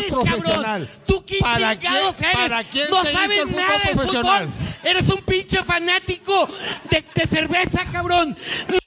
eres, 0.00 0.10
profesional? 0.12 0.62
cabrón? 0.62 0.88
¿Tú 1.06 1.24
qué 1.26 1.38
¿Para 1.40 1.74
chingados 1.78 2.14
quién- 2.16 2.30
eres? 2.30 2.42
para 2.42 2.64
quién 2.64 2.90
no 2.90 3.02
se 3.02 3.10
hizo 3.10 3.18
sabes 3.20 3.38
el 3.40 3.48
fútbol 3.48 3.56
nada 3.60 3.78
de 3.78 3.94
fútbol. 3.94 4.52
Eres 4.82 5.08
un 5.08 5.20
pinche 5.22 5.62
fanático 5.64 6.48
de, 6.90 7.04
de 7.14 7.26
cerveza, 7.26 7.84
cabrón. 7.92 8.36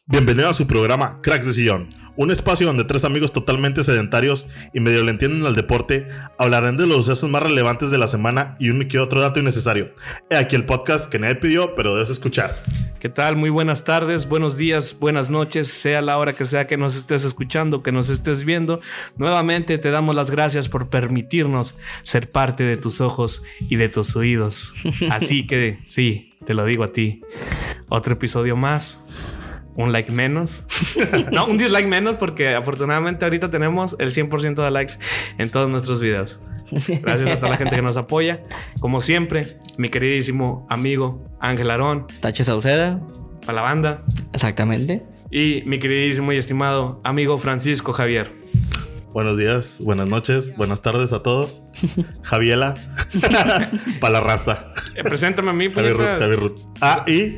Bienvenido 0.06 0.50
a 0.50 0.54
su 0.54 0.68
programa 0.68 1.20
Cracks 1.22 1.46
de 1.46 1.54
Sillón, 1.54 1.90
un 2.18 2.30
espacio 2.32 2.68
donde 2.68 2.84
tres 2.84 3.04
amigos 3.06 3.32
totalmente 3.32 3.84
sedentarios 3.84 4.48
y 4.74 4.80
medio 4.80 5.04
le 5.04 5.12
entienden 5.12 5.46
al 5.46 5.56
deporte 5.56 6.08
hablarán 6.38 6.78
de 6.78 6.86
los 6.88 7.06
sucesos 7.06 7.30
más 7.30 7.42
relevantes 7.42 7.90
de 7.90 7.98
la 7.98 8.08
semana 8.08 8.56
y 8.60 8.70
un 8.70 8.88
que 8.88 9.00
otro 9.00 9.22
dato 9.22 9.40
innecesario. 9.40 9.94
He 10.30 10.36
aquí 10.36 10.56
el 10.56 10.66
podcast 10.66 11.10
que 11.10 11.20
nadie 11.20 11.36
pidió, 11.36 11.74
pero 11.76 11.94
debes 11.94 12.10
escuchar. 12.10 12.56
¿Qué 13.04 13.10
tal? 13.10 13.36
Muy 13.36 13.50
buenas 13.50 13.84
tardes, 13.84 14.30
buenos 14.30 14.56
días, 14.56 14.96
buenas 14.98 15.30
noches, 15.30 15.68
sea 15.68 16.02
la 16.02 16.18
hora 16.18 16.32
que 16.32 16.46
sea 16.46 16.68
que 16.68 16.78
nos 16.78 16.96
estés 16.96 17.26
escuchando, 17.26 17.84
que 17.84 17.92
nos 17.92 18.10
estés 18.10 18.46
viendo. 18.46 18.80
Nuevamente 19.18 19.78
te 19.78 19.92
damos 19.92 20.16
las 20.16 20.32
gracias 20.32 20.70
por 20.70 20.88
permitirnos 20.90 21.78
ser 22.02 22.30
parte 22.30 22.64
de 22.64 22.78
tus 22.78 23.02
ojos 23.02 23.44
y 23.60 23.76
de 23.76 23.90
tus 23.90 24.16
oídos. 24.16 24.74
Así 25.12 25.46
que 25.46 25.80
sí, 25.86 26.34
te 26.46 26.54
lo 26.54 26.64
digo 26.64 26.86
a 26.86 26.94
ti. 26.94 27.20
Otro 27.90 28.14
episodio 28.14 28.56
más. 28.56 29.04
Un 29.76 29.92
like 29.92 30.10
menos. 30.10 30.64
No, 31.34 31.46
un 31.46 31.58
dislike 31.58 31.88
menos 31.88 32.16
porque 32.16 32.56
afortunadamente 32.56 33.26
ahorita 33.26 33.52
tenemos 33.52 33.98
el 34.00 34.14
100% 34.14 34.64
de 34.64 34.72
likes 34.72 34.94
en 35.38 35.50
todos 35.50 35.70
nuestros 35.70 36.00
videos. 36.00 36.40
Gracias 37.02 37.30
a 37.30 37.36
toda 37.40 37.52
la 37.52 37.58
gente 37.58 37.76
que 37.76 37.82
nos 37.82 37.98
apoya. 37.98 38.44
Como 38.80 39.02
siempre, 39.02 39.48
mi 39.78 39.90
queridísimo 39.90 40.66
amigo 40.70 41.24
Ángel 41.40 41.70
Arón, 41.72 42.08
Tacho 42.20 42.44
Sauceda, 42.44 43.02
para 43.42 43.54
la 43.54 43.62
banda. 43.62 44.04
exactamente. 44.34 45.04
Y 45.32 45.64
mi 45.66 45.80
queridísimo 45.80 46.32
y 46.32 46.38
estimado 46.38 47.02
amigo 47.04 47.38
Francisco 47.40 47.92
Javier. 47.92 48.32
Buenos 49.14 49.38
días, 49.38 49.78
buenas 49.80 50.08
noches, 50.08 50.56
buenas 50.58 50.82
tardes 50.82 51.12
a 51.12 51.22
todos. 51.22 51.64
Javiela, 52.24 52.74
para 54.00 54.14
la 54.14 54.22
raza. 54.22 54.74
Eh, 54.96 55.04
preséntame 55.04 55.52
a 55.52 55.54
mí, 55.54 55.72
Javi 55.72 55.90
puñeta. 55.92 56.04
Roots, 56.04 56.20
Javi 56.20 56.36
Roots. 56.36 56.68
Ah, 56.82 57.04
y 57.08 57.38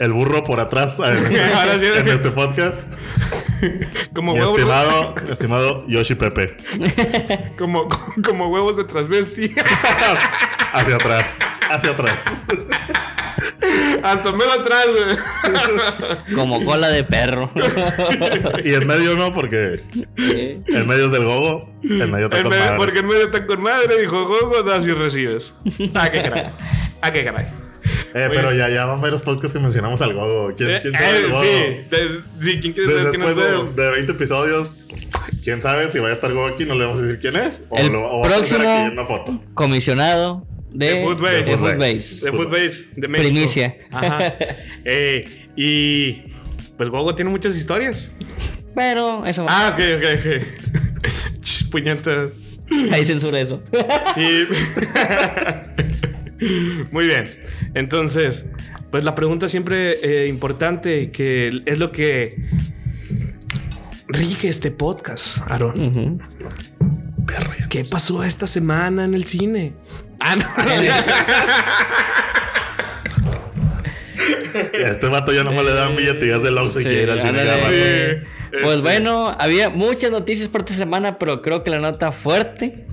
el 0.00 0.12
burro 0.12 0.44
por 0.44 0.60
atrás 0.60 0.98
en, 1.00 1.04
Ahora 1.54 1.78
sí. 1.78 1.86
en 1.86 2.08
este 2.08 2.30
podcast. 2.30 2.92
Como 4.12 4.32
Mi 4.34 4.40
huevos, 4.40 4.58
estimado, 4.58 5.14
estimado 5.30 5.84
Yoshi 5.88 6.14
Pepe. 6.14 6.56
como, 7.58 7.88
como 8.24 8.48
huevos 8.48 8.76
de 8.76 8.84
transvesti. 8.84 9.54
Hacia 10.72 10.96
atrás, 10.96 11.38
hacia 11.70 11.90
atrás. 11.92 12.22
Hasta 14.02 14.32
mero 14.32 14.52
atrás, 14.52 14.86
güey. 14.92 16.34
Como 16.34 16.62
cola 16.66 16.88
de 16.88 17.02
perro. 17.04 17.50
Y 18.62 18.74
en 18.74 18.86
medio 18.86 19.16
no, 19.16 19.32
porque 19.34 19.84
en 20.18 20.86
medio 20.86 21.06
es 21.06 21.12
del 21.12 21.24
gogo, 21.24 21.70
en 21.82 22.10
medio 22.10 22.26
está 22.26 22.36
En 22.38 22.42
con 22.42 22.50
medio- 22.50 22.64
madre. 22.66 22.76
porque 22.78 22.98
en 22.98 23.06
medio 23.06 23.24
está 23.24 23.46
con 23.46 23.62
madre, 23.62 24.00
dijo 24.02 24.26
Gogo, 24.26 24.62
das 24.64 24.86
y 24.86 24.92
recibes. 24.92 25.54
Ah, 25.94 26.10
qué 26.10 26.22
caray. 26.22 26.50
Ah, 27.00 27.10
qué 27.12 27.24
caray. 27.24 27.46
Eh, 28.18 28.28
pero 28.32 28.54
ya, 28.54 28.68
ya 28.70 28.86
van 28.86 29.00
varios 29.00 29.20
podcasts 29.22 29.54
que 29.56 29.62
mencionamos 29.62 30.00
al 30.00 30.14
gogo. 30.14 30.54
¿Quién, 30.56 30.70
Eh, 30.70 30.78
quién 30.80 30.94
sabe 30.94 31.18
eh, 31.18 31.28
gogo? 31.28 31.42
sí, 31.42 31.48
de- 31.90 32.20
sí, 32.38 32.60
¿quién 32.60 32.72
quiere 32.72 32.90
saber 32.90 33.10
quién 33.10 33.22
es 33.22 33.28
después 33.36 33.54
Gogo? 33.56 33.72
de, 33.72 33.82
de 33.84 33.90
20 33.90 34.12
episodios, 34.12 34.76
quién 35.44 35.60
sabe 35.60 35.88
si 35.88 35.98
vaya 35.98 36.10
a 36.10 36.14
estar 36.14 36.32
gogo 36.32 36.46
aquí, 36.46 36.64
no 36.64 36.74
le 36.74 36.84
vamos 36.84 36.98
a 37.00 37.02
decir 37.02 37.18
quién 37.20 37.36
es. 37.36 37.64
O 37.68 37.76
El 37.78 37.88
lo 37.92 38.00
o 38.10 38.20
va 38.20 38.26
a 38.26 38.30
poner 38.30 38.36
próximo- 38.38 38.60
aquí 38.84 38.92
una 38.92 39.04
foto. 39.04 39.42
Comisionado 39.54 40.46
de, 40.72 40.86
De 40.94 41.04
Footbase. 41.04 41.36
de 41.50 41.58
Footbase. 41.58 42.24
De 42.24 42.32
Footbase, 42.32 42.84
de 42.96 43.08
México. 43.08 43.28
Primicia. 43.32 43.76
Ajá. 43.92 44.34
Eh, 44.86 45.48
y 45.56 46.12
pues 46.78 46.88
Gogo 46.88 47.14
tiene 47.14 47.30
muchas 47.30 47.54
historias. 47.56 48.12
Pero 48.74 49.24
eso. 49.26 49.44
Ah, 49.48 49.74
ok, 49.74 49.80
ok, 49.96 50.04
ok. 50.20 51.70
Puñeta. 51.70 52.30
Ahí 52.92 53.04
censura 53.04 53.40
eso. 53.40 53.62
Y... 54.16 54.46
Muy 56.90 57.06
bien. 57.06 57.24
Entonces, 57.74 58.44
pues 58.90 59.04
la 59.04 59.14
pregunta 59.14 59.48
siempre 59.48 59.98
eh, 60.02 60.26
importante 60.28 61.10
que 61.10 61.62
es 61.66 61.78
lo 61.78 61.92
que 61.92 62.36
rige 64.08 64.48
este 64.48 64.70
podcast, 64.70 65.38
Aaron. 65.50 66.20
¿Qué 67.70 67.84
pasó 67.84 68.22
esta 68.22 68.46
semana 68.46 69.04
en 69.04 69.14
el 69.14 69.24
cine? 69.24 69.72
Ah, 70.20 70.36
no. 70.36 70.44
Y 74.78 74.82
a 74.82 74.88
este 74.90 75.06
vato 75.08 75.32
ya 75.32 75.44
no 75.44 75.52
me 75.52 75.62
le 75.62 75.72
dan 75.74 75.94
billetillas 75.96 76.42
del 76.42 76.56
Oxxo 76.56 76.80
y 76.80 76.84
Sí, 76.84 76.88
quiere 76.88 77.02
ir 77.02 77.10
al 77.10 77.20
cine. 77.20 77.40
ándale. 77.40 78.14
Sí. 78.14 78.20
Pues 78.52 78.64
Este, 78.64 78.80
bueno, 78.80 79.36
había 79.38 79.68
muchas 79.68 80.10
noticias 80.10 80.48
por 80.48 80.62
esta 80.62 80.72
semana, 80.72 81.18
pero 81.18 81.42
creo 81.42 81.62
que 81.62 81.70
la 81.70 81.78
nota 81.78 82.10
fuerte 82.12 82.85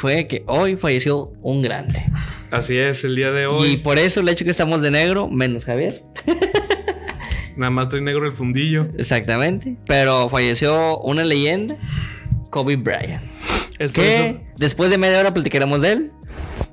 fue 0.00 0.26
que 0.26 0.42
hoy 0.46 0.76
falleció 0.76 1.32
un 1.42 1.60
grande. 1.62 2.02
Así 2.50 2.76
es, 2.78 3.04
el 3.04 3.14
día 3.16 3.30
de 3.32 3.42
Y 3.42 3.46
hoy. 3.46 3.76
por 3.76 3.98
eso 3.98 4.20
el 4.20 4.28
hecho 4.28 4.44
que 4.44 4.50
estamos 4.50 4.80
de 4.82 4.90
negro, 4.90 5.28
menos 5.28 5.64
Javier. 5.64 5.94
Nada 7.56 7.70
más 7.70 7.90
trae 7.90 8.00
negro 8.00 8.26
el 8.26 8.32
fundillo. 8.32 8.88
Exactamente. 8.96 9.76
Pero 9.86 10.28
falleció 10.28 10.98
una 11.00 11.24
leyenda, 11.24 11.76
Kobe 12.50 12.76
Bryant. 12.76 13.22
Es 13.78 13.92
por 13.92 14.02
Que 14.04 14.26
eso. 14.30 14.40
después 14.56 14.90
de 14.90 14.98
media 14.98 15.18
hora 15.20 15.34
platicaremos 15.34 15.80
de 15.82 15.92
él. 15.92 16.12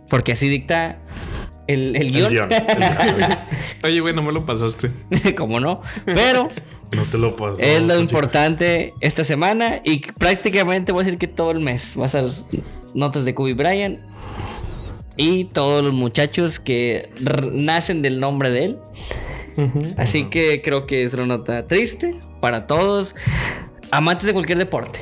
Porque 0.10 0.32
así 0.32 0.48
dicta 0.48 1.00
el, 1.68 1.96
el 1.96 2.02
El 2.04 2.12
guion. 2.12 2.32
guion. 2.32 2.50
Oye, 3.84 4.00
güey, 4.02 4.14
no 4.14 4.22
me 4.22 4.32
lo 4.32 4.46
pasaste. 4.46 4.92
Como 5.38 5.60
no. 5.60 5.82
Pero 6.06 6.48
No 6.92 7.04
te 7.04 7.18
lo 7.18 7.36
paso. 7.36 7.58
es 7.60 7.82
lo 7.82 8.00
importante 8.00 8.94
esta 9.02 9.24
semana. 9.24 9.82
Y 9.84 10.00
prácticamente 10.00 10.92
voy 10.92 11.02
a 11.02 11.06
decir 11.06 11.20
que 11.20 11.28
todo 11.28 11.52
el 11.52 11.60
mes 11.60 11.96
va 12.00 12.06
a 12.06 12.08
ser 12.10 12.26
notas 12.94 13.26
de 13.26 13.34
Kobe 13.36 13.54
Bryant. 13.54 14.00
Y 15.18 15.46
todos 15.46 15.84
los 15.84 15.94
muchachos 15.94 16.60
que 16.60 17.10
nacen 17.54 18.02
del 18.02 18.20
nombre 18.20 18.50
de 18.52 18.66
él. 18.66 18.78
Así 19.98 20.26
que 20.26 20.62
creo 20.62 20.86
que 20.86 21.04
es 21.04 21.14
una 21.16 21.26
nota 21.26 21.66
triste 21.66 22.16
para 22.40 22.68
todos 22.68 23.16
amantes 23.90 24.28
de 24.28 24.34
cualquier 24.34 24.60
deporte. 24.60 25.00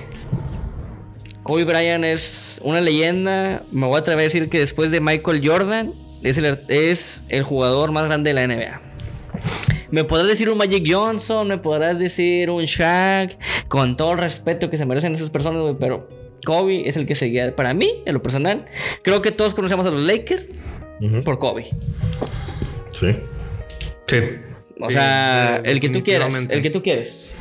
Kobe 1.44 1.66
Bryant 1.66 2.06
es 2.06 2.62
una 2.64 2.80
leyenda. 2.80 3.64
Me 3.74 3.86
voy 3.86 3.98
a 3.98 4.00
atrever 4.00 4.22
a 4.22 4.24
decir 4.24 4.48
que 4.50 4.58
después 4.60 4.92
de 4.92 5.02
Michael 5.02 5.42
Jordan 5.46 5.92
es 6.26 6.38
el, 6.38 6.60
es 6.68 7.24
el 7.30 7.44
jugador 7.44 7.92
más 7.92 8.08
grande 8.08 8.34
de 8.34 8.34
la 8.34 8.48
NBA. 8.48 8.82
Me 9.92 10.04
podrás 10.04 10.28
decir 10.28 10.50
un 10.50 10.58
Magic 10.58 10.84
Johnson, 10.90 11.48
me 11.48 11.58
podrás 11.60 12.00
decir 12.00 12.50
un 12.50 12.66
Shaq, 12.66 13.38
con 13.68 13.96
todo 13.96 14.14
el 14.14 14.18
respeto 14.18 14.70
que 14.70 14.78
se 14.78 14.86
merecen 14.86 15.14
esas 15.14 15.30
personas, 15.30 15.62
güey, 15.62 15.76
pero 15.80 16.10
Kobe 16.44 16.90
es 16.90 16.98
el 16.98 17.06
que 17.06 17.16
seguía 17.16 17.56
para 17.56 17.74
mí, 17.74 18.02
en 18.06 18.14
lo 18.14 18.22
personal. 18.22 18.66
Creo 19.04 19.22
que 19.22 19.32
todos 19.32 19.54
conocemos 19.54 19.86
a 19.86 19.92
los 19.92 20.02
Lakers 20.02 20.46
por 21.24 21.40
Kobe. 21.40 21.68
Sí. 22.92 23.16
Sí. 24.08 24.18
O 24.80 24.90
sea, 24.92 25.62
el 25.64 25.80
que 25.80 25.90
tú 25.90 26.04
quieras, 26.04 26.34
el 26.50 26.62
que 26.62 26.70
tú 26.70 26.82
quieres. 26.82 27.36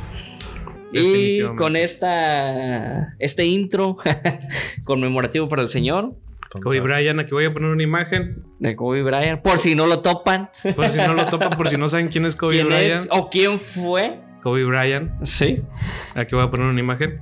Y 0.91 1.41
con 1.57 1.75
esta 1.75 3.15
este 3.19 3.45
intro 3.45 3.97
conmemorativo 4.85 5.49
para 5.49 5.61
el 5.61 5.69
señor 5.69 6.15
Kobe 6.61 6.79
Bryant, 6.79 7.19
aquí 7.19 7.31
voy 7.31 7.45
a 7.45 7.53
poner 7.53 7.69
una 7.71 7.83
imagen. 7.83 8.43
de 8.59 8.75
Kobe 8.75 9.03
Bryant, 9.03 9.41
por 9.41 9.59
si 9.59 9.75
no 9.75 9.85
lo 9.87 10.01
topan, 10.01 10.49
Por 10.75 10.89
si 10.89 10.97
no 10.97 11.13
lo 11.13 11.25
topan, 11.27 11.51
por 11.51 11.69
si 11.69 11.77
no 11.77 11.87
saben 11.87 12.07
quién 12.07 12.25
es 12.25 12.35
Kobe 12.35 12.53
quién 12.55 12.67
Bryant. 12.67 13.01
es 13.05 13.07
o 13.11 13.29
quién 13.29 13.59
fue. 13.59 14.19
Kobe 14.43 14.63
Bryant. 14.63 15.11
Sí. 15.25 15.61
Aquí 16.13 16.35
voy 16.35 16.43
a 16.45 16.51
poner 16.51 16.67
una 16.67 16.79
imagen. 16.79 17.19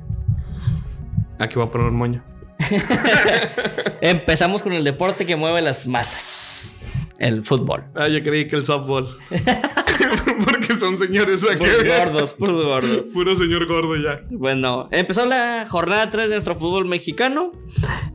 Aquí 1.40 1.56
voy 1.56 1.66
a 1.68 1.72
poner 1.72 1.88
un 1.88 1.96
moño. 1.96 2.24
Empezamos 4.02 4.62
con 4.62 4.74
el 4.74 4.84
deporte 4.84 5.26
que 5.26 5.36
mueve 5.36 5.62
las 5.62 5.88
masas, 5.88 6.76
el 7.20 7.44
fútbol. 7.44 7.86
Ah, 7.96 8.08
yo 8.08 8.22
creí 8.24 8.48
que 8.48 8.56
el 8.56 8.66
softball. 8.66 9.08
Porque 10.46 10.76
son 10.76 10.98
señores 10.98 11.44
aquí. 11.50 11.58
Puros 11.60 11.84
gordos, 11.88 12.34
puros 12.34 12.66
gordos. 12.66 13.02
Puro 13.14 13.36
señor 13.36 13.66
gordo 13.68 13.96
ya. 13.96 14.22
Bueno, 14.30 14.88
empezó 14.92 15.26
la 15.26 15.68
jornada 15.70 16.10
3 16.10 16.30
de 16.30 16.36
nuestro 16.36 16.56
fútbol 16.56 16.86
mexicano. 16.86 17.52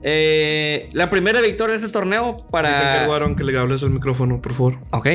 Eh, 0.03 0.89
la 0.93 1.11
primera 1.11 1.41
victoria 1.41 1.73
de 1.73 1.81
este 1.81 1.93
torneo 1.93 2.37
para. 2.51 2.69
Te 2.69 2.89
encargo, 2.89 3.15
Aaron, 3.15 3.37
que 3.37 3.45
le 3.45 3.59
hables 3.59 3.83
al 3.83 3.91
micrófono, 3.91 4.41
por 4.41 4.53
favor. 4.53 4.79
Ok. 4.93 5.07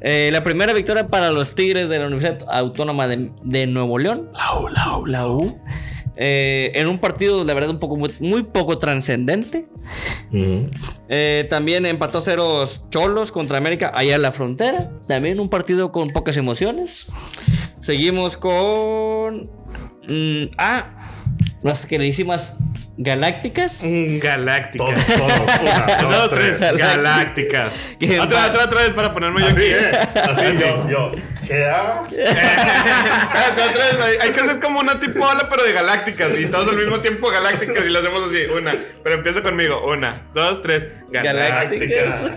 Eh, 0.00 0.30
la 0.32 0.44
primera 0.44 0.72
victoria 0.72 1.08
para 1.08 1.30
los 1.30 1.54
Tigres 1.54 1.88
de 1.88 1.98
la 1.98 2.06
Universidad 2.06 2.38
Autónoma 2.50 3.06
de, 3.06 3.30
de 3.42 3.66
Nuevo 3.66 3.98
León. 3.98 4.30
La 4.34 4.58
U, 4.58 4.68
la 4.68 4.96
U, 4.98 5.06
la 5.06 5.26
U. 5.26 5.60
Eh, 6.16 6.70
en 6.74 6.86
un 6.88 6.98
partido, 7.00 7.42
la 7.44 7.54
verdad, 7.54 7.70
un 7.70 7.78
poco 7.78 7.96
muy, 7.96 8.10
muy 8.20 8.42
poco 8.44 8.78
trascendente. 8.78 9.66
Ujú. 10.32 10.70
Eh, 11.08 11.46
también 11.50 11.86
empató 11.86 12.20
ceros 12.20 12.84
Cholos 12.90 13.32
contra 13.32 13.58
América 13.58 13.90
allá 13.94 14.14
en 14.16 14.22
la 14.22 14.32
frontera. 14.32 14.90
También 15.08 15.40
un 15.40 15.48
partido 15.48 15.90
con 15.92 16.10
pocas 16.10 16.36
emociones. 16.36 17.06
Seguimos 17.80 18.36
con. 18.36 19.50
mm, 20.08 20.50
ah, 20.58 21.10
las 21.62 21.86
queridísimas 21.86 22.58
Galácticas. 22.96 23.82
Galácticas. 24.20 25.04
Todos, 25.06 25.18
todos. 25.18 25.60
Una, 25.60 25.86
Dos, 26.00 26.10
dos, 26.10 26.30
tres. 26.30 26.58
tres. 26.58 26.76
Galácticas. 26.76 27.86
Mal. 28.00 28.20
otra, 28.20 28.46
otra 28.64 28.82
vez 28.82 28.90
para 28.90 29.12
ponerme 29.12 29.40
yo 29.40 29.46
Así, 29.48 29.60
aquí. 29.60 29.70
eh. 29.72 29.98
Así, 30.22 30.44
yo, 30.60 30.88
yo. 30.88 31.12
¿Qué? 31.46 31.72
güey. 33.96 34.18
Hay 34.20 34.32
que 34.32 34.40
hacer 34.40 34.60
como 34.60 34.80
una 34.80 34.98
tipo 35.00 35.24
ola, 35.24 35.48
pero 35.50 35.64
de 35.64 35.72
galácticas. 35.72 36.38
Y 36.40 36.46
todos 36.50 36.68
al 36.68 36.76
mismo 36.76 37.00
tiempo 37.00 37.30
galácticas. 37.30 37.86
Y 37.86 37.90
lo 37.90 37.98
hacemos 38.00 38.24
así. 38.24 38.44
Una. 38.46 38.74
Pero 39.02 39.14
empieza 39.16 39.42
conmigo. 39.42 39.84
Una, 39.86 40.22
dos, 40.34 40.62
tres. 40.62 40.86
Galácticas. 41.10 42.32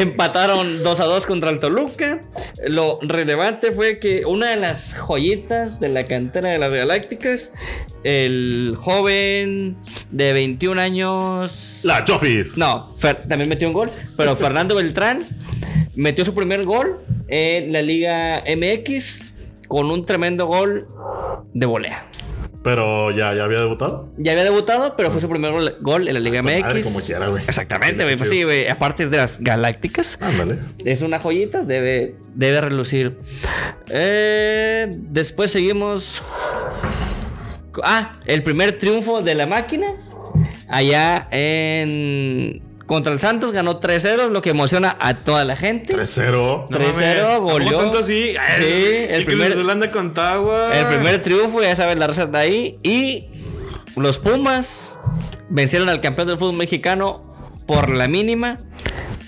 Empataron 0.00 0.82
2 0.82 1.00
a 1.00 1.04
2 1.04 1.26
contra 1.26 1.50
el 1.50 1.58
Toluca. 1.58 2.22
Lo 2.66 2.98
relevante 3.02 3.72
fue 3.72 3.98
que 3.98 4.24
una 4.26 4.50
de 4.50 4.56
las 4.56 4.94
joyitas 4.94 5.80
de 5.80 5.88
la 5.88 6.06
cantera 6.06 6.50
de 6.50 6.58
las 6.58 6.70
Galácticas, 6.70 7.52
el 8.04 8.74
joven 8.78 9.76
de 10.10 10.32
21 10.32 10.80
años. 10.80 11.80
La 11.84 12.04
Chofis. 12.04 12.56
No, 12.58 12.94
Fer- 12.98 13.26
también 13.28 13.48
metió 13.48 13.66
un 13.68 13.74
gol, 13.74 13.90
pero 14.16 14.36
Fernando 14.36 14.74
Beltrán 14.74 15.24
metió 15.94 16.24
su 16.24 16.34
primer 16.34 16.64
gol 16.64 16.98
en 17.28 17.72
la 17.72 17.80
Liga 17.82 18.42
MX 18.46 19.24
con 19.68 19.90
un 19.90 20.04
tremendo 20.04 20.46
gol 20.46 20.86
de 21.54 21.66
volea. 21.66 22.06
Pero 22.66 23.12
ya, 23.12 23.32
ya 23.32 23.44
había 23.44 23.60
debutado. 23.60 24.08
Ya 24.16 24.32
había 24.32 24.42
debutado, 24.42 24.96
pero 24.96 25.12
fue 25.12 25.20
su 25.20 25.28
primer 25.28 25.52
gol, 25.80 26.08
en 26.08 26.14
la 26.14 26.18
Liga 26.18 26.42
Madre, 26.42 26.64
MX. 26.64 26.84
como 26.84 27.00
quiera, 27.00 27.28
güey. 27.28 27.44
Exactamente, 27.44 28.02
güey. 28.02 28.16
Pues 28.16 28.28
sí, 28.28 28.42
güey. 28.42 28.66
Aparte 28.66 29.08
de 29.08 29.16
las 29.18 29.38
Galácticas. 29.38 30.18
Ándale. 30.20 30.58
Es 30.84 31.00
una 31.00 31.20
joyita, 31.20 31.62
debe, 31.62 32.16
debe 32.34 32.60
relucir. 32.60 33.18
Eh, 33.88 34.88
después 34.90 35.52
seguimos. 35.52 36.24
Ah, 37.84 38.18
el 38.26 38.42
primer 38.42 38.78
triunfo 38.78 39.22
de 39.22 39.36
la 39.36 39.46
máquina. 39.46 39.86
Allá 40.68 41.28
en. 41.30 42.65
Contra 42.86 43.12
el 43.12 43.18
Santos 43.18 43.50
ganó 43.52 43.80
3-0, 43.80 44.30
lo 44.30 44.42
que 44.42 44.50
emociona 44.50 44.96
a 45.00 45.18
toda 45.20 45.44
la 45.44 45.56
gente. 45.56 45.94
3-0. 45.96 46.68
3-0, 46.68 47.40
goleó. 47.40 47.78
tanto 47.78 47.98
así? 47.98 48.34
Sí, 48.58 48.64
el 49.08 49.24
primer- 49.24 49.56
Holanda 49.56 49.90
con 49.90 50.14
Tagua. 50.14 50.72
El 50.78 50.86
primer 50.86 51.20
triunfo, 51.22 51.60
ya 51.62 51.74
saben 51.74 51.98
la 51.98 52.06
receta 52.06 52.38
ahí. 52.38 52.78
Y 52.84 53.26
los 53.96 54.18
Pumas 54.18 54.96
vencieron 55.48 55.88
al 55.88 56.00
campeón 56.00 56.28
del 56.28 56.38
fútbol 56.38 56.56
mexicano 56.56 57.24
por 57.66 57.90
la 57.90 58.06
mínima 58.06 58.58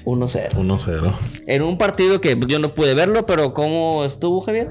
1-0. 0.04 0.50
1-0. 0.54 1.12
En 1.48 1.62
un 1.62 1.78
partido 1.78 2.20
que 2.20 2.38
yo 2.46 2.60
no 2.60 2.68
pude 2.74 2.94
verlo, 2.94 3.26
pero 3.26 3.54
¿cómo 3.54 4.04
estuvo, 4.04 4.40
Javier? 4.40 4.68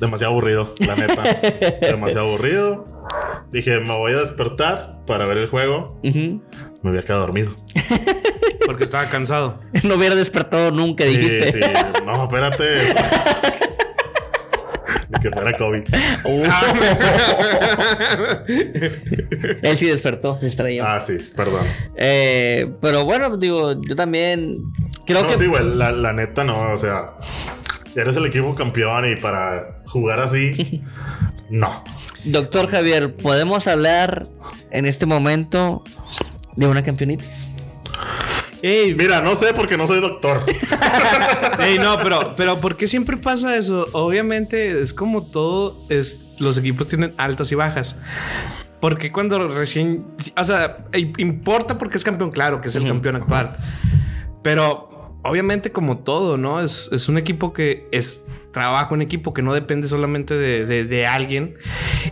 Demasiado 0.00 0.32
aburrido, 0.32 0.74
la 0.80 0.96
neta. 0.96 1.22
Demasiado 1.82 2.26
aburrido. 2.26 2.86
Dije, 3.52 3.78
me 3.80 3.96
voy 3.96 4.12
a 4.12 4.16
despertar 4.18 4.98
para 5.06 5.24
ver 5.26 5.38
el 5.38 5.48
juego. 5.48 5.98
Ujú. 6.04 6.42
Me 6.82 6.90
había 6.90 7.02
quedado 7.02 7.20
dormido. 7.22 7.54
Porque 8.66 8.84
estaba 8.84 9.08
cansado. 9.08 9.60
No 9.82 9.94
hubiera 9.94 10.14
despertado 10.14 10.70
nunca, 10.70 11.04
Sí, 11.04 11.16
dijiste. 11.16 11.52
sí. 11.52 11.60
No, 12.04 12.24
espérate. 12.24 12.64
Que 15.22 15.30
fuera 15.30 15.52
COVID. 15.56 15.82
Uh. 16.24 16.44
Él 19.62 19.76
sí 19.76 19.86
despertó, 19.86 20.38
se 20.38 20.46
extrañó. 20.46 20.84
Ah, 20.86 21.00
sí, 21.00 21.16
perdón. 21.34 21.66
Eh, 21.96 22.70
pero 22.80 23.04
bueno, 23.04 23.36
digo, 23.36 23.80
yo 23.82 23.96
también 23.96 24.58
creo 25.06 25.22
no, 25.22 25.28
que 25.28 25.38
sí, 25.38 25.46
güey, 25.46 25.64
la, 25.74 25.92
la 25.92 26.12
neta 26.12 26.44
no, 26.44 26.72
o 26.72 26.78
sea, 26.78 27.14
eres 27.96 28.16
el 28.16 28.26
equipo 28.26 28.54
campeón 28.54 29.10
y 29.10 29.16
para 29.16 29.82
jugar 29.86 30.20
así, 30.20 30.82
no. 31.50 31.82
Doctor 32.24 32.68
Javier, 32.68 33.16
¿podemos 33.16 33.66
hablar 33.66 34.26
en 34.70 34.86
este 34.86 35.06
momento 35.06 35.82
de 36.58 36.66
una 36.66 36.82
campeonitis? 36.82 37.54
Ey, 38.60 38.94
Mira, 38.96 39.20
no 39.20 39.36
sé 39.36 39.54
porque 39.54 39.76
no 39.76 39.86
soy 39.86 40.00
doctor. 40.00 40.44
ey, 41.60 41.78
no, 41.78 41.96
pero, 42.02 42.34
pero 42.36 42.58
¿por 42.60 42.76
qué 42.76 42.88
siempre 42.88 43.16
pasa 43.16 43.56
eso? 43.56 43.86
Obviamente 43.92 44.80
es 44.80 44.92
como 44.92 45.24
todo, 45.24 45.86
es, 45.88 46.26
los 46.40 46.58
equipos 46.58 46.88
tienen 46.88 47.14
altas 47.16 47.52
y 47.52 47.54
bajas. 47.54 47.96
Porque 48.80 49.12
cuando 49.12 49.46
recién, 49.48 50.06
o 50.36 50.44
sea, 50.44 50.86
importa 51.18 51.78
porque 51.78 51.96
es 51.98 52.04
campeón, 52.04 52.30
claro, 52.32 52.60
que 52.60 52.68
es 52.68 52.74
el 52.74 52.86
campeón 52.86 53.14
actual. 53.16 53.56
Pero 54.42 55.18
obviamente 55.22 55.70
como 55.70 55.98
todo, 55.98 56.36
¿no? 56.36 56.60
Es, 56.60 56.88
es 56.92 57.08
un 57.08 57.16
equipo 57.18 57.52
que 57.52 57.86
es 57.92 58.24
trabajo 58.52 58.94
en 58.96 59.02
equipo 59.02 59.32
que 59.34 59.42
no 59.42 59.54
depende 59.54 59.86
solamente 59.88 60.34
de, 60.34 60.64
de- 60.66 60.84
de 60.84 61.06
alguien. 61.06 61.54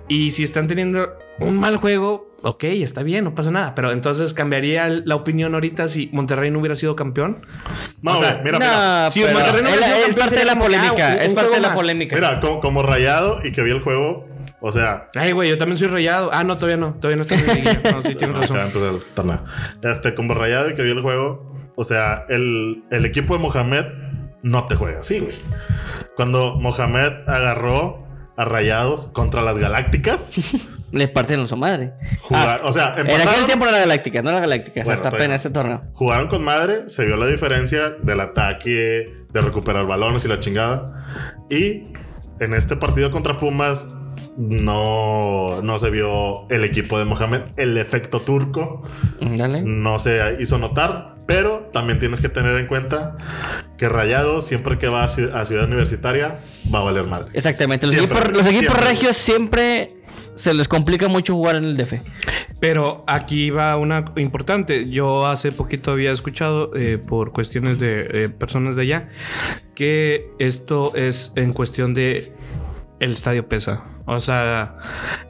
Y 0.08 0.31
si 0.32 0.43
están 0.44 0.69
teniendo 0.69 1.08
un 1.40 1.58
mal 1.60 1.76
juego, 1.76 2.34
ok, 2.42 2.64
está 2.64 3.02
bien, 3.02 3.24
no 3.24 3.34
pasa 3.34 3.50
nada. 3.50 3.74
Pero 3.74 3.92
entonces 3.92 4.32
cambiaría 4.34 4.88
la 4.88 5.14
opinión 5.14 5.54
ahorita 5.54 5.88
si 5.88 6.08
Monterrey 6.12 6.50
no 6.50 6.58
hubiera 6.60 6.74
sido 6.74 6.96
campeón. 6.96 7.44
No, 8.02 8.12
O 8.12 8.16
sea, 8.16 8.40
mira, 8.44 8.58
mira. 8.58 9.04
No, 9.06 9.10
Sí, 9.10 9.20
pero 9.22 9.34
Monterrey 9.38 9.62
no 9.62 9.68
es, 9.68 9.74
hubiera 9.76 9.86
sido 9.86 9.96
es 9.98 10.02
campeón, 10.16 10.24
parte 10.28 10.38
de 10.38 10.44
la 10.44 10.52
ah, 10.52 10.58
polémica. 10.58 11.08
un- 11.14 11.22
es 11.22 11.28
un 11.30 11.34
parte 11.34 11.54
de 11.54 11.60
la 11.60 11.68
más. 11.68 11.76
polémica. 11.76 12.16
Mira, 12.16 12.40
como, 12.40 12.60
como 12.60 12.82
rayado 12.82 13.40
y 13.44 13.52
que 13.52 13.62
vi 13.62 13.70
el 13.70 13.80
juego, 13.80 14.26
o 14.60 14.72
sea, 14.72 15.08
Ay, 15.14 15.32
güey, 15.32 15.48
yo 15.50 15.58
también 15.58 15.78
soy 15.78 15.88
rayado. 15.88 16.30
Ah, 16.32 16.44
no, 16.44 16.56
todavía 16.56 16.76
no. 16.76 16.94
Todavía 16.94 17.16
no 17.16 17.22
estoy 17.22 17.38
en. 17.38 17.92
No, 17.92 18.02
sí, 18.02 18.14
tienes 18.14 18.36
razón. 18.40 18.58
acá 18.58 18.78
del 18.78 19.00
torneo. 19.14 19.44
Este, 19.82 20.14
como 20.14 20.34
rayado 20.34 20.70
y 20.70 20.74
que 20.74 20.82
vi 20.82 20.90
el 20.92 21.02
juego, 21.02 21.52
o 21.76 21.84
sea, 21.84 22.24
el, 22.28 22.84
el 22.90 23.04
equipo 23.04 23.34
de 23.34 23.40
Mohamed 23.40 23.84
no 24.42 24.66
te 24.66 24.74
juega 24.76 25.00
así, 25.00 25.18
güey. 25.20 25.34
Cuando 26.16 26.54
Mohamed 26.54 27.12
agarró 27.28 28.06
a 28.36 28.44
Rayados 28.44 29.08
contra 29.08 29.42
las 29.42 29.58
Galácticas, 29.58 30.32
Le 30.92 31.08
partieron 31.08 31.48
su 31.48 31.56
madre. 31.56 31.92
jugar, 32.22 32.60
o 32.64 32.72
sea, 32.72 32.94
Ah, 32.96 33.00
En 33.00 33.28
aquel 33.28 33.44
tiempo 33.46 33.64
era 33.64 33.72
la 33.72 33.78
Galáctica, 33.80 34.22
no 34.22 34.30
la 34.30 34.40
Galáctica. 34.40 34.82
Bueno, 34.84 34.92
hasta 34.94 35.08
apenas 35.08 35.36
este 35.36 35.50
torneo. 35.50 35.82
Jugaron 35.94 36.28
con 36.28 36.44
madre, 36.44 36.88
se 36.88 37.04
vio 37.04 37.16
la 37.16 37.26
diferencia 37.26 37.90
del 38.02 38.20
ataque, 38.20 39.12
de 39.32 39.40
recuperar 39.42 39.84
balones 39.86 40.24
y 40.24 40.28
la 40.28 40.38
chingada. 40.38 41.04
Y 41.50 41.88
en 42.38 42.54
este 42.54 42.76
partido 42.76 43.10
contra 43.10 43.36
Pumas 43.38 43.88
no, 44.36 45.60
no 45.62 45.78
se 45.78 45.90
vio 45.90 46.48
el 46.50 46.64
equipo 46.64 46.98
de 46.98 47.04
Mohamed, 47.04 47.42
el 47.56 47.76
efecto 47.78 48.20
turco 48.20 48.82
Dale. 49.20 49.62
no 49.62 49.98
se 49.98 50.36
hizo 50.38 50.58
notar. 50.58 51.15
Pero 51.26 51.69
también 51.73 51.99
tienes 51.99 52.20
que 52.20 52.28
tener 52.28 52.56
en 52.58 52.67
cuenta 52.69 53.17
que 53.76 53.88
Rayado, 53.88 54.40
siempre 54.40 54.78
que 54.78 54.87
va 54.88 55.05
a 55.05 55.08
Ciu- 55.08 55.32
a 55.34 55.44
Ciudad 55.44 55.64
Universitaria, 55.67 56.38
va 56.73 56.78
a 56.81 56.82
valer 56.82 57.06
madre. 57.06 57.31
Exactamente. 57.32 57.87
Los, 57.87 57.96
Siempre, 57.96 58.19
equipos, 58.19 58.37
los 58.38 58.46
equipos 58.46 58.75
siempre. 58.75 58.90
regios 58.90 59.17
siempre 59.17 59.90
se 60.34 60.55
les 60.55 60.69
complica 60.69 61.08
mucho 61.08 61.34
jugar 61.34 61.56
en 61.56 61.64
el 61.64 61.76
DF. 61.76 61.94
Pero 62.61 63.05
aquí 63.06 63.50
va 63.50 63.76
una 63.76 64.05
importante. 64.17 64.88
Yo 64.88 65.26
hace 65.26 65.50
poquito 65.50 65.90
había 65.93 66.12
escuchado 66.12 66.70
eh, 66.76 66.99
por 66.99 67.32
cuestiones 67.32 67.79
de 67.79 68.06
eh, 68.12 68.29
personas 68.29 68.76
de 68.76 68.82
allá 68.82 69.08
que 69.75 70.31
esto 70.38 70.93
es 70.94 71.32
en 71.37 71.52
cuestión 71.52 71.93
de 71.94 72.32
el 73.00 73.12
estadio 73.12 73.48
pesa. 73.48 73.84
O 74.06 74.20
sea, 74.20 74.76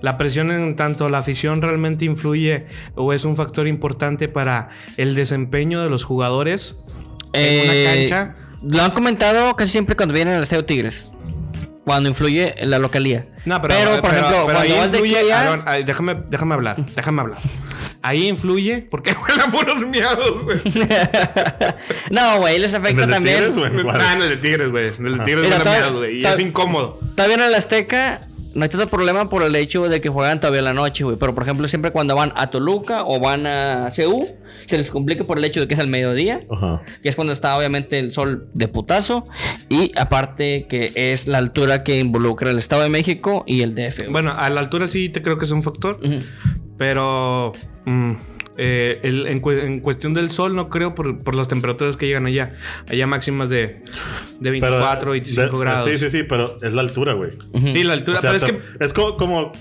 la 0.03 0.19
presión 0.19 0.51
en 0.51 0.77
tanto 0.77 1.09
la 1.09 1.19
afición 1.19 1.63
realmente 1.63 2.05
influye 2.05 2.67
o 2.95 3.13
es 3.13 3.25
un 3.25 3.37
factor 3.37 3.67
importante 3.67 4.29
para 4.29 4.69
el 4.97 5.15
desempeño 5.15 5.83
de 5.83 5.91
los 5.91 6.05
jugadores 6.05 6.85
en 7.33 7.65
una 7.65 7.75
Eh, 7.75 8.09
cancha. 8.09 8.37
Lo 8.63 8.83
han 8.83 8.91
comentado 8.93 9.55
casi 9.57 9.73
siempre 9.73 9.97
cuando 9.97 10.15
vienen 10.15 10.35
al 10.35 10.43
Estadio 10.43 10.65
Tigres. 10.65 11.13
Cuando 11.87 12.09
influye 12.09 12.53
en 12.61 12.71
la 12.71 12.81
localía. 12.81 13.27
No, 13.45 13.63
pero, 13.63 13.77
por 13.77 14.01
pero- 14.03 14.09
ejemplo, 14.17 14.47
pero 14.49 14.59
ahí 14.59 14.69
cuando 14.71 14.77
vas 14.83 14.91
de 14.93 14.99
aquí 14.99 15.07
influye. 15.07 15.17
a 15.17 15.21
allá- 15.39 15.43
Aaron, 15.53 15.63
ay, 15.67 15.85
déjame, 15.85 16.17
déjame 16.29 16.55
hablar, 16.55 16.77
déjame 16.97 17.21
hablar. 17.23 17.39
Ahí 18.03 18.27
influye 18.29 18.83
porque 18.91 19.13
huelen 19.29 19.51
puros 19.53 19.87
miados, 19.87 20.43
güey. 20.43 20.59
no, 22.11 22.39
güey, 22.41 22.59
les 22.59 22.75
¿En 22.75 22.81
afecta 22.83 23.03
el 23.03 23.09
de 23.09 23.15
también. 23.15 23.37
Tigres 23.53 23.73
en 23.73 23.83
cuál? 23.85 24.01
Ah, 24.01 24.13
en 24.15 24.23
el 24.23 24.29
de 24.31 24.37
Tigres, 24.39 24.69
güey. 24.71 24.89
En 24.99 25.07
el 25.07 25.19
de 25.19 25.25
Tigres 25.25 25.45
Mira, 25.45 25.49
huele 25.49 25.55
a 25.55 25.59
está- 25.59 25.71
miados, 25.71 25.97
güey. 25.99 26.21
Y 26.21 26.27
es 26.27 26.39
incómodo. 26.41 26.99
Está 27.11 27.27
bien 27.29 27.41
en 27.41 27.47
el 27.47 27.55
Azteca, 27.55 28.21
no 28.57 28.63
hay 28.63 28.71
tanto 28.71 28.89
problema 28.89 29.29
por 29.29 29.43
el 29.43 29.55
hecho 29.55 29.87
de 29.89 30.01
que 30.01 30.09
juegan 30.09 30.41
todavía 30.41 30.61
en 30.61 30.65
la 30.65 30.73
noche, 30.73 31.05
güey. 31.05 31.17
Pero 31.17 31.35
por 31.35 31.45
ejemplo, 31.45 31.69
siempre 31.69 31.91
cuando 31.91 32.17
van 32.17 32.33
a 32.37 32.51
Toluca 32.51 33.05
o 33.05 33.21
van 33.21 33.47
a 33.47 33.91
CU, 33.95 34.27
se 34.67 34.79
les 34.79 34.91
complica 34.91 35.25
por 35.25 35.37
el 35.37 35.45
hecho 35.45 35.61
de 35.61 35.69
que 35.69 35.75
es 35.75 35.81
al 35.81 35.89
mediodía. 35.89 36.41
Ajá. 36.51 36.83
Que 37.03 37.11
es 37.11 37.17
cuando 37.17 37.35
está 37.35 37.57
obviamente 37.57 37.99
el 37.99 38.13
sol 38.13 38.49
de 38.55 38.69
putazo. 38.69 39.25
Y 39.69 39.93
aparte 39.97 40.67
que 40.69 40.91
es 40.95 41.29
la 41.29 41.39
altura 41.39 41.85
que 41.85 41.99
involucra 41.99 42.51
el 42.51 42.59
Estado 42.59 42.83
de 42.83 42.89
México 42.89 43.45
y 43.47 43.61
el 43.61 43.75
DF. 43.75 43.99
güey. 43.99 44.11
Bueno, 44.11 44.33
a 44.37 44.49
la 44.49 44.61
altura 44.61 44.87
sí 44.87 45.11
te 45.11 45.21
creo 45.21 45.37
que 45.37 45.45
es 45.45 45.51
un 45.51 45.63
factor. 45.63 46.01
Pero 46.79 47.53
mm, 47.85 48.13
eh, 48.59 49.01
el- 49.03 49.27
en, 49.27 49.41
cue- 49.43 49.63
en 49.65 49.81
cuestión 49.81 50.15
del 50.15 50.31
sol, 50.31 50.55
no 50.55 50.69
creo 50.69 50.95
por, 50.95 51.19
por 51.23 51.35
las 51.35 51.49
temperaturas 51.49 51.97
que 51.97 52.07
llegan 52.07 52.27
allá. 52.27 52.55
Allá 52.89 53.07
máximas 53.07 53.49
de, 53.49 53.83
de 54.41 54.51
24, 54.51 55.11
25 55.13 55.59
de- 55.59 55.65
grados. 55.65 55.89
Sí, 55.91 55.99
sí, 55.99 56.11
sí, 56.11 56.23
pero 56.29 56.57
es 56.63 56.73
la 56.73 56.81
altura, 56.83 57.13
güey. 57.15 57.33
Sí, 57.73 57.85
la 57.85 57.93
altura. 57.95 58.19
O 58.19 58.21
sea, 58.21 58.33
pero 58.33 58.47
es 58.47 58.53
que 58.53 58.85
es 58.85 58.93
co- 58.93 59.17
como 59.17 59.53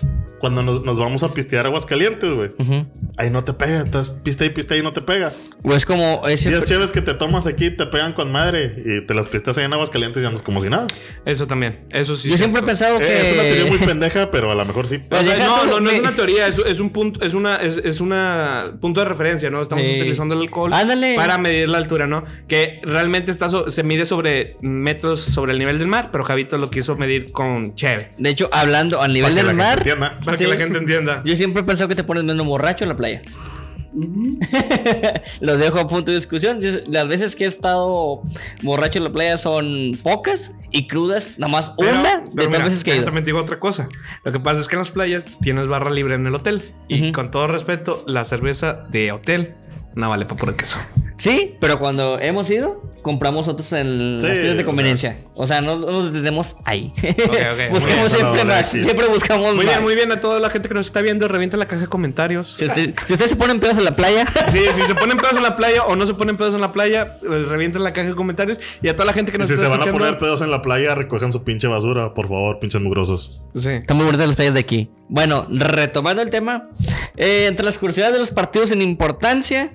cuando 0.46 0.62
nos, 0.62 0.84
nos 0.84 1.00
vamos 1.00 1.24
a 1.24 1.34
pistear 1.34 1.66
aguas 1.66 1.88
calientes, 1.88 2.32
güey. 2.32 2.52
Ujú. 2.60 2.86
ahí 3.18 3.32
no 3.32 3.44
te 3.44 3.54
pega. 3.54 3.82
Estás 3.82 4.12
pista 4.12 4.46
y 4.46 4.50
pista 4.52 4.76
y 4.78 4.84
no 4.84 4.94
te 4.94 5.02
pega. 5.02 5.32
O 5.64 5.74
es 5.74 5.88
como 5.88 6.28
ese. 6.28 6.50
10 6.50 6.66
cheves 6.66 6.92
que 6.92 7.02
te 7.02 7.16
tomas 7.16 7.48
aquí 7.48 7.72
te 7.72 7.88
pegan 7.88 8.14
con 8.14 8.32
madre 8.32 8.76
y 8.86 9.02
te 9.08 9.16
las 9.16 9.28
pistas 9.28 9.58
ahí 9.58 9.66
en 9.66 9.74
aguas 9.74 9.90
calientes 9.90 10.22
y 10.22 10.26
andas 10.28 10.44
como 10.44 10.62
si 10.62 10.70
nada. 10.70 10.86
Eso 11.26 11.48
también. 11.48 11.80
Eso 11.90 12.16
sí. 12.16 12.30
Yo 12.30 12.38
siempre 12.38 12.62
he 12.62 12.64
pensado 12.64 13.00
que. 13.00 13.06
Eh, 13.08 13.22
es 13.28 13.34
una 13.34 13.42
teoría 13.44 13.66
muy 13.66 13.78
pendeja, 13.80 14.30
pero 14.30 14.52
a 14.52 14.56
lo 14.56 14.66
mejor 14.66 14.88
sí. 14.88 15.02
O 15.10 15.24
sea, 15.24 15.38
no, 15.38 15.62
tú- 15.62 15.68
no, 15.68 15.80
no 15.80 15.90
es 15.90 16.00
una 16.00 16.12
teoría, 16.12 16.46
es, 16.48 16.60
es 16.60 16.80
un 16.80 16.92
punto, 16.92 17.26
es 17.26 17.34
una, 17.34 17.56
es, 17.56 17.78
es 17.84 18.02
una 18.02 18.66
punto 18.80 19.00
de 19.00 19.08
referencia, 19.08 19.50
¿no? 19.50 19.62
Estamos 19.62 19.84
utilizando 19.88 20.36
el 20.36 20.42
alcohol 20.42 20.72
Ándale. 20.74 21.16
para 21.16 21.40
medir 21.40 21.70
la 21.70 21.80
altura, 21.80 22.06
¿no? 22.06 22.24
Que 22.48 22.80
realmente 22.84 23.32
está 23.32 23.50
so- 23.50 23.72
se 23.72 23.82
mide 23.82 24.06
sobre 24.06 24.58
metros 24.62 25.22
sobre 25.22 25.54
el 25.54 25.58
nivel 25.60 25.80
del 25.80 25.88
mar, 25.88 26.10
pero 26.12 26.24
Javito 26.24 26.60
lo 26.60 26.70
quiso 26.70 26.96
medir 26.98 27.32
con 27.32 27.74
cheve. 27.74 28.12
De 28.20 28.30
hecho, 28.30 28.50
hablando 28.52 29.02
al 29.02 29.12
nivel 29.14 29.32
Para 29.32 29.42
que 29.42 29.48
del 29.48 29.56
mar. 29.56 29.78
entienda. 29.80 30.18
Para 30.36 30.38
Sí. 30.38 30.44
que 30.46 30.50
la 30.52 30.58
gente 30.58 30.78
entienda. 30.78 31.22
Yo 31.26 31.36
siempre 31.36 31.62
he 31.62 31.66
pensado 31.66 31.88
que 31.88 31.96
te 31.96 32.04
pones 32.04 32.24
menos 32.24 32.46
borracho 32.46 32.84
en 32.86 32.90
la 32.90 32.96
playa. 32.96 33.22
Lo 35.40 35.58
dejo 35.58 35.80
a 35.80 35.88
punto 35.88 36.12
de 36.12 36.18
discusión. 36.18 36.60
Yo- 36.62 36.80
las 36.88 37.08
veces 37.08 37.36
que 37.36 37.46
he 37.46 37.48
estado 37.48 38.22
borracho 38.62 38.98
en 39.00 39.06
la 39.06 39.12
playa 39.12 39.38
son 39.38 39.98
pocas 40.04 40.54
y 40.72 40.88
crudas, 40.88 41.36
nada 41.40 41.52
más 41.52 41.72
Pero- 41.78 41.92
una 41.92 42.18
de 42.18 42.24
pero 42.24 42.32
todas 42.34 42.48
mira, 42.50 42.64
veces 42.66 42.84
que 42.84 42.92
he 42.92 42.96
ido. 42.98 43.06
También 43.06 43.24
te 43.24 43.30
digo 43.30 43.40
otra 43.40 43.60
cosa. 43.60 43.88
Lo 44.24 44.32
que 44.32 44.40
pasa 44.40 44.62
es 44.62 44.68
que 44.68 44.76
en 44.76 44.80
las 44.82 44.92
playas 44.92 45.26
tienes 45.42 45.68
barra 45.68 45.90
libre 45.92 46.16
en 46.16 46.28
el 46.28 46.36
hotel. 46.36 46.62
Y 46.88 47.12
con 47.12 47.32
todo 47.32 47.48
respeto, 47.48 48.04
la 48.08 48.26
cerveza 48.26 48.84
de 48.90 49.12
hotel 49.12 49.56
no 49.96 50.10
vale 50.10 50.26
para 50.26 50.40
puro 50.40 50.56
queso. 50.56 50.78
Sí, 51.18 51.56
pero 51.62 51.80
cuando 51.80 52.20
hemos 52.20 52.50
ido, 52.50 52.82
compramos 53.02 53.48
otros 53.48 53.72
en 53.72 54.18
Sí, 54.20 54.28
las 54.28 54.34
tiendas 54.36 54.58
de 54.58 54.64
o 54.64 54.66
conveniencia. 54.66 55.18
O 55.34 55.48
sea, 55.48 55.62
no, 55.62 55.78
no 55.78 55.88
nos 55.88 56.12
detenemos 56.12 56.58
ahí. 56.66 56.92
ok. 56.98 57.72
buscamos 57.72 57.72
Muy 57.72 57.88
bien, 57.96 58.10
siempre 58.10 58.44
no, 58.44 58.46
más. 58.46 58.70
sí. 58.70 58.84
Siempre 58.84 59.08
buscamos 59.08 59.56
Muy 59.56 59.66
más. 59.66 59.76
bien, 59.76 59.84
muy 59.84 59.96
bien 59.96 60.12
a 60.12 60.20
toda 60.20 60.40
la 60.42 60.50
gente 60.50 60.68
que 60.68 60.76
nos 60.76 60.88
está 60.88 61.02
viendo. 61.02 61.28
Revienta 61.30 61.56
la 61.56 61.68
caja 61.68 61.82
de 61.84 61.88
comentarios. 61.88 62.56
Si, 62.58 62.66
usted- 62.66 62.94
si 63.06 63.14
ustedes 63.14 63.32
se 63.32 63.38
ponen 63.38 63.62
pedos 63.62 63.78
en 63.78 63.86
la 63.86 63.96
playa, 63.96 64.26
Sí, 64.52 64.60
si 64.74 64.82
se 64.82 64.96
ponen 64.96 65.18
pedos 65.18 65.38
en 65.38 65.44
la 65.44 65.56
playa 65.56 65.84
o 65.86 65.96
no 65.96 66.06
se 66.06 66.14
ponen 66.16 66.36
pedos 66.36 66.54
en 66.54 66.60
la 66.62 66.74
playa, 66.74 67.18
eh, 67.24 67.46
revienten 67.48 67.82
la 67.84 67.94
caja 67.94 68.10
de 68.10 68.16
comentarios. 68.16 68.58
Y 68.82 68.90
a 68.90 68.96
toda 68.98 69.06
la 69.06 69.14
gente 69.14 69.32
que 69.32 69.38
Y 69.38 69.40
nos 69.40 69.48
si 69.48 69.54
está 69.54 69.66
se 69.68 69.72
van 69.72 69.88
a 69.88 69.92
poner 69.92 70.18
pedos 70.18 70.42
en 70.42 70.52
la 70.52 70.62
playa, 70.62 70.96
recojan 70.96 71.32
su 71.32 71.44
pinche 71.46 71.68
basura, 71.68 72.14
por 72.14 72.28
favor, 72.28 72.60
pinches 72.60 72.82
mugrosos. 72.82 73.42
Sí. 73.56 73.70
Están 73.70 73.96
muy 73.96 74.06
bonitas 74.06 74.28
las 74.28 74.36
playas 74.36 74.54
de 74.54 74.60
aquí. 74.60 74.90
Bueno, 75.08 75.46
retomando 75.50 76.22
el 76.22 76.30
tema, 76.30 76.70
eh, 77.16 77.46
entre 77.48 77.66
las 77.66 77.78
curiosidades 77.78 78.14
de 78.14 78.20
los 78.20 78.32
partidos 78.32 78.72
en 78.72 78.82
importancia, 78.82 79.74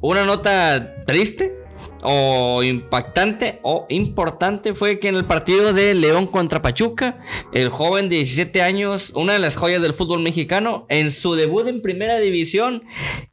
una 0.00 0.24
nota 0.24 1.04
triste 1.06 1.60
o 2.02 2.62
impactante 2.62 3.60
o 3.62 3.86
importante 3.88 4.72
fue 4.74 4.98
que 4.98 5.08
en 5.08 5.16
el 5.16 5.26
partido 5.26 5.72
de 5.72 5.94
León 5.94 6.26
contra 6.26 6.62
Pachuca, 6.62 7.18
el 7.52 7.68
joven 7.68 8.08
de 8.08 8.16
17 8.16 8.62
años, 8.62 9.12
una 9.14 9.32
de 9.32 9.38
las 9.38 9.56
joyas 9.56 9.82
del 9.82 9.92
fútbol 9.92 10.20
mexicano, 10.20 10.86
en 10.88 11.10
su 11.10 11.34
debut 11.34 11.66
en 11.66 11.82
primera 11.82 12.18
división, 12.18 12.84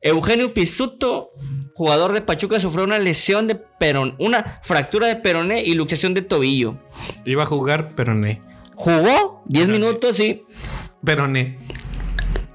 Eugenio 0.01 0.53
Pisuto, 0.53 1.32
jugador 1.75 2.13
de 2.13 2.22
Pachuca, 2.22 2.60
sufrió 2.60 2.84
una 2.84 3.00
lesión 3.00 3.48
de 3.48 3.56
peron, 3.56 4.15
una 4.20 4.60
fractura 4.63 5.08
de 5.08 5.17
peroné 5.17 5.63
y 5.63 5.75
luxación 5.75 6.13
de 6.13 6.24
tobillo. 6.24 6.77
Iba 7.25 7.44
a 7.44 7.46
jugar, 7.46 7.89
pero 7.96 8.15
no. 8.15 8.27
Jugó 8.75 9.44
10 9.50 9.70
minutos 9.70 10.20
y 10.20 10.44
Pero 11.08 11.28
no. 11.28 11.40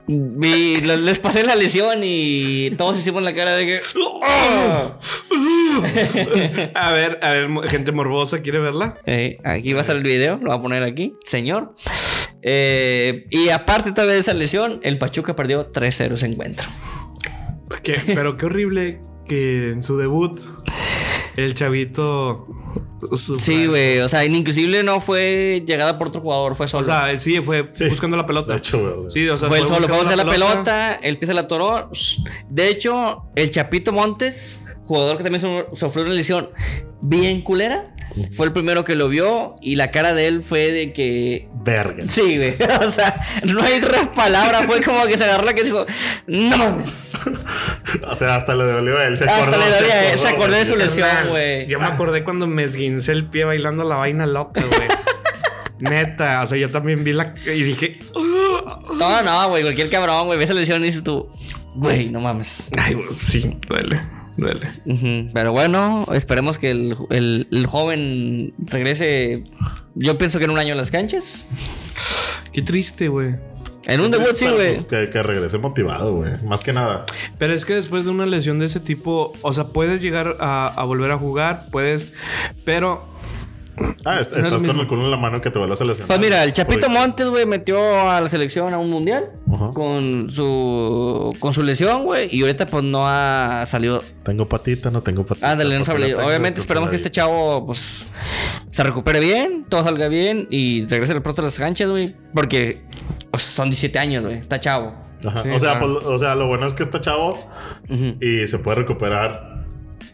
Vi- 0.06 0.80
lo- 0.82 0.96
les 0.96 1.18
pasé 1.20 1.42
la 1.42 1.54
lesión 1.56 2.00
y 2.02 2.70
todos 2.76 2.98
hicimos 3.00 3.22
la 3.22 3.34
cara 3.34 3.56
de 3.56 3.64
que. 3.66 3.80
¡Ah! 4.24 4.98
A 6.74 6.90
ver, 6.92 7.18
a 7.22 7.30
ver, 7.30 7.48
gente 7.70 7.92
morbosa, 7.92 8.42
¿quiere 8.42 8.58
verla? 8.58 8.98
Eh, 9.06 9.38
aquí 9.42 9.72
va 9.72 9.78
a 9.78 9.80
estar 9.80 9.96
el 9.96 10.02
video, 10.02 10.36
lo 10.36 10.50
voy 10.50 10.58
a 10.58 10.60
poner 10.60 10.82
aquí, 10.82 11.14
señor. 11.24 11.74
Eh, 12.42 13.24
y 13.30 13.48
aparte 13.48 13.92
todavía 13.92 14.14
de 14.14 14.20
esa 14.20 14.34
lesión, 14.34 14.80
el 14.82 14.98
Pachuca 14.98 15.34
perdió 15.34 15.72
3-0 15.72 16.12
ese 16.12 16.26
encuentro. 16.26 16.68
¿Qué? 17.82 17.96
Pero 18.06 18.36
qué 18.36 18.46
horrible 18.46 19.00
que 19.26 19.70
en 19.70 19.82
su 19.82 19.96
debut 19.96 20.38
el 21.36 21.54
chavito. 21.54 22.46
Sí, 23.38 23.66
güey, 23.66 23.98
o 23.98 24.08
sea, 24.08 24.24
inclusive 24.24 24.82
no 24.84 25.00
fue 25.00 25.62
llegada 25.66 25.98
por 25.98 26.08
otro 26.08 26.20
jugador, 26.20 26.54
fue 26.54 26.68
solo. 26.68 26.82
O 26.82 26.86
sea, 26.86 27.18
sí, 27.18 27.40
fue 27.40 27.68
Sí. 27.72 27.88
buscando 27.88 28.16
la 28.16 28.26
pelota. 28.26 28.52
De 28.52 28.58
hecho. 28.58 29.10
Sí, 29.10 29.28
o 29.28 29.36
sea, 29.36 29.48
fue 29.48 29.58
el 29.58 29.66
solo, 29.66 29.88
fue 29.88 29.98
buscando 29.98 30.24
la 30.24 30.30
pelota, 30.30 30.94
el 31.02 31.18
pie 31.18 31.26
se 31.26 31.34
la 31.34 31.42
atoró. 31.42 31.90
De 32.48 32.68
hecho, 32.68 33.24
el 33.34 33.50
Chapito 33.50 33.92
Montes, 33.92 34.64
jugador 34.86 35.16
que 35.16 35.24
también 35.24 35.40
su- 35.42 35.76
sufrió 35.76 36.04
una 36.04 36.14
lesión 36.14 36.50
bien 37.00 37.40
culera, 37.42 37.91
fue 38.36 38.46
el 38.46 38.52
primero 38.52 38.84
que 38.84 38.94
lo 38.94 39.08
vio 39.08 39.56
y 39.60 39.76
la 39.76 39.90
cara 39.90 40.12
de 40.12 40.26
él 40.26 40.42
fue 40.42 40.70
de 40.70 40.92
que 40.92 41.48
Verga. 41.64 42.04
Sí, 42.10 42.36
güey. 42.36 42.54
O 42.86 42.90
sea, 42.90 43.20
no 43.44 43.62
hay 43.62 43.80
tres 43.80 44.08
palabras. 44.14 44.64
Fue 44.66 44.82
como 44.82 45.04
que 45.06 45.16
se 45.16 45.24
agarró 45.24 45.44
la 45.44 45.54
que 45.54 45.64
dijo, 45.64 45.86
no 46.26 46.56
mames. 46.56 47.20
O 48.08 48.14
sea, 48.14 48.36
hasta 48.36 48.54
le 48.54 48.64
dolió 48.64 48.98
a 48.98 49.04
él. 49.06 49.16
Se 49.16 49.24
Hasta 49.24 49.36
acordó, 49.42 49.58
le 49.58 49.74
dolía 49.74 49.94
a 49.94 50.12
él, 50.12 50.18
se 50.18 50.28
acordó 50.28 50.54
de 50.54 50.64
su 50.64 50.76
lesión, 50.76 51.08
güey. 51.28 51.66
Yo 51.66 51.78
me 51.78 51.86
acordé 51.86 52.24
cuando 52.24 52.46
me 52.46 52.64
esguincé 52.64 53.12
el 53.12 53.26
pie 53.26 53.44
bailando 53.44 53.84
la 53.84 53.96
vaina 53.96 54.26
loca, 54.26 54.62
güey. 54.62 54.88
Neta, 55.78 56.42
o 56.42 56.46
sea, 56.46 56.56
yo 56.56 56.70
también 56.70 57.02
vi 57.04 57.12
la. 57.12 57.34
Y 57.44 57.62
dije. 57.62 57.98
No, 58.98 59.22
no, 59.22 59.48
güey. 59.48 59.62
Cualquier 59.62 59.90
cabrón, 59.90 60.26
güey. 60.26 60.38
Ves 60.38 60.48
esa 60.48 60.54
lesión 60.58 60.80
y 60.82 60.86
dices 60.86 61.02
tú, 61.02 61.28
güey, 61.74 62.10
no 62.10 62.20
mames. 62.20 62.70
Ay, 62.78 62.94
güey, 62.94 63.08
sí, 63.24 63.58
duele, 63.66 64.00
duele. 64.36 64.68
Pero 65.32 65.52
bueno, 65.52 66.06
esperemos 66.12 66.58
que 66.58 66.70
el, 66.70 66.96
el- 67.10 67.46
el 67.50 67.66
joven 67.66 68.54
regrese. 68.58 69.44
Yo 69.94 70.18
pienso 70.18 70.38
que 70.38 70.44
en 70.46 70.50
un 70.50 70.58
año 70.58 70.74
a 70.74 70.76
las 70.76 70.90
canchas. 70.90 71.46
Qué 72.52 72.62
triste, 72.62 73.08
güey. 73.08 73.36
En 73.86 74.00
un 74.00 74.10
debut, 74.12 74.34
sí, 74.34 74.46
güey. 74.48 74.76
pues, 74.80 74.84
Que, 75.06 75.10
que 75.10 75.22
regrese 75.22 75.58
motivado, 75.58 76.14
güey. 76.14 76.30
Más 76.44 76.62
que 76.62 76.72
nada. 76.72 77.04
Pero 77.38 77.52
es 77.52 77.64
que 77.64 77.74
después 77.74 78.04
de 78.04 78.10
una 78.12 78.26
lesión 78.26 78.58
de 78.60 78.66
ese 78.66 78.78
tipo, 78.78 79.32
o 79.42 79.52
sea, 79.52 79.64
puedes 79.68 80.00
llegar 80.00 80.36
a, 80.38 80.68
a 80.68 80.84
volver 80.84 81.10
a 81.10 81.18
jugar, 81.18 81.66
puedes, 81.72 82.12
pero 82.64 83.04
Ah, 84.04 84.20
est- 84.20 84.32
No 84.32 84.38
es 84.38 84.44
lo 84.44 84.56
estás 84.56 84.62
con 84.62 84.78
el 84.80 84.86
culo 84.86 85.04
en 85.04 85.10
la 85.10 85.16
mano 85.16 85.40
que 85.40 85.50
te 85.50 85.58
vuelvas 85.58 85.80
a 85.80 85.84
lesionar. 85.84 86.08
Pues 86.08 86.20
mira, 86.20 86.44
el 86.44 86.52
Chapito 86.52 86.80
Porque- 86.86 86.98
Montes, 86.98 87.28
güey, 87.28 87.46
metió 87.46 88.10
a 88.10 88.20
la 88.20 88.28
selección 88.28 88.74
a 88.74 88.78
un 88.78 88.90
mundial 88.90 89.30
con 89.74 90.30
su 90.30 91.34
con 91.38 91.52
su 91.52 91.62
lesión, 91.62 92.04
güey, 92.04 92.28
y 92.34 92.42
ahorita 92.42 92.66
pues 92.66 92.84
no 92.84 93.04
ha 93.08 93.64
salido 93.66 94.02
Tengo 94.22 94.48
patita, 94.48 94.90
no 94.90 95.02
tengo 95.02 95.24
patita. 95.24 95.50
Ándale, 95.52 95.78
no 95.78 95.84
tengo, 95.84 96.26
Obviamente 96.26 96.60
esperamos 96.60 96.90
que 96.90 96.96
este 96.96 97.10
chavo 97.10 97.66
pues 97.66 98.08
se 98.70 98.82
recupere 98.82 99.20
bien, 99.20 99.64
todo 99.68 99.82
salga 99.84 100.08
bien 100.08 100.48
y 100.50 100.86
regrese 100.86 101.20
pronto 101.20 101.42
a 101.42 101.44
las 101.46 101.56
canchas, 101.58 101.88
güey, 101.90 102.14
porque 102.34 102.82
pues, 103.30 103.42
son 103.42 103.68
17 103.70 103.98
años, 103.98 104.22
güey, 104.24 104.36
está 104.38 104.60
chavo. 104.60 104.94
Ajá. 105.24 105.42
Sí, 105.44 105.50
o, 105.50 105.60
sea, 105.60 105.78
claro. 105.78 105.94
pues, 105.94 106.06
o 106.06 106.18
sea, 106.18 106.34
lo 106.34 106.46
bueno 106.48 106.66
es 106.66 106.72
que 106.74 106.82
está 106.82 107.00
chavo 107.00 107.38
y 108.20 108.46
se 108.48 108.58
puede 108.58 108.78
recuperar 108.78 109.51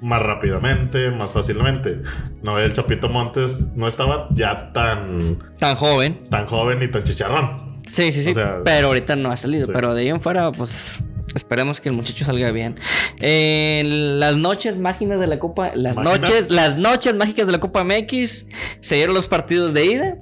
más 0.01 0.23
rápidamente, 0.23 1.11
más 1.11 1.33
fácilmente. 1.33 2.03
No, 2.43 2.59
el 2.59 2.73
Chapito 2.73 3.09
Montes 3.09 3.61
no 3.75 3.89
estaba 3.89 4.29
ya 4.35 4.73
tan, 4.73 5.39
Tan 5.59 5.77
joven. 5.77 6.21
tan 6.31 6.47
joven 6.47 6.79
ni 6.79 6.89
tan 6.89 7.03
chicharrón. 7.05 7.81
Sí, 7.91 8.13
sí, 8.13 8.23
sí. 8.23 8.31
O 8.31 8.35
sea, 8.35 8.59
pero 8.65 8.89
ahorita 8.89 9.17
no 9.17 9.31
ha 9.31 9.37
salido. 9.37 9.67
sí. 9.67 9.73
Pero 9.73 9.95
de 9.95 10.03
ahí 10.03 10.09
en 10.09 10.21
fuera, 10.21 10.53
pues 10.53 11.03
esperemos 11.35 11.81
que 11.81 11.89
el 11.89 11.95
muchacho 11.95 12.25
salga 12.25 12.51
bien. 12.53 12.77
En 13.21 14.21
las 14.21 14.37
noches 14.37 14.77
mágicas 14.79 15.19
de 15.21 15.27
la 15.27 15.39
Copa, 15.39 15.73
las 15.75 15.97
¿Máginas? 15.97 16.21
noches, 16.21 16.51
las 16.51 16.77
noches 16.77 17.15
mágicas 17.15 17.47
de 17.47 17.53
la 17.53 17.61
Copa 17.61 17.85
MX, 17.85 18.47
se 18.81 18.95
dieron 18.97 19.15
los 19.15 19.27
partidos 19.29 19.73
de 19.75 19.85
ida. 19.87 20.17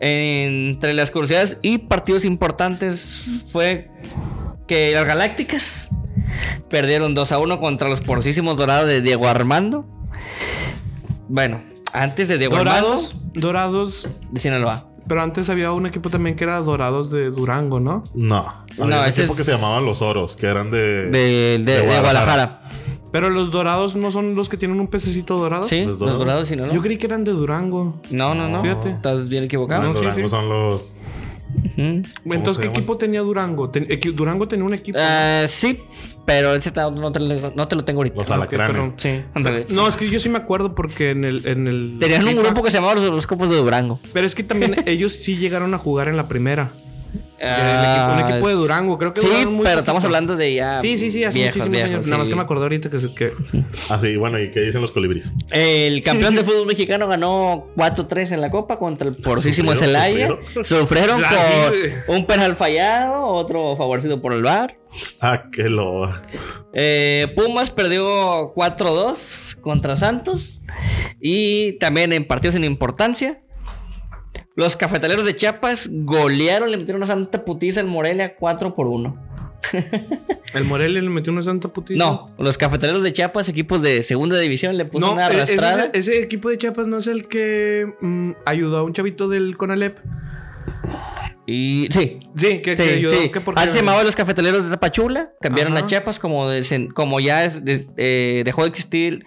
Entre 0.00 0.94
las 0.94 1.10
curiosidades 1.10 1.58
y 1.62 1.78
partidos 1.78 2.24
importantes 2.24 3.24
fue 3.52 3.88
que 4.66 4.92
las 4.94 5.06
Galácticas 5.06 5.90
perdieron 6.68 7.14
2 7.14 7.32
a 7.32 7.38
1 7.38 7.58
contra 7.60 7.88
los 7.88 8.00
porcísimos 8.00 8.56
dorados 8.56 8.88
de 8.88 9.00
Diego 9.02 9.26
Armando. 9.28 9.86
Bueno, 11.28 11.62
antes 11.92 12.28
de 12.28 12.38
Diego 12.38 12.56
dorados, 12.56 13.16
dorados, 13.34 14.04
Armando, 14.06 14.28
de 14.32 14.40
Sinaloa. 14.40 14.86
pero 15.08 15.22
antes 15.22 15.48
había 15.48 15.72
un 15.72 15.86
equipo 15.86 16.10
también 16.10 16.36
que 16.36 16.44
era 16.44 16.58
dorados 16.60 17.10
de 17.10 17.30
Durango, 17.30 17.80
¿no? 17.80 18.02
No. 18.14 18.64
No, 18.78 18.84
Había 18.84 19.00
un 19.02 19.06
ese 19.08 19.22
equipo 19.22 19.32
es- 19.34 19.38
que 19.38 19.44
se 19.44 19.52
llamaban 19.52 19.84
Los 19.84 20.02
Oros, 20.02 20.36
que 20.36 20.46
eran 20.46 20.70
de... 20.70 21.06
De, 21.10 21.58
de- 21.58 21.64
de 21.64 21.80
Guadalajara. 21.86 22.58
Pero 23.12 23.28
los 23.28 23.50
dorados 23.50 23.94
no 23.94 24.10
son 24.10 24.34
los 24.34 24.48
que 24.48 24.56
tienen 24.56 24.80
un 24.80 24.88
pececito 24.88 25.36
dorado. 25.36 25.66
Sí, 25.66 25.80
Los 25.80 25.86
los 25.88 25.98
dorados. 25.98 26.18
dorados 26.20 26.42
de 26.44 26.48
Sinaloa. 26.54 26.74
Yo 26.74 26.80
creí 26.80 26.96
que 26.96 27.04
eran 27.06 27.24
de 27.24 27.32
Durango. 27.32 28.00
No, 28.10 28.34
no, 28.34 28.48
no. 28.48 28.62
Fíjate. 28.62 28.88
Estás 28.90 29.28
bien 29.28 29.44
equivocado. 29.44 29.82
No, 29.82 29.88
No, 29.88 29.92
sí, 29.92 29.98
Durango 30.00 30.22
sí. 30.22 30.28
son 30.30 30.48
los... 30.48 30.94
Entonces, 31.76 32.58
¿qué 32.58 32.64
llaman? 32.64 32.76
equipo 32.76 32.96
tenía 32.98 33.20
Durango? 33.20 33.70
Ten- 33.70 33.88
equi- 33.88 34.12
Durango 34.14 34.46
tenía 34.48 34.64
un 34.64 34.74
equipo. 34.74 34.98
Ah, 35.00 35.44
sí, 35.48 35.82
pero 36.26 36.54
ese 36.54 36.70
no 36.72 37.12
te, 37.12 37.20
lo- 37.20 37.50
no 37.54 37.68
te 37.68 37.76
lo 37.76 37.84
tengo 37.84 38.00
ahorita. 38.00 38.16
Los 38.16 38.30
Ah, 38.30 38.46
perdón. 38.48 38.94
Sí. 38.96 39.22
No, 39.70 39.88
es 39.88 39.96
que 39.96 40.08
yo 40.10 40.18
sí 40.18 40.28
me 40.28 40.38
acuerdo 40.38 40.74
porque 40.74 41.10
en 41.10 41.24
el. 41.24 41.46
En 41.46 41.66
el 41.66 41.96
Tenían 41.98 42.26
un 42.26 42.36
grupo 42.36 42.62
que 42.62 42.70
se 42.70 42.78
llamaba 42.78 42.94
los, 42.94 43.04
los 43.04 43.26
Copos 43.26 43.48
de 43.48 43.56
Durango. 43.56 43.98
Pero 44.12 44.26
es 44.26 44.34
que 44.34 44.42
también 44.44 44.76
ellos 44.86 45.12
sí 45.12 45.36
llegaron 45.36 45.72
a 45.74 45.78
jugar 45.78 46.08
en 46.08 46.16
la 46.16 46.28
primera. 46.28 46.72
El 47.38 47.48
equipo- 47.48 48.12
un 48.12 48.30
equipo 48.30 48.48
de 48.48 48.54
Durango, 48.54 48.98
creo 48.98 49.12
que 49.12 49.20
Sí, 49.20 49.26
pero 49.64 49.78
estamos 49.80 50.04
hablando 50.04 50.36
de 50.36 50.54
ya. 50.54 50.80
Sí, 50.80 50.96
sí, 50.96 51.10
sí, 51.10 51.24
hace 51.24 51.38
viejos, 51.38 51.56
muchísimos 51.56 51.70
viejos, 51.72 51.90
años. 51.94 52.06
Nada 52.06 52.18
más 52.18 52.28
que 52.28 52.36
me 52.36 52.42
acordé 52.42 52.62
ahorita 52.62 52.88
que, 52.88 52.98
que 53.14 53.32
Ah, 53.90 53.98
sí, 54.00 54.16
bueno, 54.16 54.38
¿y 54.40 54.50
qué 54.52 54.60
dicen 54.60 54.80
los 54.80 54.92
colibríes? 54.92 55.32
El 55.50 56.02
campeón 56.04 56.36
de 56.36 56.44
fútbol 56.44 56.66
mexicano 56.66 57.08
ganó 57.08 57.66
4-3 57.76 58.30
en 58.30 58.40
la 58.40 58.50
Copa 58.50 58.76
contra 58.78 59.08
el 59.08 59.16
Sufrieron, 59.16 59.76
Celaya. 59.76 60.28
Sufrieron 60.64 61.22
Ah, 61.24 61.70
sí, 61.72 61.90
con 62.06 62.16
un 62.16 62.26
penal 62.26 62.54
fallado, 62.54 63.24
otro 63.26 63.76
favorecido 63.76 64.22
por 64.22 64.32
el 64.34 64.42
VAR. 64.42 64.76
Ah, 65.20 65.44
qué 65.50 65.64
lo. 65.64 66.12
Eh, 66.74 67.26
Pumas 67.34 67.72
perdió 67.72 68.52
4-2 68.54 69.56
contra 69.60 69.96
Santos. 69.96 70.60
Y 71.20 71.72
también 71.78 72.12
en 72.12 72.24
partidos 72.26 72.54
sin 72.54 72.64
importancia. 72.64 73.40
Los 74.54 74.76
cafetaleros 74.76 75.24
de 75.24 75.34
Chiapas 75.34 75.88
golearon, 75.92 76.70
le 76.70 76.76
metieron 76.76 76.98
una 77.00 77.06
santa 77.06 77.44
putiza 77.44 77.80
al 77.80 77.86
Morelia 77.86 78.36
4 78.36 78.74
por 78.74 78.86
1. 78.86 79.28
el 80.54 80.64
Morelia 80.64 81.00
le 81.00 81.08
metió 81.08 81.32
una 81.32 81.42
santa 81.42 81.68
putiza. 81.68 81.98
No, 82.04 82.26
los 82.38 82.58
cafetaleros 82.58 83.02
de 83.02 83.12
Chiapas, 83.12 83.48
equipos 83.48 83.80
de 83.80 84.02
segunda 84.02 84.38
división, 84.38 84.76
le 84.76 84.84
puso 84.84 85.06
No, 85.06 85.12
una 85.14 85.28
e- 85.28 85.30
ese, 85.42 85.54
arrastrada. 85.54 85.90
ese 85.94 86.20
equipo 86.20 86.50
de 86.50 86.58
Chiapas 86.58 86.86
no 86.86 86.98
es 86.98 87.06
el 87.06 87.28
que 87.28 87.86
mm, 88.00 88.32
ayudó 88.44 88.78
a 88.78 88.82
un 88.82 88.92
chavito 88.92 89.28
del 89.28 89.56
Conalep. 89.56 89.98
Y 91.46 91.88
sí, 91.90 92.20
Sí, 92.36 92.62
que, 92.62 92.74
que 92.74 92.76
Sí, 92.76 92.82
ayudó. 92.90 93.14
sí. 93.20 93.28
que 93.30 93.40
porque- 93.40 93.60
Antes 93.60 93.74
se 93.74 93.80
llamaba 93.80 94.04
los 94.04 94.14
cafetaleros 94.14 94.64
de 94.64 94.70
Tapachula, 94.70 95.32
cambiaron 95.40 95.74
Ajá. 95.76 95.84
a 95.84 95.88
Chiapas 95.88 96.18
como, 96.18 96.48
de- 96.48 96.88
como 96.94 97.18
ya 97.20 97.44
es- 97.44 97.64
de- 97.64 97.86
eh, 97.96 98.42
dejó 98.44 98.62
de 98.62 98.68
existir 98.68 99.24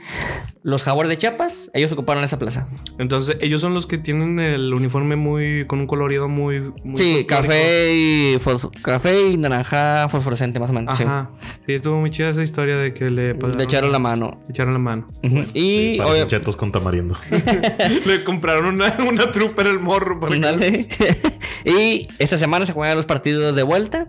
los 0.67 0.81
jaguares 0.81 1.11
de 1.11 1.17
Chiapas, 1.17 1.69
ellos 1.75 1.91
ocuparon 1.91 2.23
esa 2.23 2.39
plaza. 2.39 2.67
Entonces, 2.97 3.37
ellos 3.39 3.61
son 3.61 3.75
los 3.75 3.85
que 3.85 3.99
tienen 3.99 4.39
el 4.39 4.73
uniforme 4.73 5.15
muy. 5.15 5.65
con 5.67 5.79
un 5.79 5.85
colorido 5.85 6.27
muy. 6.27 6.59
muy 6.83 6.97
Sí, 6.97 7.23
folclórico. 7.27 7.27
café 7.27 7.93
y, 7.93 8.37
café 8.81 9.29
y 9.29 9.37
naranja 9.37 10.07
fosforescente 10.09 10.59
más 10.59 10.71
o 10.71 10.73
menos. 10.73 10.97
sí. 10.97 11.03
Ajá. 11.03 11.29
Sí. 11.67 11.73
estuvo 11.73 11.99
muy 11.99 12.09
chida 12.09 12.29
esa 12.31 12.41
historia 12.41 12.77
de 12.77 12.93
que 12.95 13.11
le 13.11 13.35
Le 13.35 13.63
echaron 13.63 13.91
la 13.91 13.99
mano. 13.99 14.39
le 14.47 14.51
echaron 14.53 14.73
la 14.73 14.79
mano. 14.79 15.07
Ujú. 15.23 15.41
Y 15.53 15.97
Parecen 15.99 16.23
obvia- 16.23 16.27
chetos 16.27 16.55
con 16.55 16.71
tamarindo. 16.71 17.15
le 18.05 18.23
compraron 18.23 18.65
una, 18.65 18.91
una 19.07 19.31
trooper 19.31 19.67
el 19.67 19.79
morro 19.79 20.19
para 20.19 20.57
que- 20.57 20.87
y 21.65 22.07
esta 22.17 22.39
semana 22.39 22.65
se 22.65 22.73
juegan 22.73 22.97
los 22.97 23.05
partidos 23.05 23.55
de 23.55 23.61
vuelta. 23.61 24.07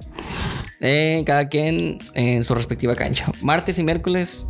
eh, 0.81 1.23
cada 1.27 1.49
quien 1.51 1.99
en 2.15 2.45
su 2.45 2.55
respectiva 2.55 2.95
cancha. 2.97 3.31
Martes 3.43 3.79
y 3.79 3.83
miércoles 3.83 4.47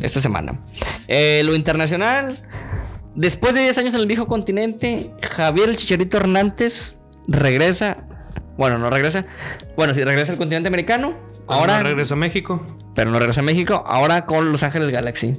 esta 0.00 0.20
semana. 0.20 0.60
Eh, 1.08 1.42
lo 1.44 1.54
internacional. 1.54 2.36
Después 3.14 3.54
de 3.54 3.62
10 3.62 3.78
años 3.78 3.94
en 3.94 4.00
el 4.00 4.06
viejo 4.06 4.26
continente, 4.26 5.10
Javier 5.22 5.68
el 5.68 5.76
Chicharito 5.76 6.16
Hernández 6.16 6.96
regresa. 7.28 8.06
Bueno, 8.56 8.78
no 8.78 8.88
regresa. 8.90 9.26
Bueno, 9.76 9.92
sí, 9.94 10.02
regresa 10.02 10.32
al 10.32 10.38
continente 10.38 10.68
americano. 10.68 11.16
Ahora 11.46 11.82
regresa 11.82 12.14
a 12.14 12.16
México. 12.16 12.64
pero 12.94 13.10
no 13.10 13.18
regresa 13.18 13.40
a 13.40 13.44
México. 13.44 13.82
Ahora 13.86 14.24
con 14.26 14.50
Los 14.50 14.62
Ángeles 14.62 14.90
Galaxy. 14.90 15.36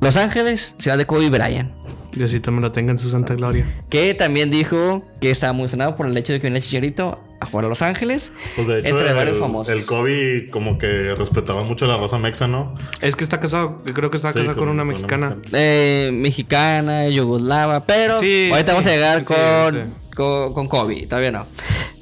Los 0.00 0.16
Ángeles, 0.16 0.74
ciudad 0.78 0.98
de 0.98 1.06
Kobe 1.06 1.30
Bryant. 1.30 1.81
Diosito 2.12 2.52
me 2.52 2.60
lo 2.60 2.72
tenga 2.72 2.92
en 2.92 2.98
su 2.98 3.08
santa 3.08 3.34
gloria. 3.34 3.66
Que 3.88 4.14
también 4.14 4.50
dijo 4.50 5.04
que 5.20 5.30
estaba 5.30 5.52
emocionado 5.52 5.96
por 5.96 6.06
el 6.06 6.16
hecho 6.16 6.32
de 6.32 6.40
que 6.40 6.46
venía 6.46 6.60
Chicharito 6.60 7.18
a 7.40 7.46
jugar 7.46 7.66
a 7.66 7.68
Los 7.68 7.82
Ángeles. 7.82 8.32
Pues 8.54 8.68
de 8.68 8.78
hecho, 8.78 8.88
entre 8.88 9.12
varios 9.12 9.36
el, 9.36 9.42
famosos. 9.42 9.74
el 9.74 9.84
Kobe 9.86 10.48
como 10.50 10.78
que 10.78 11.14
respetaba 11.14 11.64
mucho 11.64 11.86
la 11.86 11.96
raza 11.96 12.18
mexa, 12.18 12.46
¿no? 12.46 12.74
Es 13.00 13.16
que 13.16 13.24
está 13.24 13.40
casado, 13.40 13.82
creo 13.82 14.10
que 14.10 14.16
está 14.18 14.30
Sí, 14.30 14.40
casado 14.40 14.56
con, 14.56 14.68
una 14.68 14.84
mexicana. 14.84 15.38
Eh, 15.52 16.10
mexicana, 16.12 17.08
yugoslava, 17.08 17.86
pero 17.86 18.20
Sí, 18.20 18.48
ahorita 18.50 18.66
sí, 18.66 18.72
vamos 18.72 18.86
a 18.86 18.90
llegar 18.90 19.18
sí, 19.20 19.24
con, 19.24 19.74
sí. 19.74 20.14
con, 20.14 20.54
con 20.54 20.68
Kobe, 20.68 21.06
todavía 21.06 21.32
no. 21.32 21.46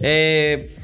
Eh, 0.01 0.77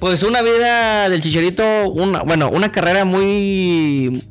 pues 0.00 0.22
una 0.22 0.40
vida 0.40 1.10
del 1.10 1.20
Chicharito, 1.20 1.90
una, 1.90 2.22
bueno, 2.22 2.48
una 2.48 2.72
carrera 2.72 3.04
muy, 3.04 4.24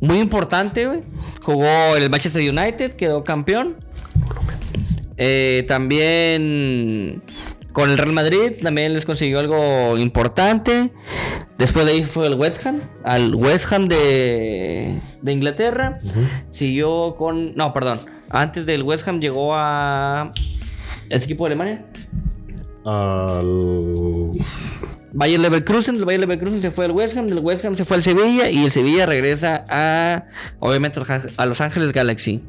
muy 0.00 0.18
importante, 0.18 0.86
güey. 0.86 1.02
Jugó 1.40 1.96
el 1.96 2.10
Manchester 2.10 2.42
United, 2.50 2.96
quedó 2.96 3.22
campeón. 3.22 3.83
Eh, 5.16 5.64
también 5.68 7.22
con 7.72 7.90
el 7.90 7.98
Real 7.98 8.12
Madrid 8.12 8.52
también 8.62 8.94
les 8.94 9.04
consiguió 9.04 9.40
algo 9.40 9.98
importante. 9.98 10.92
Después 11.58 11.84
de 11.86 11.92
ahí 11.92 12.04
fue 12.04 12.26
el 12.26 12.34
West 12.34 12.64
Ham, 12.66 12.82
al 13.04 13.34
West 13.34 13.72
Ham 13.72 13.88
de, 13.88 15.00
de 15.22 15.32
Inglaterra. 15.32 15.98
Siguió 16.52 17.16
con. 17.16 17.54
No, 17.56 17.72
perdón. 17.72 18.00
Antes 18.30 18.66
del 18.66 18.82
West 18.82 19.06
Ham 19.08 19.20
llegó 19.20 19.54
a. 19.54 20.32
¿Este 21.10 21.26
equipo 21.26 21.44
de 21.44 21.54
Alemania? 21.54 21.84
Al... 22.84 24.30
Bayer 25.12 25.38
Leverkusen, 25.38 25.96
del 25.96 26.04
Bayer 26.04 26.20
Leverkusen 26.20 26.60
se 26.60 26.70
fue 26.70 26.86
al 26.86 26.90
West 26.90 27.16
Ham, 27.16 27.28
del 27.28 27.38
West 27.38 27.64
Ham 27.64 27.76
se 27.76 27.84
fue 27.84 27.96
al 27.96 28.02
Sevilla 28.02 28.50
y 28.50 28.64
el 28.64 28.70
Sevilla 28.70 29.06
regresa 29.06 29.64
a, 29.68 30.24
obviamente, 30.58 31.00
a 31.36 31.46
Los 31.46 31.60
Ángeles 31.60 31.92
Galaxy. 31.92 32.42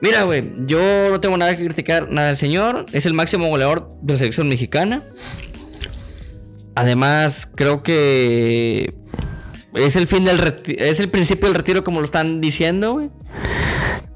Mira, 0.00 0.22
güey, 0.22 0.50
yo 0.60 1.10
no 1.10 1.20
tengo 1.20 1.36
nada 1.36 1.56
que 1.56 1.64
criticar 1.64 2.10
nada 2.10 2.28
del 2.28 2.36
señor, 2.36 2.86
es 2.92 3.04
el 3.04 3.12
máximo 3.12 3.48
goleador 3.48 3.92
de 4.00 4.14
la 4.14 4.18
selección 4.18 4.48
mexicana. 4.48 5.04
Además, 6.74 7.50
creo 7.54 7.82
que 7.82 8.94
es 9.74 9.96
el 9.96 10.06
fin 10.06 10.24
del 10.24 10.40
es 10.66 11.00
el 11.00 11.10
principio 11.10 11.48
del 11.48 11.54
retiro 11.54 11.84
como 11.84 12.00
lo 12.00 12.06
están 12.06 12.40
diciendo, 12.40 12.94
güey. 12.94 13.10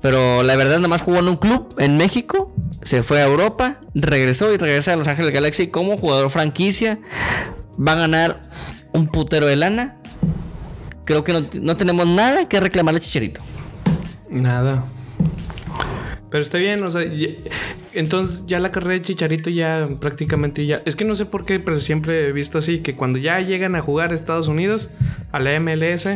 Pero 0.01 0.42
la 0.42 0.57
verdad, 0.57 0.77
nada 0.77 0.88
más 0.88 1.03
jugó 1.03 1.18
en 1.18 1.29
un 1.29 1.37
club 1.37 1.75
en 1.79 1.97
México. 1.97 2.55
Se 2.83 3.03
fue 3.03 3.20
a 3.20 3.25
Europa, 3.25 3.81
regresó 3.94 4.53
y 4.53 4.59
regresa 4.59 4.92
a 4.92 4.97
Los 4.97 5.09
Ángeles 5.09 5.33
Galaxy 5.33 5.68
como 5.68 5.97
jugador 5.97 6.31
franquicia. 6.31 6.99
Va 7.77 7.92
a 7.92 7.97
ganar 7.97 8.40
un 8.92 9.09
putero 9.09 9.47
de 9.47 9.57
lana. 9.57 9.97
Creo 11.05 11.25
que 11.25 11.33
no, 11.33 11.40
no 11.61 11.77
tenemos 11.77 12.07
nada 12.07 12.49
que 12.49 12.61
reclamarle 12.61 12.99
a 12.99 13.01
Chicharito. 13.01 13.40
Nada. 14.29 14.87
Pero 16.35 16.42
está 16.42 16.59
bien, 16.59 16.83
o 16.83 16.90
sea, 16.90 17.05
ya- 17.05 17.29
entonces 17.92 18.42
ya 18.49 18.59
la 18.59 18.73
carrera 18.73 18.94
de 18.94 19.03
Chicharito 19.03 19.51
ya 19.51 19.88
prácticamente 20.01 20.66
ya... 20.66 20.83
Es 20.85 20.97
que 20.97 21.05
no 21.05 21.14
sé 21.14 21.27
por 21.27 21.44
qué, 21.47 21.61
pero 21.61 21.81
siempre 21.81 22.27
he 22.27 22.33
visto 22.33 22.59
así, 22.59 22.81
que 22.81 22.97
cuando 22.97 23.20
ya 23.20 23.38
llegan 23.40 23.77
a 23.77 23.81
jugar 23.81 24.11
a 24.11 24.16
Estados 24.16 24.49
Unidos, 24.49 24.88
a 25.31 25.38
la 25.38 25.61
MLS, 25.61 26.07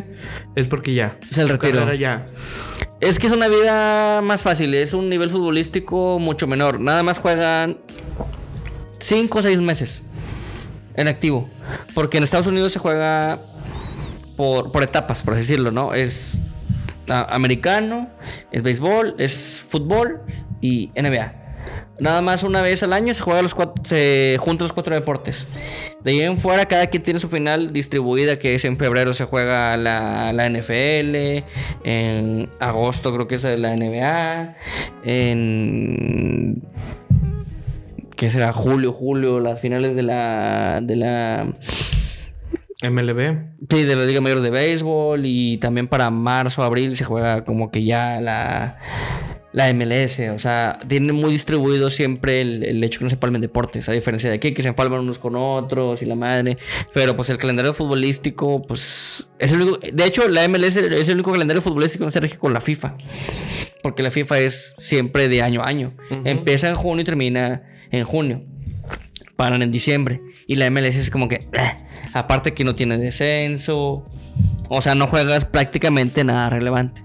es 0.57 0.67
porque 0.69 0.95
ya. 0.95 1.17
Es 1.31 1.39
el 1.39 1.49
retiro. 1.49 1.95
ya. 1.95 2.25
Es 3.01 3.21
que 3.21 3.29
es 3.29 3.33
una 3.33 3.47
vida 3.47 4.21
más 4.21 4.43
fácil, 4.43 4.75
es 4.75 4.93
un 4.93 5.09
nivel 5.09 5.31
futbolístico 5.31 6.19
mucho 6.19 6.49
menor. 6.49 6.81
Nada 6.81 7.05
más 7.05 7.19
juegan 7.21 7.79
5 8.99 9.39
o 9.39 9.43
6 9.43 9.61
meses 9.61 10.03
en 10.97 11.07
activo. 11.07 11.49
Porque 11.95 12.19
en 12.19 12.25
Estados 12.25 12.49
Unidos 12.49 12.73
se 12.73 12.81
juega 12.81 13.39
por, 14.37 14.73
por 14.73 14.83
etapas, 14.83 15.23
por 15.23 15.35
así 15.35 15.43
decirlo, 15.43 15.71
¿no? 15.71 15.95
Es 15.95 16.41
americano, 17.09 18.09
es 18.53 18.63
béisbol, 18.63 19.15
es 19.19 19.67
fútbol 19.69 20.21
y 20.61 20.91
NBA. 20.97 21.35
Nada 22.01 22.23
más 22.23 22.45
una 22.45 22.63
vez 22.63 22.85
al 22.85 22.93
año 22.93 23.13
se 23.13 23.23
juega 23.23 23.43
los 23.43 23.55
cuatro, 23.55 23.83
se 23.85 24.37
juntan 24.39 24.67
los 24.67 24.73
cuatro 24.73 24.95
deportes. 24.95 25.47
De 26.05 26.13
ahí 26.13 26.21
en 26.21 26.39
fuera, 26.39 26.67
cada 26.67 26.87
quien 26.87 27.03
tiene 27.03 27.19
su 27.19 27.29
final 27.29 27.73
distribuida, 27.73 28.39
que 28.39 28.55
es 28.55 28.65
en 28.65 28.77
febrero 28.77 29.15
se 29.15 29.25
juega 29.25 29.77
la, 29.77 30.33
la 30.33 30.49
NFL, 30.49 31.45
en 31.83 32.51
agosto 32.61 33.13
creo 33.13 33.27
que 33.27 33.35
es 33.35 33.43
la 33.43 33.75
NBA, 33.75 34.57
en 35.05 36.63
¿qué 38.15 38.31
será? 38.31 38.53
Julio, 38.53 38.93
julio, 38.93 39.41
las 39.41 39.61
finales 39.61 39.97
de 39.97 40.03
la 40.03 40.81
de 40.81 40.97
la 40.97 41.53
MLB. 42.81 43.37
Sí, 43.69 43.83
de 43.83 43.97
la 43.97 44.05
Liga 44.05 44.21
Mayor 44.21 44.41
de 44.41 44.51
Béisbol 44.51 45.27
y 45.27 45.59
también 45.59 45.89
para 45.89 46.11
marzo, 46.11 46.63
abril 46.63 46.97
se 46.97 47.05
juega 47.05 47.45
como 47.45 47.73
que 47.73 47.83
ya 47.85 48.21
la, 48.21 48.79
la 49.53 49.73
MLS. 49.75 50.21
O 50.33 50.39
sea, 50.39 50.79
tiene 50.87 51.13
muy 51.13 51.33
distribuido 51.33 51.91
siempre 51.91 52.41
el, 52.41 52.63
el 52.63 52.85
hecho 52.85 53.01
que 53.01 53.05
no 53.05 53.11
se 53.11 53.17
palmen 53.17 53.41
deportes, 53.41 53.89
a 53.89 53.93
diferencia 53.93 54.31
de 54.31 54.37
aquí, 54.37 54.53
que 54.53 54.63
se 54.63 54.69
empalman 54.69 55.01
unos 55.01 55.19
con 55.19 55.35
otros 55.35 56.03
y 56.03 56.07
la 56.07 56.15
madre. 56.15 56.57
Pero 56.95 57.17
pues 57.17 57.31
el 57.31 57.37
calendario 57.37 57.75
futbolístico, 57.75 58.63
pues 58.63 59.31
es 59.41 59.53
el 59.53 59.63
único. 59.63 59.79
De 59.93 60.05
hecho, 60.05 60.29
la 60.29 60.47
MLS 60.47 60.77
es 60.77 61.09
el 61.09 61.15
único 61.15 61.33
calendario 61.33 61.61
futbolístico 61.61 62.03
que 62.03 62.07
no 62.07 62.11
se 62.13 62.21
rige 62.21 62.39
con 62.39 62.53
la 62.53 62.61
FIFA. 62.61 62.97
Porque 63.83 64.05
la 64.05 64.13
FIFA 64.13 64.39
es 64.39 64.75
siempre 64.79 65.29
de 65.29 65.43
año 65.43 65.63
a 65.63 65.67
año. 65.67 65.97
Empieza 66.25 66.69
en 66.69 66.77
junio 66.77 67.03
y 67.03 67.05
termina 67.05 67.63
en 67.91 68.05
junio 68.05 68.45
paran 69.39 69.63
en 69.63 69.71
diciembre. 69.71 70.21
Y 70.49 70.57
la 70.57 70.69
MLS 70.69 70.97
es 70.97 71.11
como 71.11 71.29
que, 71.29 71.37
eh, 71.37 71.77
aparte 72.15 72.55
que 72.55 72.65
no 72.65 72.75
tiene 72.75 72.99
descenso, 72.99 74.05
o 74.69 74.83
sea, 74.83 74.95
no 74.95 75.07
juegas 75.07 75.45
prácticamente 75.45 76.25
nada 76.25 76.51
relevante. 76.51 77.03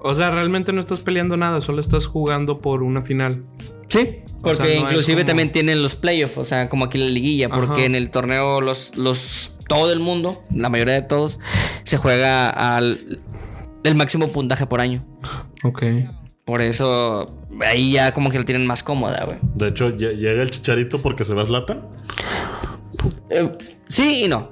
O 0.00 0.14
sea, 0.14 0.30
realmente 0.30 0.72
no 0.72 0.80
estás 0.80 1.00
peleando 1.00 1.36
nada, 1.36 1.60
solo 1.60 1.80
estás 1.80 2.06
jugando 2.06 2.60
por 2.60 2.82
una 2.82 3.02
final. 3.02 3.44
Sí, 3.88 4.20
porque 4.42 4.50
O 4.52 4.56
sea, 4.56 4.64
no 4.66 4.70
es 4.72 4.80
inclusive 4.80 5.16
como- 5.22 5.26
también 5.26 5.50
tienen 5.52 5.82
los 5.82 5.96
playoffs, 5.96 6.38
o 6.38 6.44
sea, 6.44 6.68
como 6.68 6.84
aquí 6.86 6.98
la 6.98 7.06
liguilla, 7.06 7.48
porque 7.48 7.72
Ajá. 7.72 7.84
en 7.84 7.94
el 7.94 8.10
torneo 8.10 8.60
los, 8.60 8.96
los, 8.96 9.52
todo 9.66 9.92
el 9.92 9.98
mundo, 10.00 10.42
la 10.54 10.68
mayoría 10.68 10.94
de 10.94 11.02
todos, 11.02 11.40
se 11.84 11.96
juega 11.96 12.48
al 12.50 13.20
el 13.84 13.94
máximo 13.94 14.28
puntaje 14.28 14.66
por 14.66 14.80
año. 14.80 15.04
Ok. 15.64 15.82
Por 16.44 16.60
eso 16.62 17.34
ahí 17.64 17.92
ya 17.92 18.12
como 18.12 18.30
que 18.30 18.38
lo 18.38 18.44
tienen 18.44 18.66
más 18.66 18.82
cómoda, 18.82 19.24
güey. 19.24 19.38
De 19.54 19.68
hecho, 19.68 19.88
lle- 19.90 20.16
llega 20.16 20.42
el 20.42 20.50
chicharito 20.50 21.00
porque 21.00 21.24
se 21.24 21.34
va 21.34 21.42
a 21.42 21.46
Zlatan. 21.46 21.82
Eh, 23.30 23.50
sí 23.88 24.24
y 24.24 24.28
no. 24.28 24.50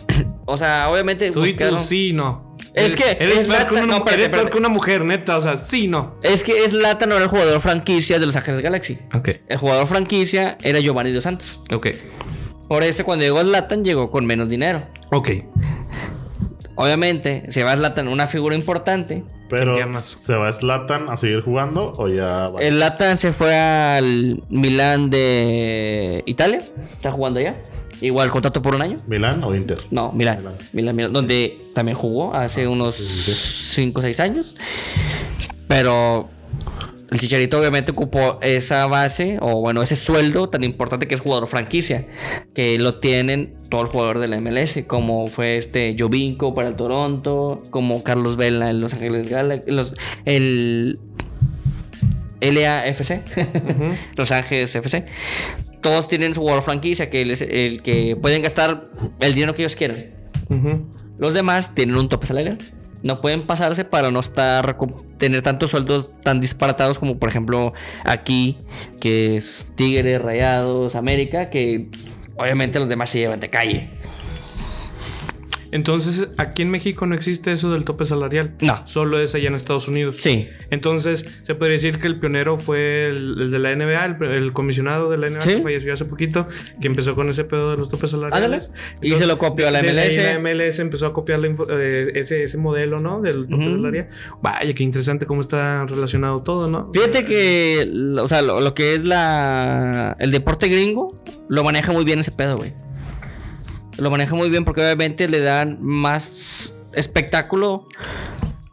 o 0.46 0.56
sea, 0.56 0.88
obviamente. 0.90 1.30
Tú 1.30 1.44
y 1.44 1.54
tú, 1.54 1.78
sí, 1.78 2.12
no. 2.12 2.56
Es 2.74 2.94
que 2.94 3.10
eres, 3.18 3.38
es 3.38 3.46
peor, 3.48 3.66
que 3.68 3.74
una, 3.74 3.86
no, 3.86 3.96
espérate, 3.96 4.14
eres 4.14 4.28
peor 4.28 4.34
espérate. 4.46 4.50
que 4.52 4.58
una 4.58 4.68
mujer, 4.68 5.04
neta. 5.04 5.36
O 5.36 5.40
sea, 5.40 5.56
sí, 5.56 5.88
no. 5.88 6.14
Es 6.22 6.44
que 6.44 6.64
es 6.64 6.72
Latan 6.72 7.10
era 7.10 7.22
el 7.22 7.28
jugador 7.28 7.60
franquicia 7.60 8.18
de 8.20 8.26
Los 8.26 8.36
Ángeles 8.36 8.60
Galaxy. 8.60 8.98
Ok, 9.14 9.30
El 9.48 9.58
jugador 9.58 9.86
franquicia 9.88 10.56
era 10.62 10.78
Giovanni 10.78 11.10
Dos 11.10 11.24
Santos. 11.24 11.60
ok, 11.72 11.88
Por 12.68 12.84
eso 12.84 13.04
cuando 13.04 13.24
llegó 13.24 13.40
Zlatan 13.40 13.84
llegó 13.84 14.10
con 14.10 14.26
menos 14.26 14.48
dinero. 14.48 14.86
ok. 15.10 15.28
Obviamente, 16.76 17.50
se 17.50 17.64
va 17.64 17.76
Zlatan 17.76 18.06
una 18.06 18.28
figura 18.28 18.54
importante. 18.54 19.24
Pero. 19.50 19.74
¿se 20.02 20.36
va 20.36 20.52
Zlatan 20.52 21.08
a 21.08 21.16
seguir 21.16 21.40
jugando 21.40 21.92
o 21.96 22.06
ya 22.08 22.48
va? 22.48 22.60
El 22.60 22.76
Zlatan 22.76 23.16
se 23.16 23.32
fue 23.32 23.56
al 23.56 24.44
Milán 24.48 25.10
de 25.10 26.22
Italia. 26.26 26.60
Está 26.92 27.10
jugando 27.10 27.40
allá. 27.40 27.56
Igual 28.00 28.30
contrato 28.30 28.62
por 28.62 28.74
un 28.74 28.82
año. 28.82 28.98
¿Milán 29.06 29.42
o 29.44 29.54
Inter? 29.54 29.78
No, 29.90 30.12
Milán. 30.12 30.38
Milán. 30.38 30.54
Milán, 30.72 30.96
Milán, 30.96 31.12
donde 31.12 31.58
también 31.74 31.96
jugó 31.96 32.34
hace 32.34 32.68
unos 32.68 32.94
5 32.94 33.98
o 33.98 34.02
6 34.02 34.20
años. 34.20 34.54
Pero 35.66 36.28
el 37.10 37.18
Chicharito 37.18 37.58
obviamente 37.58 37.92
ocupó 37.92 38.38
esa 38.42 38.86
base, 38.86 39.38
o 39.40 39.60
bueno, 39.60 39.82
ese 39.82 39.96
sueldo 39.96 40.48
tan 40.48 40.62
importante 40.62 41.08
que 41.08 41.14
es 41.14 41.20
jugador 41.20 41.48
franquicia, 41.48 42.06
que 42.54 42.78
lo 42.78 42.96
tienen 42.96 43.54
todos 43.70 43.84
los 43.84 43.92
jugadores 43.92 44.20
de 44.20 44.28
la 44.28 44.40
MLS, 44.40 44.84
como 44.86 45.26
fue 45.28 45.56
este 45.56 45.96
Jovinko 45.98 46.54
para 46.54 46.68
el 46.68 46.76
Toronto, 46.76 47.62
como 47.70 48.02
Carlos 48.02 48.36
Vela 48.36 48.70
en 48.70 48.80
Los 48.80 48.92
Ángeles 48.92 49.28
Galaxy, 49.28 49.70
los, 49.70 49.94
el 50.24 50.98
LAFC, 52.40 53.22
Los 54.16 54.30
Ángeles 54.30 54.74
FC. 54.74 55.06
Todos 55.80 56.08
tienen 56.08 56.34
su 56.34 56.40
jugador 56.40 56.62
franquicia, 56.62 57.10
que 57.10 57.22
es 57.22 57.40
el 57.42 57.82
que 57.82 58.16
pueden 58.16 58.42
gastar 58.42 58.90
el 59.20 59.34
dinero 59.34 59.54
que 59.54 59.62
ellos 59.62 59.76
quieran. 59.76 60.06
Los 61.18 61.34
demás 61.34 61.74
tienen 61.74 61.96
un 61.96 62.08
tope 62.08 62.26
salarial. 62.26 62.58
No 63.02 63.20
pueden 63.20 63.46
pasarse 63.46 63.84
para 63.84 64.10
no 64.10 64.18
estar 64.18 64.76
tener 65.18 65.42
tantos 65.42 65.70
sueldos 65.70 66.10
tan 66.22 66.40
disparatados 66.40 66.98
como 66.98 67.18
por 67.18 67.28
ejemplo 67.28 67.72
aquí, 68.04 68.58
que 69.00 69.36
es 69.36 69.72
Tigres, 69.76 70.20
Rayados, 70.20 70.96
América, 70.96 71.48
que 71.48 71.90
obviamente 72.36 72.80
los 72.80 72.88
demás 72.88 73.10
se 73.10 73.18
llevan 73.18 73.38
de 73.38 73.50
calle. 73.50 73.90
Entonces, 75.72 76.28
aquí 76.38 76.62
en 76.62 76.70
México 76.70 77.06
no 77.06 77.14
existe 77.14 77.52
eso 77.52 77.70
del 77.70 77.84
tope 77.84 78.04
salarial. 78.04 78.54
No. 78.60 78.86
Solo 78.86 79.18
es 79.20 79.34
allá 79.34 79.48
en 79.48 79.54
Estados 79.54 79.88
Unidos. 79.88 80.16
Sí. 80.16 80.48
Entonces, 80.70 81.26
se 81.42 81.54
puede 81.54 81.72
decir 81.72 81.98
que 81.98 82.06
el 82.06 82.18
pionero 82.18 82.56
fue 82.58 83.06
el, 83.08 83.36
el 83.40 83.50
de 83.50 83.58
la 83.58 83.74
NBA, 83.74 84.04
el, 84.04 84.22
el 84.22 84.52
comisionado 84.52 85.10
de 85.10 85.18
la 85.18 85.28
NBA 85.30 85.40
Sí. 85.40 85.56
que 85.56 85.62
falleció 85.62 85.92
hace 85.92 86.04
poquito, 86.04 86.48
que 86.80 86.86
empezó 86.86 87.14
con 87.14 87.28
ese 87.28 87.44
pedo 87.44 87.70
de 87.70 87.76
los 87.76 87.88
topes 87.90 88.10
salariales. 88.10 88.66
Ándale. 88.66 88.80
Y 89.02 89.12
se 89.14 89.26
lo 89.26 89.38
copió 89.38 89.68
a 89.68 89.70
la 89.70 89.82
MLS. 89.82 90.16
La 90.16 90.38
MLS 90.38 90.78
empezó 90.78 91.06
a 91.06 91.12
copiar 91.12 91.38
la 91.40 91.48
eh, 91.48 92.10
ese, 92.14 92.42
ese 92.44 92.56
modelo, 92.58 92.98
¿no? 93.00 93.20
Del 93.20 93.46
tope 93.48 93.64
salarial. 93.64 94.08
Vaya, 94.42 94.74
qué 94.74 94.82
interesante 94.82 95.26
cómo 95.26 95.40
está 95.40 95.84
relacionado 95.86 96.42
todo, 96.42 96.68
¿no? 96.68 96.90
Fíjate 96.92 97.24
que, 97.24 97.88
lo- 97.92 98.24
o 98.24 98.28
sea, 98.28 98.42
lo, 98.42 98.60
lo 98.60 98.74
que 98.74 98.94
es 98.94 99.06
la 99.06 100.16
el 100.18 100.30
deporte 100.30 100.68
gringo 100.68 101.14
lo 101.48 101.64
maneja 101.64 101.92
muy 101.92 102.04
bien 102.04 102.18
ese 102.18 102.32
pedo, 102.32 102.56
güey. 102.56 102.72
Lo 103.98 104.10
maneja 104.10 104.34
muy 104.34 104.48
bien 104.50 104.64
porque 104.64 104.80
obviamente 104.80 105.28
le 105.28 105.40
dan 105.40 105.78
más 105.80 106.74
espectáculo 106.94 107.86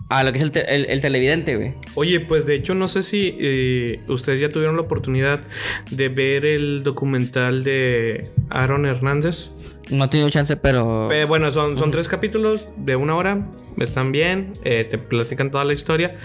a 0.10 0.24
lo 0.24 0.32
que 0.32 0.38
es 0.38 0.44
el, 0.44 0.52
te- 0.52 0.76
el- 0.76 0.86
el 0.86 1.02
televidente, 1.02 1.56
güey. 1.56 1.74
Oye, 1.96 2.20
pues 2.20 2.46
de 2.46 2.56
hecho 2.56 2.76
no 2.76 2.88
sé 2.88 3.02
si 3.02 3.36
eh, 3.40 4.02
ustedes 4.08 4.40
ya 4.40 4.50
tuvieron 4.50 4.76
la 4.76 4.84
oportunidad 4.84 5.42
de 5.90 6.10
ver 6.10 6.46
el 6.46 6.84
documental 6.84 7.64
de 7.64 8.28
Aaron 8.50 8.86
Hernández. 8.86 9.50
No 9.90 10.06
he 10.06 10.08
tenido 10.08 10.30
chance, 10.30 10.56
pero. 10.58 11.12
Eh, 11.12 11.26
bueno, 11.26 11.52
son, 11.52 11.78
son 11.78 11.92
tres 11.92 12.08
capítulos 12.08 12.70
de 12.78 12.96
una 12.96 13.16
hora. 13.16 13.48
Están 13.78 14.12
bien. 14.12 14.54
eh, 14.64 14.84
te 14.90 14.98
platican 14.98 15.52
toda 15.52 15.64
la 15.66 15.74
historia. 15.74 16.18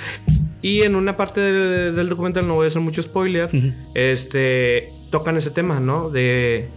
Y 0.63 0.83
en 0.83 0.95
una 0.95 1.17
parte 1.17 1.41
de- 1.41 1.93
del 1.93 2.09
documental, 2.11 2.47
no 2.47 2.55
voy 2.55 2.67
a 2.67 2.69
hacer 2.69 2.81
mucho 2.83 3.03
spoiler, 3.03 3.49
este, 3.95 4.93
tocan 5.11 5.37
ese 5.39 5.51
tema, 5.51 5.81
¿no? 5.81 6.11
De, 6.11 6.69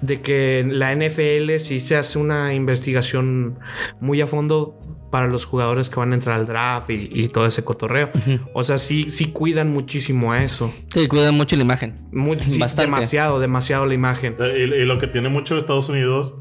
de 0.00 0.20
que 0.20 0.64
la 0.66 0.94
NFL 0.94 1.58
sí 1.58 1.80
se 1.80 1.96
hace 1.96 2.18
una 2.18 2.54
investigación 2.54 3.58
muy 4.00 4.20
a 4.20 4.26
fondo 4.26 4.78
para 5.10 5.26
los 5.26 5.44
jugadores 5.44 5.88
que 5.90 5.96
van 5.96 6.12
a 6.12 6.14
entrar 6.14 6.38
al 6.38 6.46
draft 6.46 6.90
y, 6.90 7.10
y 7.12 7.28
todo 7.28 7.46
ese 7.46 7.64
cotorreo. 7.64 8.10
O 8.54 8.62
sea, 8.62 8.78
sí, 8.78 9.10
sí 9.10 9.32
cuidan 9.32 9.68
muchísimo 9.70 10.32
a 10.32 10.42
eso. 10.42 10.72
Sí, 10.92 11.06
cuidan 11.08 11.34
mucho 11.34 11.56
la 11.56 11.62
imagen. 11.62 12.08
Muy- 12.12 12.38
sí, 12.38 12.60
demasiado, 12.76 13.40
demasiado 13.40 13.86
la 13.86 13.94
imagen. 13.94 14.36
Eh, 14.40 14.66
Y, 14.70 14.82
y 14.82 14.84
lo 14.84 14.98
que 14.98 15.06
tiene 15.08 15.28
mucho 15.28 15.56
Estados 15.58 15.88
Unidos 15.88 16.36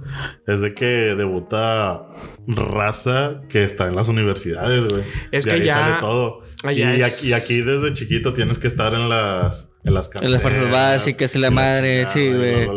es 0.48 0.62
de 0.62 0.74
que 0.74 0.86
debuta 0.86 2.08
raza 2.48 3.42
que 3.50 3.64
está 3.64 3.88
en 3.88 3.96
las 3.96 4.08
universidades, 4.10 4.86
güey. 4.88 5.04
Es 5.32 5.46
De 5.46 5.52
que 5.52 5.58
ahí 5.58 5.66
ya- 5.66 5.76
sale 5.80 5.96
todo. 6.02 6.42
allá 6.64 6.96
y, 6.96 7.02
es- 7.02 7.18
aquí, 7.20 7.30
y 7.30 7.34
aquí 7.34 7.62
desde 7.62 7.94
chiquito 7.94 8.34
tienes 8.34 8.58
que 8.60 8.68
estar 8.68 8.94
en 8.94 9.10
las 9.10 9.72
en 9.86 9.94
las 9.94 10.10
En 10.20 10.30
las 10.32 10.42
fuerzas 10.42 10.70
básicas 10.70 11.34
y 11.36 11.40
la 11.40 11.52
madre, 11.52 12.06
chingada, 12.12 12.14
sí, 12.14 12.34
güey. 12.34 12.68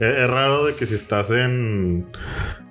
es 0.00 0.30
raro 0.30 0.64
de 0.64 0.74
que 0.74 0.86
si 0.86 0.94
estás 0.94 1.30
en, 1.30 2.06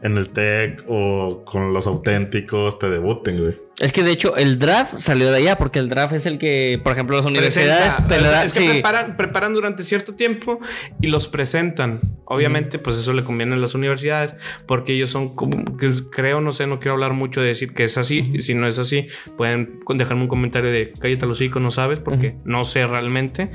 en 0.02 0.18
el 0.18 0.30
TEC 0.30 0.84
o 0.88 1.44
con 1.46 1.74
los 1.74 1.86
auténticos 1.88 2.80
te 2.80 2.90
debuten, 2.90 3.42
güey. 3.42 3.56
Es 3.80 3.94
que 3.94 4.04
de 4.04 4.12
hecho 4.12 4.36
el 4.36 4.60
draft 4.60 5.00
salió 5.00 5.32
de 5.32 5.38
allá, 5.38 5.58
porque 5.58 5.80
el 5.80 5.88
draft 5.88 6.14
es 6.14 6.26
el 6.26 6.38
que, 6.38 6.82
por 6.84 6.92
ejemplo, 6.94 7.16
las 7.16 7.26
universidades 7.26 7.94
Presenta- 7.94 8.08
te 8.18 8.22
dan. 8.22 8.46
es 8.46 8.54
que 8.54 8.60
sí. 8.60 8.68
preparan, 8.70 9.16
preparan 9.16 9.54
durante 9.54 9.84
cierto 9.84 10.16
tiempo 10.16 10.60
y 11.02 11.08
los 11.08 11.30
presentan. 11.30 12.02
Obviamente, 12.26 12.78
pues 12.78 12.98
eso 12.98 13.14
le 13.14 13.24
conviene 13.24 13.54
a 13.56 13.58
las 13.58 13.76
universidades 13.76 14.36
porque 14.66 14.94
ellos 14.94 15.10
son 15.12 15.34
como, 15.36 15.78
que 15.78 15.92
creo, 16.12 16.42
no 16.42 16.52
sé, 16.52 16.68
no 16.68 16.80
quiero 16.80 16.94
hablar 16.94 17.14
mucho 17.14 17.40
de 17.42 17.48
decir 17.48 17.74
que 17.74 17.86
es 17.86 17.98
así. 17.98 18.30
Y 18.34 18.42
Si 18.42 18.54
no 18.54 18.68
es 18.68 18.78
así, 18.80 19.08
pueden 19.38 19.80
dejarme 19.96 20.24
un 20.24 20.28
comentario 20.30 20.70
de 20.72 20.92
cállate 21.00 21.26
los 21.26 21.38
hocico, 21.38 21.60
no 21.62 21.72
sabes, 21.72 22.00
porque 22.02 22.36
no 22.44 22.66
sé 22.66 22.86
realmente. 22.86 23.50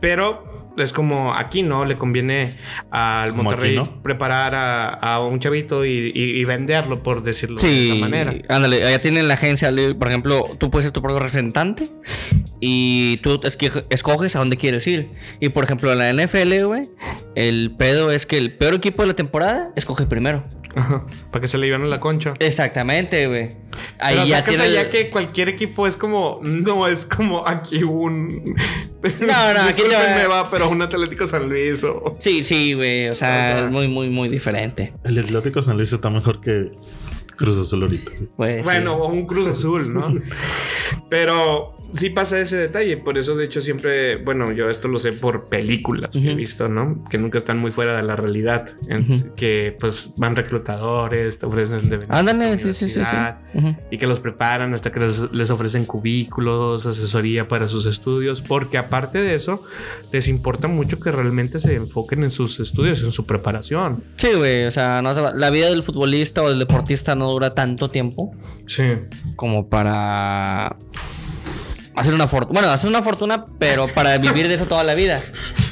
Pero 0.00 0.49
es 0.76 0.92
como 0.92 1.34
aquí, 1.34 1.62
¿no? 1.62 1.84
Le 1.84 1.98
conviene 1.98 2.54
al 2.90 3.30
Como 3.30 3.42
Monterrey 3.44 3.76
aquí, 3.78 3.90
¿no? 3.90 4.02
preparar 4.02 4.54
a, 4.54 4.88
a 4.90 5.20
un 5.24 5.38
chavito 5.40 5.84
y, 5.84 6.12
y- 6.14 6.40
y 6.40 6.44
venderlo, 6.44 7.02
por 7.02 7.22
decirlo 7.22 7.60
de 7.60 7.86
esa 7.86 7.94
manera. 7.96 8.34
ándale, 8.48 8.84
allá 8.86 9.00
tienen 9.00 9.28
la 9.28 9.34
agencia, 9.34 9.70
por 9.98 10.08
ejemplo, 10.08 10.44
tú 10.58 10.70
puedes 10.70 10.84
ser 10.84 10.92
tu 10.92 11.00
propio 11.02 11.18
representante 11.18 11.88
y 12.60 13.18
tú 13.18 13.40
escoges 13.90 14.36
a 14.36 14.38
dónde 14.38 14.56
quieres 14.56 14.86
ir. 14.86 15.10
Y 15.40 15.48
por 15.50 15.64
ejemplo, 15.64 15.92
en 15.92 15.98
la 15.98 16.12
NFL, 16.24 16.64
güey, 16.64 16.88
el 17.34 17.74
pedo 17.76 18.10
es 18.10 18.26
que 18.26 18.38
el 18.38 18.52
peor 18.52 18.74
equipo 18.74 19.02
de 19.02 19.08
la 19.08 19.14
temporada 19.14 19.70
escoge 19.76 20.06
primero. 20.06 20.44
Ajá, 20.74 21.04
para 21.30 21.42
que 21.42 21.48
se 21.48 21.58
le 21.58 21.66
lleven 21.66 21.82
a 21.82 21.86
la 21.86 21.98
concha. 22.00 22.34
Exactamente, 22.38 23.26
güey. 23.26 23.50
Ahí 23.98 24.14
Pero 24.16 24.24
ya 24.26 24.36
sacas 24.38 24.56
tiene. 24.56 24.78
allá 24.78 24.90
que 24.90 25.10
cualquier 25.10 25.48
equipo 25.48 25.86
es 25.86 25.96
como. 25.96 26.40
No 26.42 26.86
es 26.86 27.04
como 27.04 27.46
aquí 27.46 27.82
un. 27.82 28.28
No, 29.20 29.54
no, 29.54 29.60
aquí 29.62 29.82
va- 29.82 30.14
me 30.16 30.26
va, 30.26 30.50
pero 30.50 30.68
un 30.68 30.82
Atlético 30.82 31.26
San 31.26 31.48
Luis 31.48 31.82
o. 31.84 32.16
Sí, 32.20 32.44
sí, 32.44 32.74
güey. 32.74 33.08
O 33.08 33.14
sea, 33.14 33.28
O 33.28 33.32
sea- 33.58 33.64
es 33.66 33.70
muy, 33.70 33.88
muy, 33.88 34.10
muy 34.10 34.28
diferente. 34.28 34.92
El 35.04 35.18
Atlético 35.18 35.62
San 35.62 35.76
Luis 35.76 35.92
está 35.92 36.10
mejor 36.10 36.40
que 36.40 36.70
Cruz 37.36 37.58
Azul 37.58 37.82
ahorita. 37.82 38.12
Pues, 38.36 38.62
Bueno, 38.64 38.94
sí. 38.96 39.00
o 39.00 39.06
un 39.06 39.26
Cruz 39.26 39.48
Azul, 39.48 39.92
¿no? 39.94 40.14
Pero 41.08 41.76
sí 41.94 42.10
pasa 42.10 42.38
ese 42.40 42.56
detalle. 42.56 42.96
Por 42.96 43.18
eso, 43.18 43.36
de 43.36 43.44
hecho, 43.44 43.60
siempre. 43.60 44.16
Bueno, 44.16 44.52
yo 44.52 44.68
esto 44.70 44.88
lo 44.88 44.98
sé 44.98 45.12
por 45.12 45.48
películas 45.48 46.12
que 46.14 46.30
he 46.32 46.34
visto, 46.34 46.68
¿no? 46.68 47.02
Que 47.10 47.18
nunca 47.18 47.38
están 47.38 47.58
muy 47.58 47.70
fuera 47.70 47.96
de 47.96 48.02
la 48.02 48.16
realidad. 48.16 48.68
En- 48.88 49.32
Que 49.36 49.76
pues 49.78 50.14
van 50.16 50.36
reclutadores, 50.36 51.38
te 51.38 51.46
ofrecen 51.46 51.88
de 51.88 52.00
Ándale, 52.08 52.58
sí, 52.58 52.72
sí, 52.72 52.88
sí, 52.88 53.00
y 53.90 53.98
que 53.98 54.06
los 54.06 54.20
preparan 54.20 54.74
hasta 54.74 54.90
que 54.92 55.00
les, 55.00 55.32
les 55.32 55.50
ofrecen 55.50 55.84
cubículos, 55.84 56.86
asesoría 56.86 57.48
para 57.48 57.68
sus 57.68 57.86
estudios, 57.86 58.42
porque 58.42 58.78
aparte 58.78 59.20
de 59.20 59.34
eso, 59.34 59.62
les 60.12 60.28
importa 60.28 60.68
mucho 60.68 60.98
que 61.00 61.10
realmente 61.10 61.58
se 61.58 61.74
enfoquen 61.74 62.22
en 62.24 62.30
sus 62.30 62.60
estudios, 62.60 63.02
en 63.02 63.12
su 63.12 63.26
preparación. 63.26 64.02
Sí, 64.16 64.28
güey. 64.36 64.66
O 64.66 64.70
sea, 64.70 65.02
no 65.02 65.14
la 65.32 65.50
vida 65.50 65.68
del 65.68 65.82
futbolista 65.82 66.42
o 66.42 66.48
del 66.48 66.58
deportista 66.58 67.14
no 67.14 67.28
dura 67.30 67.54
tanto 67.54 67.88
tiempo 67.90 68.32
Sí. 68.66 68.84
como 69.36 69.68
para 69.68 70.76
hacer 71.94 72.14
una 72.14 72.26
fortuna. 72.26 72.60
Bueno, 72.60 72.72
hacer 72.72 72.88
una 72.90 73.02
fortuna, 73.02 73.46
pero 73.58 73.88
para 73.88 74.16
vivir 74.18 74.48
de 74.48 74.54
eso 74.54 74.66
toda 74.66 74.84
la 74.84 74.94
vida. 74.94 75.20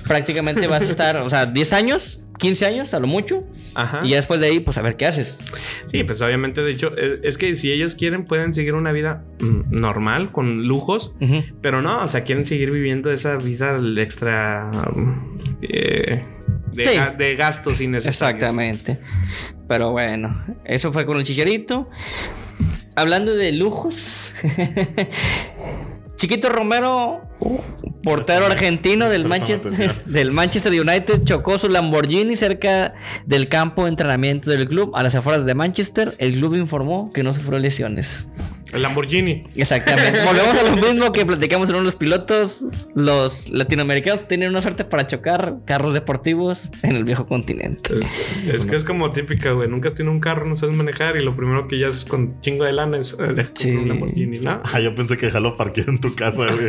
Prácticamente 0.07 0.66
vas 0.66 0.83
a 0.83 0.90
estar, 0.90 1.16
o 1.18 1.28
sea, 1.28 1.46
10 1.46 1.72
años, 1.74 2.20
15 2.38 2.66
años 2.66 2.94
a 2.94 3.00
lo 3.00 3.07
mucho. 3.07 3.44
Ajá. 3.74 4.00
Y 4.04 4.09
ya 4.11 4.16
después 4.16 4.40
de 4.40 4.46
ahí, 4.46 4.61
pues 4.61 4.78
a 4.78 4.83
ver 4.83 4.96
qué 4.96 5.07
haces. 5.07 5.38
Sí, 5.87 6.02
pues 6.04 6.20
obviamente, 6.22 6.62
de 6.62 6.72
hecho, 6.72 6.92
es 6.96 7.37
que 7.38 7.54
si 7.54 7.70
ellos 7.70 7.94
quieren, 7.94 8.24
pueden 8.24 8.54
seguir 8.54 8.74
una 8.74 8.90
vida 8.92 9.24
mm, 9.40 9.61
normal, 9.70 10.33
con 10.33 10.66
lujos, 10.66 11.14
Ujú. 11.20 11.44
pero 11.61 11.83
no, 11.83 12.02
o 12.02 12.09
sea, 12.09 12.24
quieren 12.24 12.46
seguir 12.46 12.70
viviendo 12.72 13.12
esa 13.12 13.37
vida 13.37 13.78
extra 13.98 14.70
mm, 14.94 15.38
eh, 15.62 16.24
de, 16.72 16.85
Sí. 16.87 16.90
ga- 16.96 17.16
de 17.16 17.37
gastos 17.37 17.81
innecesarios. 17.81 18.35
Exactamente. 18.42 18.98
Pero 19.68 19.92
bueno, 19.92 20.42
eso 20.64 20.92
fue 20.92 21.04
con 21.07 21.18
el 21.18 21.24
chicharito. 21.24 21.88
Hablando 22.96 23.37
de 23.37 23.52
lujos, 23.52 24.33
Chiquito 26.18 26.48
Romero, 26.48 27.20
portero 28.02 28.46
argentino 28.46 29.08
del 29.08 29.26
Manchester, 29.26 29.72
del 30.06 30.30
Manchester 30.32 30.72
United, 30.72 31.24
chocó 31.24 31.58
su 31.58 31.68
Lamborghini 31.68 32.37
cerca 32.37 32.94
del 33.26 33.48
campo 33.48 33.84
de 33.84 33.90
entrenamiento 33.90 34.50
del 34.50 34.68
club 34.68 34.92
a 34.94 35.02
las 35.02 35.14
afueras 35.14 35.44
de 35.44 35.54
Manchester. 35.54 36.14
El 36.18 36.32
club 36.32 36.54
informó 36.54 37.12
que 37.12 37.22
no 37.22 37.34
sufrió 37.34 37.58
lesiones. 37.58 38.28
El 38.72 38.82
Lamborghini. 38.82 39.44
Exactamente. 39.56 40.20
Volvemos 40.26 40.54
a 40.58 40.62
lo 40.62 40.76
mismo 40.76 41.11
que 41.11 41.24
platicamos 41.24 41.70
en 41.70 41.76
uno 41.76 41.80
de 41.80 41.87
los 41.87 41.96
pilotos. 41.96 42.66
Los 42.94 43.48
latinoamericanos 43.48 44.28
tienen 44.28 44.50
una 44.50 44.61
suerte 44.61 44.84
para 44.84 45.06
chocar 45.06 45.56
carros 45.64 45.94
deportivos 45.94 46.70
en 46.82 46.94
el 46.96 47.04
viejo 47.04 47.24
continente. 47.26 47.94
Es, 47.94 48.02
es 48.54 48.64
que 48.66 48.76
es 48.76 48.84
como 48.84 49.11
típica, 49.11 49.52
güey. 49.52 49.68
Nunca 49.70 49.88
has 49.88 49.94
tenido 49.94 50.12
un 50.12 50.20
carro, 50.20 50.44
no 50.44 50.54
sabes 50.54 50.76
manejar 50.76 51.16
y 51.16 51.24
lo 51.24 51.34
primero 51.34 51.66
que 51.66 51.78
ya 51.78 51.88
haces 51.88 52.04
con 52.04 52.38
chingo 52.42 52.64
de 52.64 52.72
lana 52.72 52.98
es 52.98 53.16
eh, 53.18 53.32
de 53.32 53.46
Sí. 53.54 53.70
un 53.70 53.88
Lamborghini, 53.88 54.38
¿no? 54.40 54.61
Ah, 54.70 54.80
yo 54.80 54.94
pensé 54.94 55.16
que 55.16 55.30
jalo 55.30 55.56
parqueado 55.56 55.90
en 55.90 55.98
tu 55.98 56.14
casa, 56.14 56.44
güey. 56.44 56.66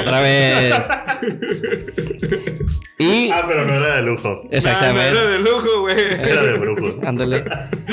Otra 0.00 0.20
vez. 0.20 0.72
Y. 2.98 3.30
Ah, 3.30 3.44
pero 3.46 3.66
no 3.66 3.74
era 3.74 3.96
de 3.96 4.02
lujo. 4.02 4.42
Exactamente. 4.50 5.12
Nah, 5.12 5.12
no 5.12 5.20
era 5.20 5.30
de 5.30 5.38
lujo, 5.38 5.80
güey. 5.80 5.98
Era 5.98 6.42
de 6.42 6.58
brujo. 6.58 6.98
Ándale. 7.06 7.44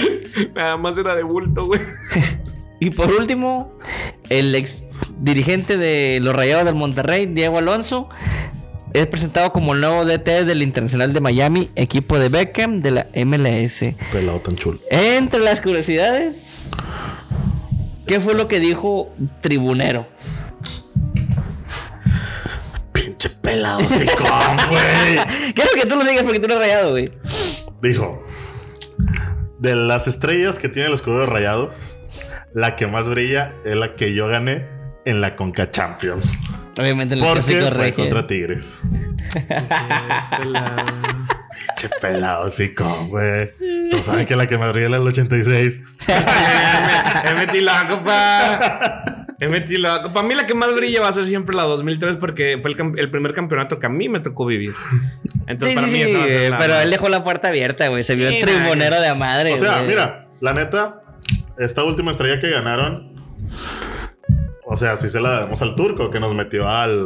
Nada 0.56 0.78
más 0.78 0.98
era 0.98 1.16
de 1.16 1.24
bulto, 1.24 1.66
güey. 1.66 1.82
Y 2.80 2.90
por 2.90 3.10
último, 3.14 3.78
el 4.30 4.54
ex 4.56 4.84
dirigente 5.20 5.78
de 5.78 6.20
los 6.22 6.36
Rayados 6.36 6.66
del 6.66 6.76
Monterrey, 6.76 7.28
Diego 7.28 7.58
Alonso, 7.58 8.10
es 8.94 9.08
presentado 9.08 9.54
como 9.54 9.74
el 9.74 9.80
nuevo 9.80 10.04
DT 10.04 10.44
del 10.44 10.62
Internacional 10.62 11.14
de 11.14 11.22
Miami, 11.22 11.70
equipo 11.78 12.20
de 12.20 12.28
Beckham 12.28 12.82
de 12.82 12.92
la 12.92 13.08
MLS. 13.26 13.86
Pelado 14.12 14.42
tan 14.42 14.58
chulo. 14.58 14.80
Entre 14.90 15.40
las 15.40 15.62
curiosidades, 15.62 16.72
¿qué 18.06 18.20
fue 18.20 18.34
lo 18.34 18.50
que 18.50 18.60
dijo 18.60 19.14
Tribunero? 19.40 20.06
Pelado, 23.44 23.88
sicón, 23.90 24.58
güey. 24.70 25.54
Quiero 25.54 25.70
que 25.76 25.86
tú 25.86 25.96
lo 25.98 26.04
digas 26.04 26.24
porque 26.24 26.40
tú 26.40 26.46
eres 26.46 26.58
rayado, 26.58 26.92
güey. 26.92 27.12
Dijo: 27.82 28.24
De 29.60 29.76
las 29.76 30.08
estrellas 30.08 30.58
que 30.58 30.70
tienen 30.70 30.90
los 30.92 31.02
colores 31.04 31.30
rayados, 31.30 31.98
la 32.56 32.76
que 32.76 32.88
más 32.88 33.08
brilla 33.08 33.54
es 33.66 33.76
la 33.76 33.96
que 33.96 34.16
yo 34.16 34.28
gané 34.28 34.66
en 35.06 35.22
la 35.22 35.36
Conca 35.36 35.70
Champions. 35.70 36.38
Obviamente 36.78 37.14
en 37.16 37.22
el 37.22 37.28
Porque 37.28 37.42
clásico 37.44 37.68
fue 37.76 37.84
regio. 37.86 38.04
contra 38.06 38.26
Tigres. 38.26 38.80
Pinche 41.68 41.90
pelado, 42.02 42.50
sicón, 42.50 43.10
güey. 43.10 43.50
Todos 43.92 44.06
saben 44.06 44.26
que 44.26 44.36
la 44.36 44.48
que 44.48 44.58
más 44.58 44.72
brilla 44.74 44.86
es 44.86 44.92
la 44.92 44.98
del 45.00 45.08
86. 45.08 45.82
He 47.26 47.34
metido 47.36 47.66
la 47.66 47.88
copa. 47.88 49.23
La. 49.80 50.14
Para 50.14 50.28
mí 50.28 50.36
la 50.36 50.46
que 50.48 50.54
más 50.54 50.74
brilla 50.76 51.02
va 51.02 51.08
a 51.10 51.12
ser 51.12 51.26
siempre 51.26 51.56
la 51.56 51.64
2003 51.64 52.18
porque 52.18 52.60
fue 52.62 52.72
el, 52.72 53.00
el 53.00 53.10
primer 53.12 53.34
campeonato 53.34 53.80
que 53.80 53.86
a 53.86 53.90
mí 53.90 54.08
me 54.10 54.20
tocó 54.20 54.46
vivir. 54.46 54.74
Entonces 55.48 55.70
Sí, 55.70 55.76
para 55.76 55.88
sí, 55.88 55.94
mí 55.94 56.00
sí, 56.04 56.10
esa 56.10 56.18
va 56.20 56.24
a 56.24 56.28
ser 56.28 56.38
güey, 56.38 56.50
la- 56.52 56.58
pero 56.58 56.80
él 56.82 56.90
dejó 56.90 57.10
la 57.10 57.24
puerta 57.24 57.48
abierta, 57.50 57.88
güey. 57.90 58.04
Se 58.04 58.16
vio 58.16 58.30
Sí, 58.30 58.40
tribunero 58.42 59.00
de 59.02 59.08
a 59.08 59.16
madre. 59.16 59.54
O 59.54 59.58
sea, 59.58 59.78
güey. 59.78 59.88
mira, 59.90 60.28
la 60.42 60.54
neta, 60.54 61.02
esta 61.58 61.84
última 61.84 62.12
estrella 62.12 62.40
que 62.40 62.50
ganaron. 62.50 63.10
O 64.66 64.78
sea, 64.78 64.96
sí 64.96 65.10
se 65.10 65.20
la 65.20 65.42
damos 65.42 65.62
al 65.62 65.76
turco 65.76 66.10
que 66.10 66.20
nos 66.20 66.34
metió 66.34 66.68
al. 66.68 67.04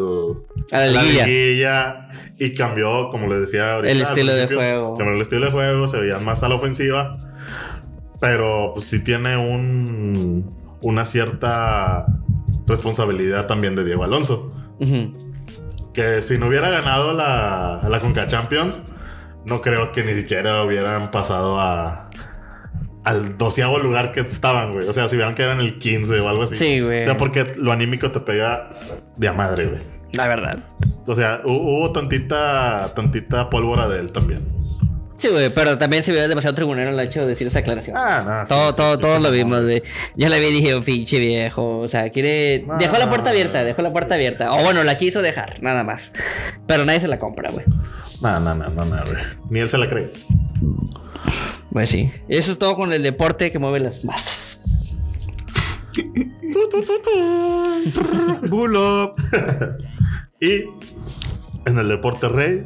A 0.71 0.77
la 0.79 0.87
liguilla. 1.01 1.25
liguilla 1.25 2.07
y 2.37 2.53
cambió, 2.53 3.09
como 3.09 3.27
les 3.27 3.41
decía 3.41 3.73
ahorita. 3.73 3.91
El 3.91 4.01
estilo 4.01 4.33
de 4.35 4.47
juego. 4.47 4.95
Cambió 4.97 5.15
el 5.15 5.21
estilo 5.21 5.45
de 5.47 5.51
juego, 5.51 5.87
se 5.87 5.99
veían 5.99 6.23
más 6.23 6.43
a 6.43 6.49
la 6.49 6.55
ofensiva. 6.55 7.17
Pero 8.21 8.71
pues 8.75 8.87
sí 8.87 8.99
tiene 9.03 9.35
un. 9.37 10.55
Una 10.81 11.05
cierta 11.05 12.05
responsabilidad 12.67 13.47
también 13.47 13.75
de 13.75 13.83
Diego 13.83 14.03
Alonso. 14.03 14.51
Que 15.93 16.21
si 16.21 16.37
no 16.37 16.47
hubiera 16.47 16.69
ganado 16.69 17.13
la, 17.13 17.81
la 17.89 17.99
Conca 17.99 18.27
Champions, 18.27 18.81
no 19.45 19.61
creo 19.61 19.91
que 19.91 20.03
ni 20.03 20.13
siquiera 20.13 20.63
hubieran 20.63 21.09
pasado 21.11 21.59
a 21.59 22.09
al 23.03 23.37
doceavo 23.37 23.79
lugar 23.79 24.11
que 24.11 24.19
estaban, 24.19 24.73
güey. 24.73 24.85
O 24.89 24.91
sea, 24.93 25.07
si 25.07 25.15
hubieran 25.15 25.33
quedado 25.33 25.53
en 25.53 25.61
el 25.61 25.79
15 25.79 26.19
o 26.19 26.27
algo 26.27 26.43
así. 26.43 26.55
Sí, 26.57 26.81
güey. 26.81 27.01
O 27.01 27.03
sea, 27.05 27.17
porque 27.17 27.53
lo 27.55 27.71
anímico 27.71 28.11
te 28.11 28.19
pega 28.19 28.71
de 29.15 29.27
a 29.29 29.33
madre, 29.33 29.67
güey. 29.67 29.81
La 30.11 30.27
verdad. 30.27 30.59
O 31.07 31.15
sea, 31.15 31.41
hu- 31.43 31.51
hubo 31.61 31.91
tantita, 31.93 32.91
tantita 32.95 33.49
pólvora 33.49 33.87
de 33.87 33.99
él 33.99 34.11
también. 34.11 34.45
Sí, 35.17 35.29
güey, 35.29 35.49
pero 35.49 35.77
también 35.79 36.03
se 36.03 36.11
vio 36.11 36.27
demasiado 36.27 36.55
tribunero 36.55 36.91
el 36.91 36.99
hecho 36.99 37.21
de 37.21 37.27
decir 37.27 37.47
esa 37.47 37.59
aclaración. 37.59 37.97
Ah, 37.97 38.23
nada. 38.25 38.45
todo, 38.45 38.75
todo, 38.75 38.99
todos 38.99 39.21
lo 39.21 39.31
vimos, 39.31 39.63
güey. 39.63 39.81
Yo 40.15 40.29
le 40.29 40.39
vi 40.39 40.45
y 40.47 40.51
dije, 40.51 40.75
"Oh, 40.75 40.81
pinche 40.81 41.17
viejo. 41.19 41.79
O 41.79 41.87
sea, 41.87 42.09
quiere. 42.11 42.65
Dejó 42.79 42.97
la 42.97 43.09
puerta 43.09 43.31
abierta, 43.31 43.63
dejó 43.63 43.81
la 43.81 43.89
puerta 43.89 44.13
abierta. 44.15 44.51
O 44.51 44.61
bueno, 44.63 44.83
la 44.83 44.97
quiso 44.97 45.21
dejar, 45.23 45.61
nada 45.63 45.83
más. 45.83 46.13
Pero 46.67 46.85
nadie 46.85 46.99
se 46.99 47.07
la 47.07 47.17
compra, 47.17 47.49
güey. 47.51 47.65
No, 48.21 48.39
no, 48.39 48.53
no, 48.53 48.69
no, 48.69 48.85
no, 48.85 49.03
güey. 49.05 49.23
Ni 49.49 49.59
él 49.59 49.69
se 49.69 49.77
la 49.79 49.87
cree. 49.89 50.11
Pues 51.71 51.89
sí. 51.89 52.11
Eso 52.29 52.51
es 52.51 52.59
todo 52.59 52.75
con 52.75 52.93
el 52.93 53.01
deporte 53.03 53.51
que 53.51 53.59
mueve 53.59 53.79
las 53.79 54.03
masas. 54.03 54.93
Bulo. 58.49 59.15
y 60.39 60.63
en 61.65 61.77
el 61.77 61.87
deporte 61.89 62.27
rey, 62.29 62.65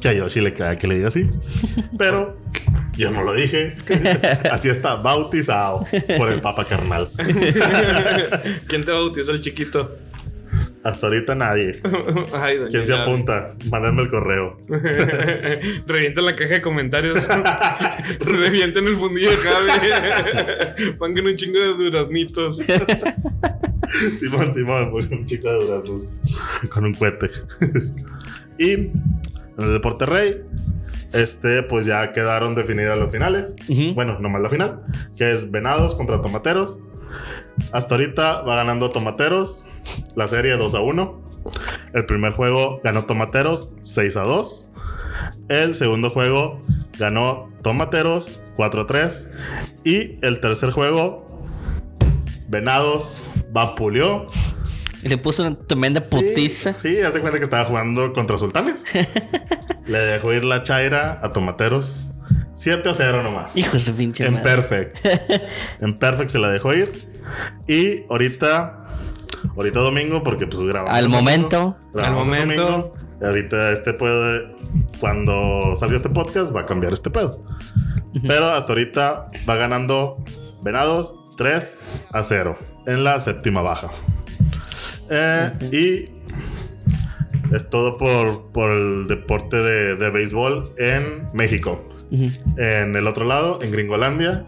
que 0.00 0.08
a 0.08 0.12
Yoshi 0.12 0.40
le 0.40 0.54
cae 0.54 0.76
que 0.76 0.86
le 0.86 0.96
diga 0.96 1.08
así. 1.08 1.28
Pero 1.98 2.36
yo 2.96 3.10
no 3.10 3.22
lo 3.22 3.34
dije. 3.34 3.76
Así 4.50 4.68
está 4.70 4.96
bautizado 4.96 5.84
por 6.16 6.30
el 6.30 6.40
Papa 6.40 6.64
Carnal. 6.64 7.08
¿Quién 8.68 8.84
te 8.84 8.92
bautizó 8.92 9.32
el 9.32 9.40
chiquito? 9.40 9.98
Hasta 10.82 11.08
ahorita 11.08 11.34
nadie. 11.34 11.80
Ay, 12.32 12.56
doña 12.58 12.70
¿Quién 12.70 12.86
se 12.86 12.94
apunta? 12.94 13.54
Mándenme 13.70 14.02
el 14.02 14.10
correo. 14.10 14.58
Revienta 15.86 16.22
la 16.22 16.34
caja 16.36 16.54
de 16.54 16.62
comentarios. 16.62 17.26
Revienten 18.20 18.86
el 18.86 18.96
fundillo 18.96 19.30
de 19.30 19.36
Javi. 19.36 20.92
Pongan 20.98 21.26
un 21.26 21.36
chingo 21.36 21.58
de 21.58 21.74
duraznitos. 21.74 22.62
Simón, 24.18 24.54
Simón, 24.54 24.90
pues, 24.90 25.08
un 25.10 25.26
chico 25.26 25.48
de 25.48 25.66
duraznos 25.66 26.08
con 26.70 26.84
un 26.84 26.94
cohete. 26.94 27.30
y 28.58 28.90
en 29.58 29.64
el 29.64 29.72
deporte 29.72 30.06
rey, 30.06 30.42
este, 31.12 31.62
pues 31.62 31.86
ya 31.86 32.12
quedaron 32.12 32.54
definidas 32.54 32.98
las 32.98 33.10
finales. 33.10 33.54
Ujú. 33.68 33.94
Bueno, 33.94 34.18
nomás 34.20 34.42
la 34.42 34.48
final, 34.48 34.82
que 35.16 35.32
es 35.32 35.50
Venados 35.50 35.94
contra 35.94 36.20
Tomateros. 36.20 36.78
Hasta 37.72 37.94
ahorita 37.94 38.42
va 38.42 38.56
ganando 38.56 38.90
Tomateros 38.90 39.62
la 40.14 40.28
serie 40.28 40.56
2 40.56 40.74
a 40.74 40.80
1. 40.80 41.22
El 41.94 42.06
primer 42.06 42.32
juego 42.32 42.80
ganó 42.82 43.04
Tomateros 43.04 43.72
6 43.82 44.16
a 44.16 44.22
2. 44.22 44.72
El 45.48 45.74
segundo 45.74 46.10
juego 46.10 46.62
ganó 46.98 47.50
Tomateros 47.62 48.40
4 48.56 48.82
a 48.82 48.86
3. 48.86 49.30
Y 49.84 50.18
el 50.22 50.40
tercer 50.40 50.70
juego, 50.70 51.44
Venados 52.48 53.28
vapuleó. 53.52 54.26
Y 55.06 55.08
le 55.08 55.18
puso 55.18 55.42
una 55.44 55.56
tremenda 55.56 56.00
putiza. 56.00 56.72
Sí, 56.82 56.96
sí, 56.96 57.00
hace 57.00 57.20
cuenta 57.20 57.38
que 57.38 57.44
estaba 57.44 57.64
jugando 57.64 58.12
contra 58.12 58.36
Sultanes. 58.38 58.84
Le 59.86 59.98
dejó 59.98 60.32
ir 60.32 60.42
la 60.42 60.64
chaira 60.64 61.20
a 61.22 61.32
Tomateros 61.32 62.06
7 62.56 62.88
a 62.88 62.94
0 62.94 63.22
nomás. 63.22 63.56
Hijo 63.56 63.74
de 63.74 63.80
su 63.80 63.94
pinche 63.94 64.26
En 64.26 64.34
madre. 64.34 64.56
Perfect. 64.56 65.06
en 65.80 65.98
Perfect 65.98 66.30
se 66.30 66.38
la 66.38 66.48
dejó 66.48 66.74
ir. 66.74 66.90
Y 67.68 68.04
ahorita, 68.10 68.84
ahorita 69.56 69.78
domingo, 69.78 70.24
porque 70.24 70.46
pues 70.46 70.66
grabamos. 70.66 70.96
Al 70.96 71.04
domingo, 71.04 71.22
momento. 71.22 71.76
grabamos 71.94 72.28
Al 72.28 72.40
momento. 72.40 72.62
domingo, 72.64 72.94
y 73.20 73.24
ahorita 73.24 73.70
este 73.72 73.92
puede, 73.94 74.56
cuando 74.98 75.76
salga 75.76 75.96
este 75.96 76.08
podcast, 76.08 76.54
va 76.54 76.62
a 76.62 76.66
cambiar 76.66 76.92
este 76.92 77.10
pedo. 77.10 77.44
Pero 78.26 78.48
hasta 78.48 78.72
ahorita 78.72 79.30
va 79.48 79.56
ganando 79.56 80.24
Venados 80.62 81.14
3 81.36 81.78
a 82.12 82.22
0 82.22 82.58
en 82.86 83.04
la 83.04 83.20
séptima 83.20 83.60
baja. 83.62 83.90
Eh, 85.10 85.52
Y 85.72 87.54
es 87.54 87.68
todo 87.70 87.96
por, 87.96 88.50
por 88.52 88.72
el 88.72 89.06
deporte 89.06 89.56
de, 89.56 89.96
de 89.96 90.10
béisbol 90.10 90.74
en 90.78 91.28
México. 91.32 91.88
Ujú. 92.10 92.30
En 92.58 92.96
el 92.96 93.06
otro 93.06 93.24
lado, 93.24 93.58
en 93.62 93.70
Gringolandia, 93.70 94.44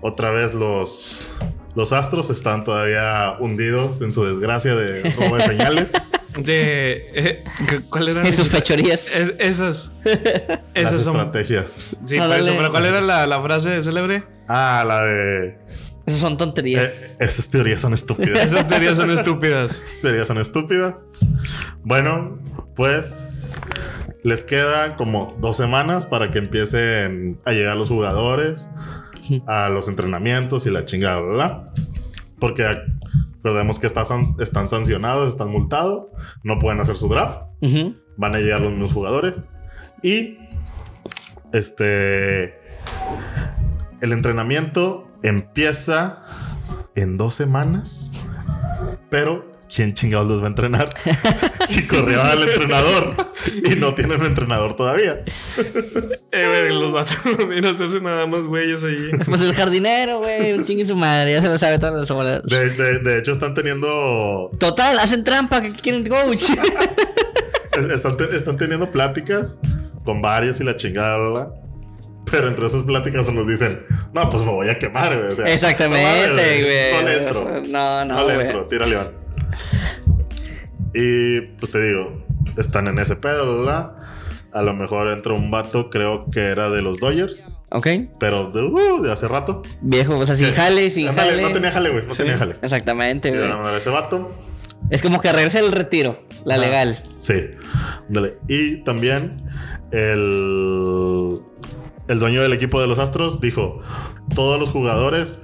otra 0.00 0.30
vez 0.30 0.54
los, 0.54 1.32
los 1.74 1.92
astros 1.92 2.30
están 2.30 2.64
todavía 2.64 3.34
hundidos 3.40 4.00
en 4.02 4.12
su 4.12 4.24
desgracia 4.24 4.74
de 4.74 5.02
robo 5.10 5.36
de 5.36 5.42
señales. 5.44 5.92
De. 6.36 7.04
eh, 7.12 7.42
¿Cuál 7.90 8.08
era? 8.08 8.24
En 8.24 8.32
sus 8.32 8.48
fechorías. 8.48 9.10
Es- 9.12 9.34
esas. 9.40 9.90
las 10.04 10.60
Esas 10.74 11.02
son. 11.02 11.16
estrategias. 11.16 11.96
Sí, 12.04 12.18
Ah, 12.20 12.36
eso. 12.38 12.52
Pero 12.56 12.70
¿cuál 12.70 12.86
era 12.86 13.00
la, 13.00 13.26
la 13.26 13.42
frase 13.42 13.82
célebre? 13.82 14.22
Ah, 14.46 14.84
la 14.86 15.02
de. 15.02 15.58
Esas 16.06 16.20
son 16.20 16.32
eh, 16.34 16.36
tonterías. 16.36 17.16
esas 17.20 17.48
teorías 17.50 17.80
son 17.80 17.92
estúpidas. 17.94 18.38
Esas 18.46 18.68
teorías 18.68 18.96
son 18.96 19.10
estúpidas. 19.10 19.82
Esas 19.84 20.00
teorías 20.00 20.26
son 20.26 20.38
estúpidas. 20.38 21.10
Bueno, 21.84 22.38
pues 22.76 23.22
les 24.22 24.44
quedan 24.44 24.96
como 24.96 25.36
dos 25.40 25.56
semanas 25.56 26.06
para 26.06 26.30
que 26.30 26.38
empiecen 26.38 27.40
a 27.44 27.52
llegar 27.52 27.76
los 27.76 27.88
jugadores 27.88 28.68
a 29.46 29.68
los 29.68 29.86
entrenamientos 29.88 30.66
y 30.66 30.70
la 30.70 30.84
chingada, 30.84 31.20
¿verdad? 31.20 31.70
Porque 32.38 32.64
Recordemos 33.42 33.78
que 33.78 33.86
está 33.86 34.04
san- 34.04 34.26
están 34.38 34.68
sancionados, 34.68 35.28
están 35.32 35.50
multados, 35.50 36.08
no 36.42 36.58
pueden 36.58 36.78
hacer 36.80 36.98
su 36.98 37.08
draft, 37.08 37.40
van 38.18 38.34
a 38.34 38.38
llegar 38.38 38.60
los 38.60 38.70
mismos 38.72 38.92
jugadores. 38.92 39.40
Y 40.02 40.36
este. 41.54 42.58
El 44.02 44.12
entrenamiento 44.12 45.09
empieza 45.22 46.22
en 46.94 47.16
dos 47.16 47.34
semanas, 47.34 48.10
pero 49.08 49.48
¿quién 49.74 49.94
chingados 49.94 50.26
los 50.26 50.40
va 50.40 50.46
a 50.46 50.48
entrenar? 50.48 50.88
si 51.68 51.86
corrió 51.86 52.22
al 52.22 52.42
entrenador 52.48 53.14
y 53.64 53.76
no 53.76 53.94
tienen 53.94 54.22
entrenador 54.24 54.74
todavía. 54.76 55.22
Eh, 56.32 56.46
güey, 56.46 56.80
los 56.80 56.92
vatos 56.92 57.16
no 57.38 57.46
vienen 57.46 57.66
a 57.66 57.74
hacerse 57.74 58.00
nada 58.00 58.26
más 58.26 58.44
güeyes 58.44 58.82
ahí. 58.84 59.10
Pues 59.26 59.40
el 59.40 59.54
jardinero, 59.54 60.18
güey, 60.18 60.52
un 60.54 60.64
chingue 60.64 60.84
su 60.84 60.96
madre, 60.96 61.32
ya 61.32 61.42
se 61.42 61.48
lo 61.48 61.58
sabe 61.58 61.78
todas 61.78 61.94
las 61.94 62.10
horas. 62.10 62.42
De, 62.44 62.70
de- 62.70 62.98
de 62.98 63.18
hecho, 63.18 63.32
están 63.32 63.54
teniendo. 63.54 64.50
Total, 64.58 64.98
hacen 64.98 65.22
trampa, 65.24 65.60
que 65.62 65.72
quieren 65.72 66.04
coach. 66.06 66.44
es- 67.78 67.84
Están, 67.86 68.16
están 68.34 68.56
teniendo 68.56 68.90
pláticas 68.90 69.58
con 70.04 70.20
varios 70.22 70.60
y 70.60 70.64
la 70.64 70.74
chingada. 70.76 71.52
Pero 72.30 72.48
entre 72.48 72.66
esas 72.66 72.82
pláticas 72.82 73.32
nos 73.32 73.46
dicen, 73.46 73.84
no, 74.12 74.28
pues 74.28 74.42
me 74.44 74.50
voy 74.52 74.68
a 74.68 74.78
quemar, 74.78 75.16
güey. 75.18 75.32
O 75.32 75.34
sea, 75.36 75.44
no 75.44 75.50
Exactamente, 75.50 76.62
güey. 76.62 76.92
No 76.92 77.08
le 77.08 77.16
entro. 77.18 77.62
No, 77.68 78.04
no, 78.04 78.14
No 78.14 78.26
le 78.26 78.40
entro, 78.40 78.64
tira 78.66 78.86
león. 78.86 79.12
Y 80.94 81.40
pues 81.40 81.72
te 81.72 81.82
digo, 81.82 82.24
están 82.56 82.88
en 82.88 82.98
ese 82.98 83.16
pedo, 83.16 83.62
bla, 83.62 83.62
bla. 83.62 83.96
A 84.52 84.62
lo 84.62 84.74
mejor 84.74 85.08
entra 85.12 85.32
un 85.32 85.50
vato, 85.50 85.90
creo 85.90 86.26
que 86.28 86.40
era 86.40 86.70
de 86.70 86.82
los 86.82 86.98
Dodgers, 86.98 87.46
Ok. 87.70 87.86
pero 88.18 88.50
de, 88.50 88.62
uh, 88.62 89.00
de 89.00 89.12
hace 89.12 89.28
rato. 89.28 89.62
Viejo, 89.80 90.18
o 90.18 90.26
sea, 90.26 90.34
sin 90.34 90.52
jale, 90.52 90.90
sin 90.90 91.12
jale. 91.14 91.40
No 91.40 91.52
tenía 91.52 91.70
jale, 91.70 91.90
güey, 91.90 92.04
no 92.04 92.14
Sí, 92.14 92.22
tenía 92.22 92.36
jale. 92.36 92.56
Exactamente, 92.60 93.30
güey. 93.30 93.76
ese 93.76 93.90
vato. 93.90 94.28
Es 94.90 95.02
como 95.02 95.20
que 95.20 95.32
regresa 95.32 95.60
el 95.60 95.70
retiro, 95.70 96.24
la 96.44 96.56
legal. 96.58 96.98
Sí. 97.20 97.34
Ándale. 98.08 98.38
Y 98.48 98.78
también 98.78 99.40
el, 99.92 101.38
el 102.10 102.18
dueño 102.18 102.42
del 102.42 102.52
equipo 102.52 102.80
de 102.80 102.86
los 102.86 102.98
Astros 102.98 103.40
dijo, 103.40 103.80
todos 104.34 104.58
los 104.60 104.70
jugadores 104.70 105.38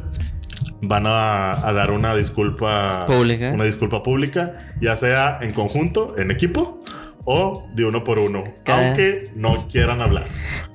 van 0.83 1.07
a, 1.07 1.53
a 1.53 1.73
dar 1.73 1.91
una 1.91 2.15
disculpa 2.15 3.07
Pública. 3.07 3.51
Una 3.53 3.65
disculpa 3.65 4.03
pública, 4.03 4.75
ya 4.81 4.95
sea 4.97 5.39
en 5.41 5.53
conjunto, 5.53 6.15
en 6.19 6.31
equipo 6.31 6.83
o 7.29 7.67
de 7.75 7.85
uno 7.85 8.05
por 8.05 8.21
uno, 8.21 8.45
Cada- 8.65 8.89
aunque 8.89 9.31
no 9.35 9.67
quieran 9.69 10.01
hablar, 10.01 10.27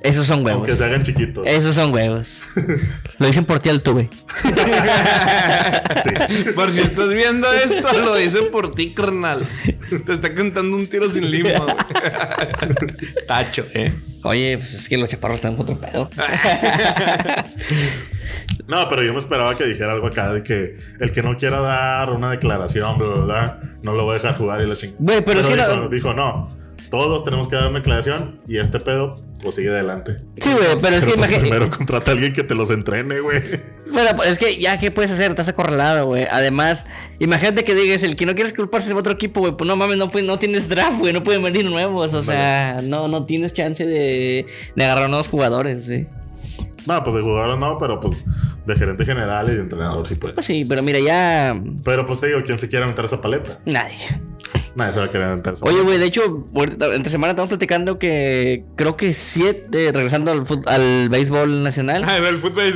Esos 0.02 0.26
son 0.28 0.40
huevos. 0.46 0.60
aunque 0.60 0.76
se 0.76 0.84
hagan 0.84 1.04
chiquitos. 1.04 1.48
Esos 1.48 1.76
son 1.76 1.94
huevos. 1.94 2.42
Lo 3.20 3.28
dicen 3.28 3.46
por 3.46 3.60
ti 3.60 3.70
al 3.70 3.82
tuve. 3.82 4.10
Sí. 6.04 6.52
Por 6.56 6.72
si 6.72 6.82
estás 6.82 7.14
viendo 7.14 7.52
esto, 7.54 7.94
lo 8.00 8.16
dicen 8.16 8.46
por 8.52 8.72
ti, 8.74 8.94
carnal. 8.94 9.46
Te 10.06 10.14
está 10.14 10.34
cantando 10.34 10.76
un 10.78 10.88
tiro 10.88 11.10
sin 11.10 11.30
güey. 11.30 11.54
Tacho, 13.28 13.66
eh. 13.74 13.94
Oye, 14.24 14.58
pues 14.58 14.74
es 14.74 14.90
que 14.90 14.98
los 14.98 15.10
chaparros 15.10 15.38
están 15.38 15.56
con 15.56 15.64
otro 15.64 15.80
pedo. 15.80 16.10
No, 18.68 18.88
pero 18.90 19.04
yo 19.04 19.12
me 19.12 19.20
esperaba 19.20 19.56
que 19.56 19.66
dijera 19.66 19.92
algo 19.92 20.08
acá 20.08 20.32
de 20.32 20.44
que 20.44 20.78
el 21.00 21.12
que 21.12 21.22
no 21.22 21.38
quiera 21.38 21.60
dar 21.60 22.10
una 22.12 22.32
declaración, 22.32 22.98
bla, 22.98 23.08
bla, 23.08 23.24
bla, 23.26 23.60
no 23.82 23.94
lo 23.94 24.06
voy 24.06 24.12
a 24.14 24.20
dejar 24.20 24.38
jugar 24.38 24.62
y 24.62 24.68
la 24.68 24.76
chingada. 24.76 24.98
Güey, 25.00 25.22
pero 25.26 25.42
dijo, 25.42 25.56
no- 25.76 25.90
dijo, 25.90 26.14
no, 26.14 26.48
todos 26.92 27.24
tenemos 27.24 27.48
que 27.48 27.56
dar 27.56 27.70
una 27.70 27.80
declaración 27.80 28.42
y 28.48 28.58
este 28.58 28.80
pedo, 28.80 29.16
pues 29.42 29.56
sigue 29.56 29.70
adelante. 29.70 30.18
Sí, 30.38 30.52
güey, 30.52 30.78
pero 30.82 30.98
es 30.98 31.06
que 31.06 31.14
imagínate. 31.14 31.50
primero 31.50 31.72
contrata 31.72 32.12
a 32.12 32.14
alguien 32.14 32.34
que 32.34 32.44
te 32.44 32.54
los 32.54 32.70
entrene, 32.70 33.22
güey. 33.22 33.42
Pero 33.94 34.16
pues, 34.18 34.32
es 34.32 34.38
que 34.38 34.62
ya, 34.62 34.78
¿qué 34.78 34.92
puedes 34.92 35.10
hacer? 35.10 35.32
Estás 35.32 35.48
acorralado, 35.48 36.06
güey. 36.08 36.28
Además, 36.30 36.86
imagínate 37.20 37.64
que 37.64 37.74
digas, 37.74 38.04
el 38.04 38.16
que 38.16 38.26
no 38.26 38.36
quieres 38.36 38.54
culparse 38.54 38.90
es 38.90 38.94
otro 38.94 39.14
equipo, 39.14 39.40
güey. 39.40 39.54
Pues 39.54 39.68
no 39.68 39.76
mames, 39.76 39.98
no, 39.98 40.10
no 40.24 40.38
tienes 40.38 40.68
draft, 40.68 41.00
güey. 41.00 41.14
No 41.14 41.24
pueden 41.24 41.42
venir 41.42 41.66
nuevos. 41.66 42.14
O 42.14 42.22
sea, 42.22 42.82
no, 42.84 43.08
no 43.08 43.26
tienes 43.26 43.54
chance 43.54 43.86
de, 43.86 44.46
de 44.76 44.84
agarrar 44.84 45.10
nuevos 45.10 45.30
jugadores, 45.30 45.88
güey. 45.88 46.08
No, 46.86 47.04
pues 47.04 47.16
de 47.16 47.22
jugadores 47.22 47.58
no, 47.58 47.78
pero 47.78 48.00
pues 48.00 48.26
de 48.66 48.76
gerente 48.76 49.06
general 49.06 49.48
y 49.50 49.56
de 49.56 49.62
entrenador 49.62 50.08
sí 50.08 50.16
puede. 50.16 50.34
Pues 50.34 50.46
sí, 50.46 50.66
pero 50.66 50.84
mira, 50.84 51.00
ya. 51.00 51.56
Pero 51.84 52.06
pues 52.06 52.20
te 52.20 52.28
digo, 52.28 52.42
¿quién 52.46 52.60
se 52.60 52.70
quiere 52.70 52.86
meter 52.86 53.06
esa 53.06 53.22
paleta? 53.22 53.60
Nadie. 53.66 53.96
Nadie 54.76 54.94
se 54.94 55.00
va 55.00 55.06
a 55.06 55.10
querer 55.10 55.36
meter 55.36 55.54
esa 55.54 55.66
Oye, 55.66 55.82
güey, 55.82 55.98
de 55.98 56.06
hecho, 56.06 56.48
entre 56.94 57.10
semana 57.12 57.32
estamos 57.32 57.50
platicando 57.50 58.00
que 58.00 58.64
creo 58.76 58.96
que 58.96 59.14
siete, 59.14 59.92
regresando 59.94 60.32
al, 60.32 60.46
fut- 60.46 60.68
al 60.68 61.10
béisbol 61.10 61.62
nacional. 61.64 62.04
Ay, 62.08 62.22
ve 62.22 62.30
el 62.30 62.38
fútbol. 62.38 62.72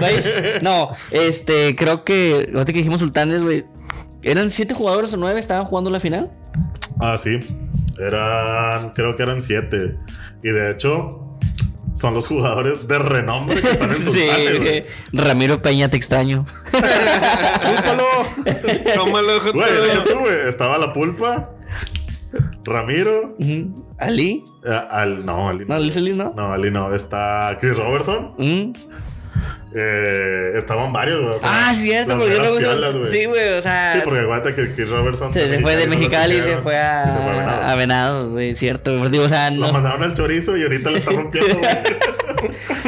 ¿Veis? 0.00 0.40
No, 0.62 0.90
este, 1.10 1.74
creo 1.74 2.04
que, 2.04 2.50
ahorita 2.52 2.72
que 2.72 2.78
dijimos 2.78 3.00
sultanes, 3.00 3.42
güey, 3.42 3.64
¿eran 4.22 4.50
siete 4.50 4.74
jugadores 4.74 5.12
o 5.12 5.16
nueve 5.16 5.40
estaban 5.40 5.64
jugando 5.64 5.90
la 5.90 5.98
final? 6.00 6.30
Ah, 7.00 7.18
sí. 7.18 7.40
Eran, 7.98 8.90
creo 8.90 9.16
que 9.16 9.22
eran 9.22 9.40
siete. 9.42 9.96
Y 10.42 10.50
de 10.50 10.70
hecho, 10.70 11.33
son 11.94 12.12
los 12.12 12.26
jugadores 12.26 12.86
de 12.86 12.98
renombre 12.98 13.60
que 13.60 13.68
están 13.70 13.90
en 13.90 13.96
Sí, 14.04 14.26
sultanes, 14.26 14.60
güey. 14.60 14.84
Ramiro 15.12 15.62
Peña, 15.62 15.88
te 15.88 15.96
extraño. 15.96 16.44
Chúpalo. 16.72 18.04
Tómalo. 18.94 19.40
Güey, 19.52 19.72
deja 19.72 20.04
tú, 20.04 20.18
güey. 20.18 20.48
Estaba 20.48 20.76
la 20.76 20.92
pulpa. 20.92 21.50
Ramiro. 22.64 23.36
¿Ali? 23.98 24.44
eh, 24.66 24.80
al, 24.90 25.24
no, 25.24 25.48
Ali 25.48 25.64
No, 25.66 25.66
no. 25.68 25.74
Ali 25.76 26.12
¿no? 26.14 26.32
No, 26.36 26.52
Ali 26.52 26.70
no. 26.70 26.92
Está 26.94 27.56
Chris 27.60 27.76
Robertson. 27.76 28.34
Mm. 28.38 28.72
Eh, 29.76 30.52
estaban 30.56 30.92
varios, 30.92 31.20
güey. 31.22 31.34
o 31.34 31.38
sea, 31.40 31.48
Ah, 31.68 31.74
sí, 31.74 31.82
cierto, 31.82 32.16
porque 32.16 32.36
yo 32.36 32.56
piolas, 32.58 32.92
luego. 32.92 33.06
Sí, 33.08 33.24
güey, 33.24 33.54
o 33.54 33.62
sea. 33.62 33.94
Sí, 33.94 34.00
porque 34.04 34.20
acuérdate 34.20 34.54
que 34.54 34.72
Chris 34.72 34.88
Robertson. 34.88 35.32
se, 35.32 35.48
se 35.48 35.58
fue 35.58 35.74
de 35.76 35.86
Mexicali 35.88 36.36
y 36.36 36.40
se 36.42 36.54
lo 36.54 36.62
fue 36.62 36.78
a, 36.78 37.10
se 37.10 37.18
fue 37.18 37.32
a 37.40 37.74
Venado. 37.74 38.30
güey, 38.30 38.54
cierto. 38.54 39.08
Digo, 39.08 39.24
o 39.24 39.28
sea, 39.28 39.50
Lo 39.50 39.66
no. 39.66 39.72
mandaron 39.72 40.02
al 40.04 40.14
chorizo 40.14 40.56
y 40.56 40.62
ahorita 40.62 40.90
le 40.90 40.98
está 40.98 41.10
rompiendo, 41.10 41.58
güey. 41.58 41.70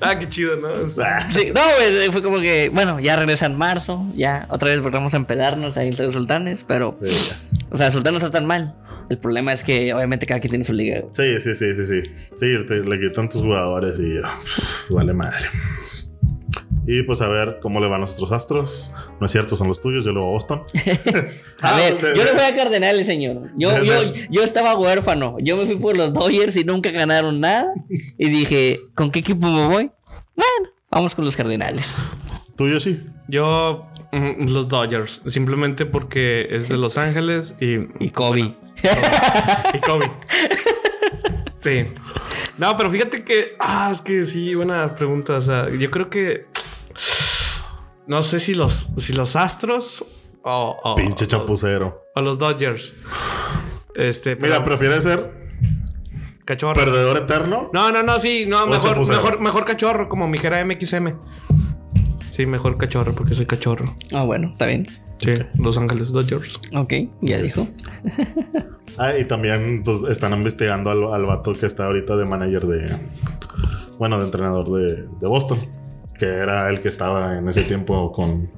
Ah, 0.00 0.18
qué 0.18 0.28
chido, 0.28 0.56
¿no? 0.56 0.68
Ah, 1.02 1.26
Sí, 1.30 1.50
no, 1.54 1.60
güey, 1.78 2.10
fue 2.10 2.22
como 2.22 2.40
que, 2.40 2.70
bueno, 2.72 3.00
ya 3.00 3.16
regresa 3.16 3.46
en 3.46 3.56
marzo, 3.56 4.04
ya 4.14 4.46
otra 4.50 4.68
vez 4.68 4.82
vamos 4.82 5.14
a 5.14 5.16
empedarnos 5.16 5.76
ahí 5.76 5.88
entre 5.88 6.04
los 6.06 6.14
sultanes, 6.14 6.64
pero, 6.66 6.98
sí. 7.02 7.16
o 7.70 7.78
sea, 7.78 7.86
el 7.86 7.92
sultán 7.92 8.12
no 8.12 8.18
está 8.18 8.30
tan 8.30 8.44
mal. 8.44 8.74
El 9.08 9.18
problema 9.18 9.52
es 9.52 9.62
que 9.62 9.92
obviamente 9.94 10.26
cada 10.26 10.40
quien 10.40 10.50
tiene 10.50 10.64
su 10.64 10.72
liga. 10.72 11.00
güey. 11.00 11.12
Sí, 11.14 11.40
sí, 11.40 11.54
sí, 11.54 11.74
sí, 11.74 11.84
sí. 11.84 12.10
Sí, 12.36 12.46
le 12.46 13.00
quitan 13.00 13.28
tus 13.28 13.42
jugadores 13.42 13.98
y 13.98 14.18
ah, 14.24 14.38
vale 14.90 15.12
madre. 15.12 15.48
Y 16.86 17.02
pues 17.02 17.22
a 17.22 17.28
ver 17.28 17.60
cómo 17.62 17.80
le 17.80 17.86
van 17.86 17.96
a 17.96 17.98
nuestros 18.00 18.30
astros. 18.30 18.92
No 19.18 19.24
es 19.26 19.32
cierto, 19.32 19.56
son 19.56 19.68
los 19.68 19.80
tuyos, 19.80 20.04
yo 20.04 20.12
le 20.12 20.18
voy 20.18 20.28
a 20.28 20.32
Boston. 20.32 20.62
A 21.60 21.70
Ah, 21.72 21.76
ver, 21.76 21.98
de- 21.98 22.14
yo 22.16 22.24
le 22.24 22.32
voy 22.32 22.42
a 22.42 22.54
Cardenales, 22.54 23.06
señor. 23.06 23.50
Yo, 23.56 23.70
De- 23.70 23.86
yo, 23.86 24.00
de- 24.12 24.26
yo 24.30 24.42
estaba 24.42 24.76
huérfano. 24.78 25.36
Yo 25.40 25.56
me 25.56 25.64
fui 25.64 25.76
por 25.76 25.96
los 25.96 26.12
Dodgers 26.12 26.56
y 26.56 26.64
nunca 26.64 26.90
ganaron 26.90 27.40
nada. 27.40 27.72
Y 28.18 28.28
dije, 28.28 28.80
¿con 28.94 29.10
qué 29.10 29.20
equipo 29.20 29.46
me 29.50 29.66
voy? 29.66 29.90
Bueno, 30.36 30.70
vamos 30.90 31.14
con 31.14 31.24
los 31.24 31.36
Cardenales. 31.36 32.04
Tuyo 32.56 32.78
sí. 32.80 33.02
Yo, 33.28 33.86
mm, 34.12 34.48
los 34.50 34.68
Dodgers. 34.68 35.22
Simplemente 35.26 35.86
porque 35.86 36.48
es 36.50 36.68
de 36.68 36.76
Los 36.76 36.98
Ángeles 36.98 37.54
y. 37.60 37.78
Y 38.04 38.10
Kobe. 38.10 38.54
Y 39.74 39.80
Kobe. 39.80 40.10
Sí. 41.58 41.86
No, 42.58 42.76
pero 42.76 42.90
fíjate 42.90 43.24
que. 43.24 43.56
Ah, 43.58 43.90
es 43.92 44.00
que 44.00 44.22
sí, 44.24 44.54
buena 44.54 44.94
pregunta. 44.94 45.38
O 45.38 45.40
sea, 45.42 45.68
yo 45.70 45.90
creo 45.90 46.10
que. 46.10 46.46
No 48.06 48.22
sé 48.22 48.38
si 48.38 48.54
los, 48.54 48.88
si 48.98 49.12
los 49.14 49.34
Astros 49.34 50.04
o, 50.42 50.78
o- 50.84 50.94
Pinche 50.94 51.26
chapucero. 51.26 52.02
o 52.14 52.20
los 52.20 52.38
Dodgers. 52.38 52.92
Este, 53.94 54.36
Mira, 54.36 54.62
¿prefiere 54.62 55.00
ser 55.00 55.32
cachorro. 56.44 56.74
perdedor 56.74 57.16
eterno? 57.16 57.70
No, 57.72 57.90
no, 57.92 58.02
no, 58.02 58.18
sí, 58.18 58.44
no, 58.46 58.66
mejor, 58.66 58.90
chapucero. 58.90 59.16
mejor, 59.16 59.40
mejor 59.40 59.64
cachorro, 59.64 60.08
como 60.08 60.28
mi 60.28 60.36
jera 60.38 60.62
MXM. 60.64 61.14
Sí, 62.34 62.46
mejor 62.46 62.76
cachorro, 62.76 63.14
porque 63.14 63.34
soy 63.34 63.46
cachorro. 63.46 63.84
Ah, 64.12 64.24
bueno, 64.24 64.48
está 64.48 64.66
bien. 64.66 64.86
Sí, 65.18 65.34
Los 65.56 65.78
Ángeles 65.78 66.10
Dodgers. 66.10 66.58
Ok, 66.74 66.92
ya 67.20 67.38
dijo. 67.40 67.66
Ah, 68.98 69.16
y 69.16 69.24
también 69.24 69.82
pues 69.84 70.02
están 70.10 70.32
investigando 70.32 70.90
al, 70.90 71.12
al 71.12 71.26
vato 71.26 71.52
que 71.52 71.66
está 71.66 71.86
ahorita 71.86 72.16
de 72.16 72.24
manager 72.24 72.66
de... 72.66 72.96
Bueno, 73.98 74.18
de 74.18 74.24
entrenador 74.24 74.68
de, 74.72 75.04
de 75.20 75.28
Boston. 75.28 75.58
Que 76.18 76.26
era 76.26 76.68
el 76.68 76.80
que 76.80 76.88
estaba 76.88 77.38
en 77.38 77.48
ese 77.48 77.62
tiempo 77.62 78.10
con, 78.10 78.50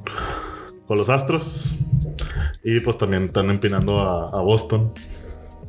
con 0.87 0.97
los 0.99 1.11
Astros. 1.11 1.75
Y 2.65 2.81
pues 2.81 2.97
también 2.99 3.25
están 3.25 3.51
empinando 3.51 4.01
a, 4.01 4.31
a 4.31 4.41
Boston. 4.41 4.91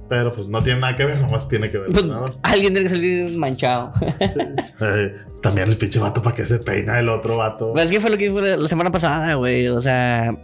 Pero 0.10 0.32
pues 0.34 0.48
no 0.48 0.62
tiene 0.64 0.80
nada 0.80 0.96
que 0.96 1.06
ver, 1.06 1.20
nomás 1.20 1.50
tiene 1.50 1.70
que 1.70 1.78
ver 1.78 1.90
Pues, 1.92 2.06
alguien 2.44 2.74
tiene 2.74 2.88
que 2.88 2.96
salir 2.96 3.38
manchado. 3.38 3.92
Sí. 4.00 4.40
Eh, 4.80 5.16
también 5.42 5.70
el 5.70 5.78
pinche 5.78 6.00
vato 6.00 6.22
para 6.22 6.36
que 6.36 6.46
se 6.46 6.60
peina 6.60 7.00
el 7.00 7.10
otro 7.10 7.38
vato. 7.38 7.74
Pues, 7.74 7.90
¿qué 7.90 8.00
fue 8.00 8.12
lo 8.12 8.18
que 8.18 8.30
dijo 8.30 8.40
la 8.40 8.68
semana 8.68 8.92
pasada, 8.92 9.34
güey? 9.36 9.68
O 9.68 9.82
sea. 9.82 10.36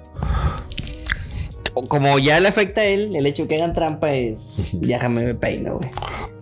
Como 1.88 2.20
ya 2.20 2.40
le 2.40 2.48
afecta 2.48 2.82
a 2.82 2.86
él, 2.86 3.16
el 3.16 3.26
hecho 3.26 3.44
de 3.44 3.48
que 3.50 3.56
hagan 3.56 3.74
trampa 3.74 4.12
es. 4.14 4.72
Ya 4.82 5.00
jamás 5.00 5.24
me 5.24 5.36
peino, 5.36 5.78
güey. 5.78 5.90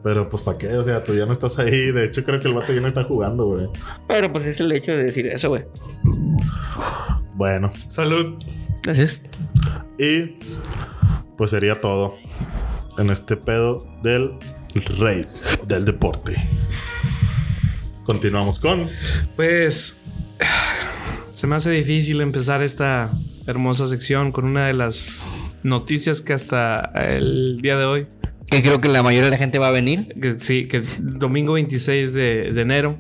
Pero 0.04 0.30
pues 0.30 0.42
para 0.44 0.58
qué, 0.58 0.68
o 0.76 0.84
sea, 0.84 1.04
tú 1.04 1.14
ya 1.14 1.26
no 1.26 1.32
estás 1.32 1.60
ahí. 1.60 1.92
De 1.92 2.06
hecho, 2.06 2.24
creo 2.24 2.40
que 2.40 2.48
el 2.48 2.54
vato 2.54 2.74
ya 2.74 2.82
no 2.82 2.88
está 2.88 3.04
jugando, 3.04 3.46
güey. 3.46 3.68
Pero 4.08 4.32
pues 4.32 4.46
es 4.46 4.60
el 4.60 4.72
hecho 4.72 4.94
de 4.94 5.04
decir 5.04 5.28
eso, 5.28 5.50
güey. 5.50 5.66
Bueno, 7.36 7.72
Salud. 7.90 8.36
Gracias. 8.84 9.22
y 10.00 10.38
pues 11.38 11.52
sería 11.52 11.80
todo 11.80 12.16
en 12.98 13.10
este 13.10 13.38
pedo 13.38 13.86
del 14.04 14.32
rey 15.00 15.26
del 15.68 15.86
deporte. 15.86 16.36
Continuamos 18.06 18.60
con 18.60 18.88
Pues 19.36 20.02
se 21.34 21.48
me 21.48 21.56
hace 21.56 21.72
difícil 21.72 22.22
empezar 22.22 22.62
esta 22.62 23.12
hermosa 23.48 23.88
sección 23.88 24.32
con 24.32 24.46
una 24.46 24.68
de 24.68 24.74
las 24.74 25.06
noticias 25.64 26.22
que 26.22 26.34
hasta 26.34 26.92
el 26.96 27.60
día 27.62 27.78
de 27.78 27.86
hoy, 27.86 28.08
Que 28.48 28.62
creo 28.62 28.82
que 28.82 28.88
la 28.90 29.04
mayoría 29.04 29.26
de 29.26 29.32
la 29.32 29.38
gente 29.38 29.60
va 29.60 29.70
a 29.70 29.72
venir. 29.72 30.14
que 30.22 30.40
sí, 30.40 30.68
que 30.68 30.82
domingo 31.00 31.54
26 31.54 32.14
de, 32.14 32.52
de 32.54 32.62
enero. 32.62 32.98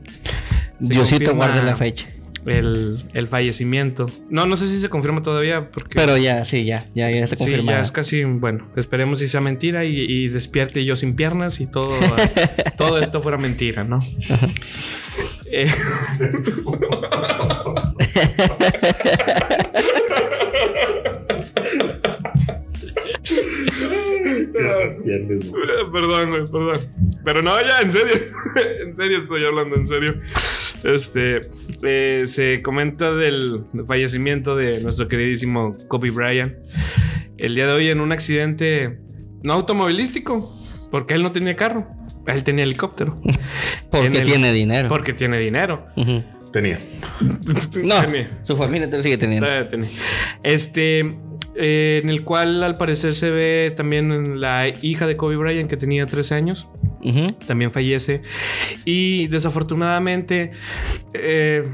Diosito 0.80 1.32
confirma 1.32 1.34
guarde 1.48 1.64
la 1.64 1.76
fecha. 1.76 2.08
El, 2.46 3.04
el 3.14 3.28
fallecimiento. 3.28 4.06
No, 4.30 4.46
no 4.46 4.58
sé 4.58 4.66
si 4.66 4.80
se 4.80 4.90
confirma 4.90 5.22
todavía 5.24 5.70
porque... 5.72 5.96
Pero 5.96 6.18
ya, 6.18 6.44
sí, 6.46 6.66
ya, 6.66 6.86
ya, 6.96 7.10
ya 7.12 7.24
está 7.24 7.36
Sí, 7.36 7.44
confirmado. 7.44 7.78
ya 7.78 7.82
es 7.82 7.92
casi, 7.92 8.24
bueno, 8.24 8.68
esperemos 8.76 9.20
si 9.20 9.28
sea 9.28 9.42
mentira 9.42 9.86
y, 9.86 10.00
y 10.00 10.28
despierte 10.30 10.84
yo 10.86 10.96
sin 10.96 11.16
piernas 11.16 11.60
y 11.60 11.68
todo, 11.68 11.92
todo 12.78 13.00
esto 13.00 13.22
fuera 13.22 13.38
mentira, 13.38 13.84
¿no? 13.84 14.00
Eh, 15.52 15.70
perdón, 25.92 26.30
güey, 26.30 26.44
perdón. 26.52 26.80
Pero 27.24 27.42
no, 27.42 27.60
ya, 27.62 27.80
en 27.82 27.92
serio. 27.92 28.14
en 28.84 28.96
serio 28.96 29.18
estoy 29.20 29.46
hablando, 29.46 29.76
en 29.76 29.88
serio. 29.88 30.16
Este, 30.84 31.42
eh, 31.84 32.24
se 32.28 32.62
comenta 32.62 33.14
del 33.16 33.66
fallecimiento 33.88 34.56
de 34.56 34.82
nuestro 34.82 35.08
queridísimo 35.08 35.76
Kobe 35.88 36.12
Bryant. 36.12 36.54
El 37.38 37.56
día 37.56 37.68
de 37.68 37.74
hoy 37.74 37.90
en 37.90 38.00
un 38.02 38.12
accidente 38.12 39.00
no 39.44 39.54
automovilístico, 39.54 40.56
porque 40.92 41.14
él 41.14 41.24
no 41.24 41.32
tenía 41.32 41.56
carro, 41.56 41.88
él 42.28 42.44
tenía 42.44 42.64
helicóptero. 42.64 43.20
Porque 43.92 44.08
el- 44.20 44.24
tiene 44.24 44.52
dinero. 44.54 44.88
Porque 44.90 45.14
tiene 45.14 45.38
dinero. 45.40 45.86
Ujú. 45.98 46.24
Tenía. 46.52 46.80
No, 47.84 48.02
Tenía. 48.02 48.40
su 48.44 48.58
familia 48.58 48.90
te 48.90 48.98
lo 48.98 49.04
sigue 49.04 49.18
teniendo. 49.18 49.48
Tenía. 49.70 49.90
Este, 50.44 51.00
eh, 51.56 52.00
en 52.04 52.10
el 52.10 52.24
cual 52.24 52.64
al 52.64 52.76
parecer 52.76 53.14
se 53.14 53.30
ve 53.30 53.74
también 53.76 54.40
la 54.40 54.68
hija 54.82 55.06
de 55.08 55.18
Kobe 55.18 55.36
Bryant 55.36 55.70
que 55.70 55.78
tenía 55.78 56.06
13 56.06 56.36
años. 56.36 56.68
También 57.48 57.72
fallece. 57.72 58.22
Y 58.86 59.28
desafortunadamente, 59.28 60.52
eh, 61.14 61.68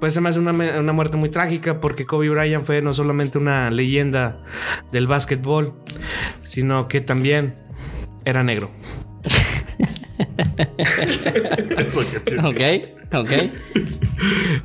pues 0.00 0.14
se 0.14 0.20
me 0.20 0.30
hace 0.30 0.38
una, 0.40 0.52
una 0.52 0.92
muerte 0.92 1.16
muy 1.16 1.28
trágica 1.28 1.80
porque 1.80 2.06
Kobe 2.06 2.30
Bryant 2.30 2.64
fue 2.64 2.80
no 2.82 2.92
solamente 2.92 3.38
una 3.38 3.70
leyenda 3.70 4.42
del 4.90 5.06
básquetbol, 5.06 5.74
sino 6.42 6.88
que 6.88 7.00
también 7.00 7.54
era 8.24 8.42
negro. 8.42 8.70
Eso 11.78 12.00
que 12.10 12.20
tiene. 12.20 12.48
Ok, 12.48 12.99
ok. 13.20 13.30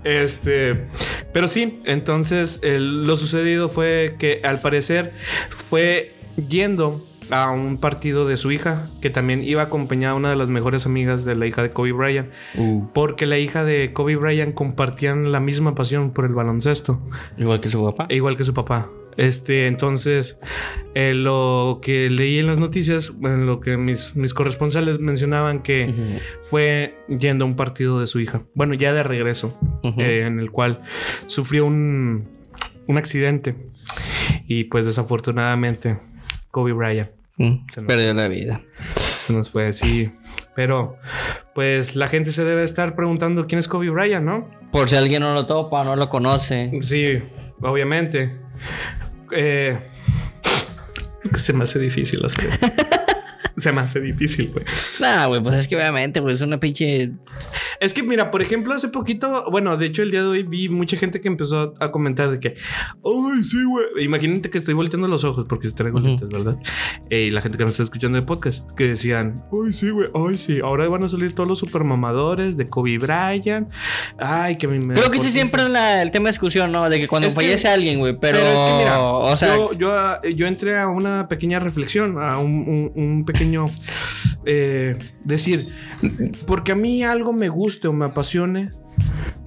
Este, 0.04 0.88
pero 1.34 1.48
sí, 1.48 1.82
entonces 1.86 2.60
el- 2.64 3.06
lo 3.06 3.16
sucedido 3.16 3.70
fue 3.70 4.16
que 4.20 4.42
al 4.44 4.60
parecer 4.60 5.14
fue 5.50 6.14
yendo 6.48 7.04
a 7.32 7.50
un 7.50 7.78
partido 7.80 8.28
de 8.28 8.38
su 8.38 8.52
hija, 8.52 8.88
que 9.02 9.10
también 9.10 9.44
iba 9.44 9.64
acompañada 9.64 10.14
a 10.14 10.16
una 10.16 10.30
de 10.30 10.36
las 10.36 10.48
mejores 10.50 10.86
amigas 10.86 11.26
de 11.26 11.34
la 11.36 11.48
hija 11.48 11.64
de 11.64 11.72
Kobe 11.72 11.92
Bryant, 11.92 12.30
Uh, 12.56 12.84
porque 12.94 13.26
la 13.26 13.40
hija 13.40 13.64
de 13.64 13.94
Kobe 13.94 14.16
Bryant 14.16 14.54
compartían 14.54 15.32
la 15.32 15.40
misma 15.40 15.74
pasión 15.74 16.12
por 16.12 16.26
el 16.26 16.34
baloncesto, 16.34 17.00
igual 17.38 17.62
que 17.62 17.70
su 17.70 17.84
papá. 17.84 18.06
igual 18.14 18.38
que 18.38 18.44
su 18.44 18.54
papá. 18.54 18.90
Este, 19.18 19.68
entonces, 19.68 20.40
eh, 20.94 21.14
lo 21.14 21.80
que 21.82 22.10
leí 22.10 22.40
en 22.40 22.48
las 22.48 22.58
noticias, 22.60 23.12
en 23.24 23.46
lo 23.46 23.60
que 23.62 23.78
mis, 23.78 24.16
mis 24.16 24.34
corresponsales 24.34 25.00
mencionaban 25.00 25.62
que 25.64 26.20
fue 26.42 26.98
yendo 27.08 27.46
a 27.46 27.48
un 27.48 27.56
partido 27.56 28.00
de 28.00 28.08
su 28.08 28.20
hija. 28.20 28.44
Bueno, 28.56 28.74
ya 28.74 28.92
de 28.94 29.04
regreso, 29.04 29.58
eh, 29.98 30.24
en 30.26 30.40
el 30.40 30.52
cual 30.52 30.82
sufrió 31.28 31.66
un, 31.66 32.28
un 32.88 32.98
accidente. 32.98 33.56
Y 34.48 34.66
pues 34.66 34.86
desafortunadamente, 34.86 35.98
Kobe 36.52 36.74
Bryant 36.74 37.12
Mm, 37.38 37.66
Se 37.70 37.82
nos- 37.82 37.88
Perdió 37.90 38.14
la 38.14 38.30
vida. 38.30 38.62
se 39.20 39.34
nos 39.34 39.50
fue 39.50 39.68
así. 39.68 40.10
Pero, 40.56 40.96
pues 41.54 41.98
la 41.98 42.08
gente 42.08 42.32
se 42.32 42.46
debe 42.46 42.64
estar 42.64 42.96
preguntando 42.96 43.46
quién 43.46 43.60
es 43.60 43.68
Kobe 43.68 43.90
Bryant, 43.90 44.26
¿no? 44.26 44.50
Por 44.72 44.88
si 44.90 44.96
alguien 44.96 45.22
no 45.22 45.34
lo 45.34 45.46
topa, 45.46 45.84
no 45.84 45.98
lo 45.98 46.08
conoce. 46.08 46.72
Sí, 46.82 47.22
obviamente. 47.62 48.38
Eh, 49.32 49.78
es 51.24 51.30
que 51.30 51.40
se 51.40 51.54
me 51.54 51.64
hace 51.64 51.80
difícil 51.80 52.24
hacer 52.26 52.46
esto. 52.50 52.68
Se 53.58 53.72
me 53.72 53.82
hace 53.82 54.02
difícil, 54.02 54.52
güey. 54.52 54.66
Nah, 55.00 55.28
güey, 55.28 55.42
pues 55.42 55.56
es 55.56 55.68
que 55.68 55.76
obviamente, 55.76 56.20
güey, 56.20 56.34
es 56.36 56.42
una 56.42 56.60
pinche. 56.60 57.12
Es 57.86 57.94
que 57.94 58.02
mira, 58.02 58.32
por 58.32 58.42
ejemplo, 58.42 58.74
hace 58.74 58.90
poquito, 58.90 59.46
bueno, 59.52 59.78
de 59.78 59.86
hecho 59.86 60.02
el 60.02 60.10
día 60.10 60.22
de 60.22 60.28
hoy 60.28 60.42
vi 60.44 60.70
mucha 60.70 60.98
gente 60.98 61.22
que 61.22 61.28
empezó 61.28 61.76
a 61.80 61.92
comentar 61.92 62.32
de 62.32 62.40
que, 62.40 62.56
ay, 63.04 63.44
sí, 63.44 63.64
güey. 63.64 63.86
Imagínate 64.04 64.50
que 64.50 64.58
estoy 64.58 64.74
volteando 64.74 65.08
los 65.08 65.24
ojos 65.24 65.46
porque 65.48 65.70
traigo 65.70 66.00
Ujú. 66.00 66.08
lentes, 66.08 66.28
¿verdad? 66.30 66.58
Eh, 67.12 67.26
y 67.26 67.32
la 67.32 67.42
gente 67.42 67.58
que 67.60 67.64
me 67.64 67.70
está 67.70 67.84
escuchando 67.84 68.18
de 68.20 68.24
podcast 68.26 68.70
que 68.72 68.88
decían, 68.88 69.44
ay, 69.54 69.72
sí, 69.72 69.92
güey, 69.92 70.10
ay, 70.16 70.38
sí, 70.38 70.60
ahora 70.64 70.88
van 70.90 71.04
a 71.04 71.10
salir 71.10 71.34
todos 71.34 71.48
los 71.48 71.60
supermamadores 71.60 72.58
de 72.58 72.68
Kobe 72.68 72.98
Bryant. 72.98 73.70
Ay, 74.18 74.58
que 74.58 74.68
me. 74.68 74.94
Creo 74.96 75.12
que 75.12 75.20
sí 75.20 75.30
siempre 75.30 75.62
es 75.64 75.70
la- 75.70 76.02
el 76.02 76.10
tema 76.10 76.26
de 76.26 76.32
discusión, 76.32 76.72
¿no? 76.72 76.90
De 76.90 77.00
que 77.00 77.08
cuando 77.08 77.28
Es 77.28 77.34
que- 77.36 77.42
fallece 77.42 77.68
alguien, 77.68 78.00
güey, 78.00 78.18
pero. 78.20 78.40
Pero, 78.40 78.50
es 78.50 78.60
que 78.60 78.78
mira, 78.80 79.00
o 79.02 79.36
sea, 79.36 79.56
yo, 79.56 79.74
yo, 79.74 80.30
yo 80.36 80.48
entré 80.48 80.78
a 80.78 80.88
una 80.88 81.28
pequeña 81.28 81.60
reflexión, 81.60 82.18
a 82.20 82.40
un, 82.40 82.52
un- 82.68 82.92
un 82.96 83.26
pequeño 83.26 83.66
eh, 84.46 84.98
decir, 85.24 85.70
porque 86.48 86.72
a 86.72 86.76
mí 86.76 87.04
algo 87.04 87.34
me 87.34 87.50
guste 87.50 87.88
o 87.88 87.94
me 87.94 88.06
apasione, 88.06 88.70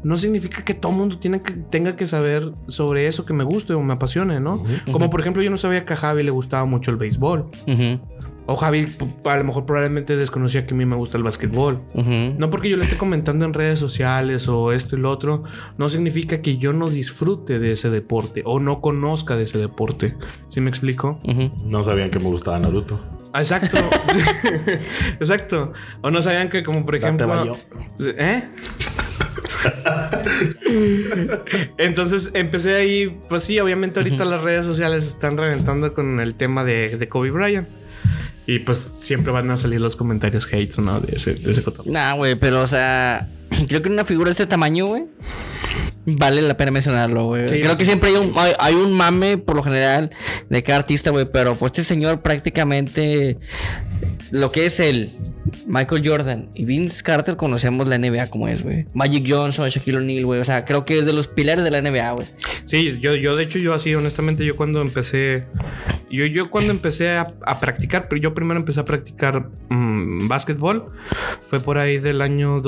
no 0.02 0.16
significa 0.16 0.64
que 0.64 0.74
todo 0.74 0.92
mundo 0.92 1.18
tiene 1.18 1.40
que, 1.40 1.52
tenga 1.52 1.96
que 1.96 2.06
saber 2.06 2.52
sobre 2.68 3.06
eso 3.08 3.24
que 3.24 3.32
me 3.32 3.44
guste 3.44 3.72
o 3.74 3.82
me 3.82 3.94
apasione, 3.94 4.40
¿no? 4.40 4.62
Como 4.92 5.10
por 5.10 5.20
ejemplo, 5.20 5.42
yo 5.42 5.50
no 5.50 5.56
sabía 5.56 5.84
que 5.84 5.94
a 5.94 5.96
Javi 5.96 6.22
le 6.22 6.30
gustaba 6.30 6.64
mucho 6.66 6.90
el 6.90 6.96
béisbol. 6.98 7.50
ujú, 7.66 8.00
O 8.46 8.56
Javi 8.56 8.86
a 9.24 9.36
lo 9.36 9.44
mejor 9.44 9.66
probablemente 9.66 10.16
desconocía 10.16 10.66
que 10.66 10.74
a 10.74 10.76
mí 10.76 10.86
me 10.86 10.96
gusta 10.96 11.16
el 11.18 11.24
básquetbol. 11.24 11.82
ujú. 11.94 12.34
No 12.38 12.48
porque 12.50 12.68
yo 12.70 12.76
le 12.76 12.84
esté 12.84 12.96
comentando 12.96 13.44
en 13.44 13.52
redes 13.54 13.78
sociales 13.78 14.46
o 14.48 14.72
esto 14.72 14.96
y 14.96 15.00
lo 15.00 15.10
otro, 15.10 15.42
no 15.78 15.88
significa 15.88 16.40
que 16.42 16.56
yo 16.58 16.72
no 16.72 16.88
disfrute 16.88 17.58
de 17.58 17.72
ese 17.72 17.90
deporte 17.90 18.42
o 18.46 18.60
no 18.60 18.80
conozca 18.80 19.36
de 19.36 19.44
ese 19.44 19.58
deporte. 19.58 20.14
¿Sí 20.48 20.60
me 20.60 20.68
explico? 20.70 21.18
No 21.64 21.82
sabían 21.84 22.10
que 22.10 22.18
me 22.20 22.26
gustaba 22.28 22.58
Naruto. 22.60 23.00
Exacto. 23.34 23.76
Exacto. 25.20 25.72
O 26.02 26.10
no 26.10 26.22
sabían 26.22 26.50
que 26.50 26.62
como 26.62 26.84
por 26.84 26.96
ejemplo... 26.96 27.26
baño. 27.26 27.52
¿Eh? 28.00 28.42
Entonces 31.78 32.30
empecé 32.34 32.74
ahí, 32.74 33.20
pues 33.28 33.44
sí, 33.44 33.58
obviamente 33.58 33.98
ahorita 33.98 34.24
las 34.24 34.42
redes 34.42 34.64
sociales 34.64 35.06
están 35.06 35.36
reventando 35.36 35.94
con 35.94 36.20
el 36.20 36.34
tema 36.34 36.64
de, 36.64 36.96
de 36.96 37.08
Kobe 37.08 37.30
Bryant. 37.30 37.68
Y 38.46 38.60
pues 38.60 38.78
siempre 38.78 39.30
van 39.30 39.50
a 39.50 39.58
salir 39.58 39.78
los 39.78 39.94
comentarios 39.94 40.46
hates, 40.46 40.78
¿no? 40.78 41.00
De 41.00 41.16
ese, 41.16 41.34
de 41.34 41.50
ese. 41.50 41.62
Nah, 41.84 42.14
güey, 42.14 42.34
pero 42.34 42.62
o 42.62 42.66
sea, 42.66 43.28
creo 43.68 43.82
que 43.82 43.90
una 43.90 44.06
figura 44.06 44.28
de 44.28 44.32
este 44.32 44.46
tamaño, 44.46 44.86
güey, 44.86 45.04
vale 46.16 46.42
la 46.42 46.56
pena 46.56 46.70
mencionarlo, 46.70 47.26
güey. 47.26 47.48
Sí, 47.48 47.60
creo 47.60 47.72
sí. 47.72 47.78
que 47.78 47.84
siempre 47.84 48.10
hay 48.10 48.16
un, 48.16 48.32
hay, 48.36 48.52
hay 48.58 48.74
un 48.74 48.92
mame, 48.92 49.38
por 49.38 49.56
lo 49.56 49.62
general, 49.62 50.10
de 50.48 50.62
cada 50.62 50.78
artista, 50.80 51.10
güey, 51.10 51.26
pero 51.30 51.54
pues 51.56 51.72
este 51.72 51.84
señor 51.84 52.22
prácticamente 52.22 53.38
lo 54.30 54.52
que 54.52 54.66
es 54.66 54.80
el 54.80 55.10
Michael 55.66 56.02
Jordan 56.04 56.50
y 56.54 56.64
Vince 56.64 57.02
Carter 57.02 57.36
conocemos 57.36 57.88
la 57.88 57.98
NBA 57.98 58.28
como 58.28 58.48
es, 58.48 58.62
güey. 58.62 58.86
Magic 58.92 59.24
Johnson, 59.26 59.68
Shaquille 59.68 59.98
O'Neal, 59.98 60.26
güey. 60.26 60.40
O 60.40 60.44
sea, 60.44 60.64
creo 60.64 60.84
que 60.84 60.98
es 60.98 61.06
de 61.06 61.12
los 61.12 61.28
pilares 61.28 61.64
de 61.64 61.70
la 61.70 61.80
NBA, 61.80 62.10
güey. 62.12 62.26
Sí, 62.66 62.98
yo, 63.00 63.14
yo 63.14 63.36
de 63.36 63.44
hecho 63.44 63.58
yo 63.58 63.74
así, 63.74 63.94
honestamente, 63.94 64.44
yo 64.44 64.56
cuando 64.56 64.82
empecé, 64.82 65.44
yo, 66.10 66.26
yo 66.26 66.50
cuando 66.50 66.72
empecé 66.72 67.10
a, 67.10 67.34
a 67.46 67.60
practicar, 67.60 68.08
pero 68.08 68.20
yo 68.20 68.34
primero 68.34 68.60
empecé 68.60 68.80
a 68.80 68.84
practicar 68.84 69.48
mm, 69.70 70.28
básquetbol, 70.28 70.92
fue 71.48 71.60
por 71.60 71.78
ahí 71.78 71.98
del 71.98 72.20
año 72.20 72.60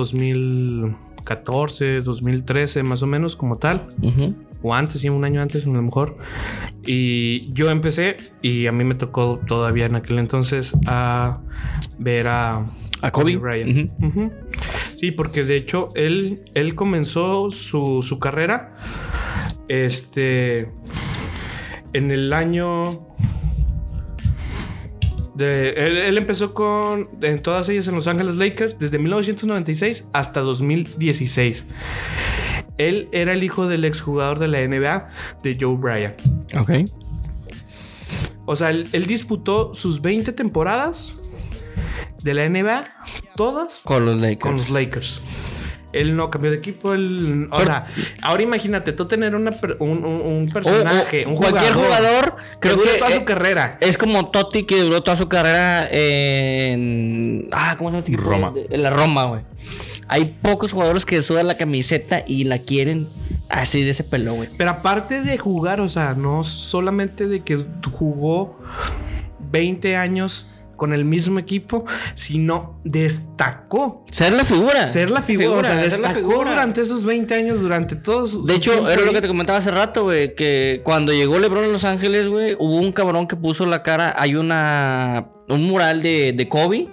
2014, 1.21 2.03
2013 2.03 2.83
más 2.83 3.03
o 3.03 3.07
menos 3.07 3.37
como 3.37 3.59
tal, 3.59 3.87
o 4.63 4.75
antes, 4.75 5.01
sí, 5.01 5.09
un 5.09 5.25
año 5.25 5.41
antes 5.41 5.67
a 5.67 5.71
lo 5.71 5.83
mejor. 5.83 6.19
Y 6.85 7.53
yo 7.53 7.71
empecé 7.71 8.17
y 8.43 8.67
a 8.67 8.73
mí 8.73 8.85
me 8.85 8.95
tocó 8.95 9.41
todavía 9.47 9.87
en 9.87 9.97
aquel 9.97 10.19
entonces 10.19 10.73
a 10.87 11.41
ver 11.99 12.29
a, 12.29 12.67
A 13.01 13.11
Kobe. 13.11 13.37
Bryant. 13.37 13.91
Ujú. 14.03 14.33
Sí, 14.97 15.11
porque 15.11 15.45
de 15.45 15.57
hecho 15.57 15.89
él, 15.95 16.51
él 16.55 16.75
comenzó 16.75 17.51
su, 17.51 18.03
su 18.03 18.19
carrera 18.19 18.77
este 19.69 20.73
en 21.93 22.11
el 22.11 22.33
año 22.33 23.10
de, 25.41 25.71
él, 25.71 25.97
él 25.97 26.19
empezó 26.19 26.55
con 26.55 27.09
en 27.23 27.41
todas 27.43 27.69
ellas 27.69 27.89
en 27.89 27.95
Los 27.95 28.07
Ángeles 28.07 28.37
Lakers 28.37 28.79
desde 28.79 28.99
1996 28.99 30.05
hasta 30.13 30.41
2016. 30.41 31.67
Él 32.79 33.09
era 33.13 33.33
el 33.33 33.43
hijo 33.43 33.67
del 33.69 33.85
exjugador 33.85 34.39
de 34.39 34.49
la 34.49 34.67
NBA 34.67 35.09
de 35.43 35.59
Joe 35.61 35.77
Bryant. 35.77 36.21
Ok. 36.57 36.71
O 38.47 38.57
sea, 38.57 38.71
él, 38.71 38.89
él 38.93 39.07
disputó 39.07 39.75
sus 39.75 40.01
20 40.01 40.33
temporadas 40.33 41.15
de 42.23 42.35
la 42.35 42.49
NBA, 42.49 42.85
todas 43.37 43.83
Con 43.85 44.07
los 44.07 44.21
Lakers. 44.21 44.41
con 44.41 44.57
los 44.57 44.71
Lakers. 44.71 45.21
Él 45.93 46.15
no 46.17 46.31
cambió 46.31 46.51
de 46.51 46.57
equipo. 46.59 46.95
Él, 46.95 47.49
o 47.51 47.61
sea, 47.63 47.87
ahora 48.23 48.43
imagínate 48.43 48.93
tú 48.93 49.07
tener 49.07 49.35
una 49.35 49.51
un, 49.81 50.05
un- 50.05 50.49
O- 50.49 50.53
personaje, 50.53 51.27
o 51.27 51.31
un 51.31 51.37
cualquier 51.37 51.73
jugador, 51.73 52.37
creo 52.61 52.77
dure 52.77 52.93
que 52.93 52.99
toda 52.99 53.11
eh, 53.11 53.15
su 53.19 53.25
carrera. 53.25 53.77
Es 53.81 53.99
como 53.99 54.31
Totti 54.31 54.65
que 54.65 54.81
duró 54.81 55.03
toda 55.03 55.17
su 55.17 55.29
carrera 55.29 55.89
en. 55.91 57.49
Ah, 57.53 57.75
¿cómo 57.77 57.91
se 57.91 57.93
llama 57.95 57.99
este 58.01 58.13
equipo? 58.13 58.29
Roma. 58.31 58.53
En 58.71 58.83
la 58.83 58.91
Roma, 58.91 59.25
güey. 59.25 59.43
Hay 60.09 60.37
pocos 60.43 60.73
jugadores 60.73 61.05
que 61.05 61.23
sudan 61.23 61.47
la 61.47 61.57
camiseta 61.57 62.23
y 62.27 62.45
la 62.45 62.59
quieren 62.59 63.07
así 63.49 63.83
de 63.85 63.91
ese 63.91 64.03
pelo, 64.05 64.35
güey. 64.35 64.49
Pero 64.57 64.71
aparte 64.71 65.23
de 65.23 65.39
jugar, 65.39 65.81
o 65.81 65.89
sea, 65.89 66.15
no 66.15 66.43
solamente 66.45 67.27
de 67.29 67.41
que 67.41 67.65
jugó 67.93 68.59
20 69.51 69.97
años 69.97 70.51
con 70.81 70.95
el 70.95 71.05
mismo 71.05 71.39
equipo, 71.39 71.85
sino 72.15 72.81
destacó. 72.85 74.07
Ser 74.11 74.33
la 74.33 74.47
figura. 74.47 74.89
Ser 74.89 75.11
la 75.11 75.21
figura, 75.21 75.51
o 75.59 75.63
sea, 75.63 75.75
ser 75.75 75.77
la 75.77 75.83
destacó 75.83 76.15
figura. 76.31 76.51
durante 76.53 76.81
esos 76.81 77.05
20 77.05 77.35
años, 77.35 77.61
durante 77.61 77.97
todos. 77.97 78.47
De 78.47 78.55
hecho, 78.55 78.89
era 78.89 79.03
lo 79.03 79.13
que 79.13 79.21
te 79.21 79.29
comentaba 79.29 79.59
hace 79.59 79.71
rato, 79.71 80.05
güey, 80.05 80.35
que 80.35 80.81
cuando 80.83 81.13
llegó 81.13 81.39
LeBron 81.39 81.65
a 81.65 81.69
Los 81.69 81.85
Ángeles, 81.85 82.31
güey, 82.31 82.57
hubo 82.59 82.77
un 82.77 82.93
cabrón 82.93 83.29
que 83.29 83.37
puso 83.37 83.67
la 83.67 83.83
cara, 83.83 84.15
hay 84.17 84.37
una 84.37 85.29
un 85.49 85.65
mural 85.65 86.01
de, 86.01 86.33
de 86.33 86.49
Kobe, 86.49 86.89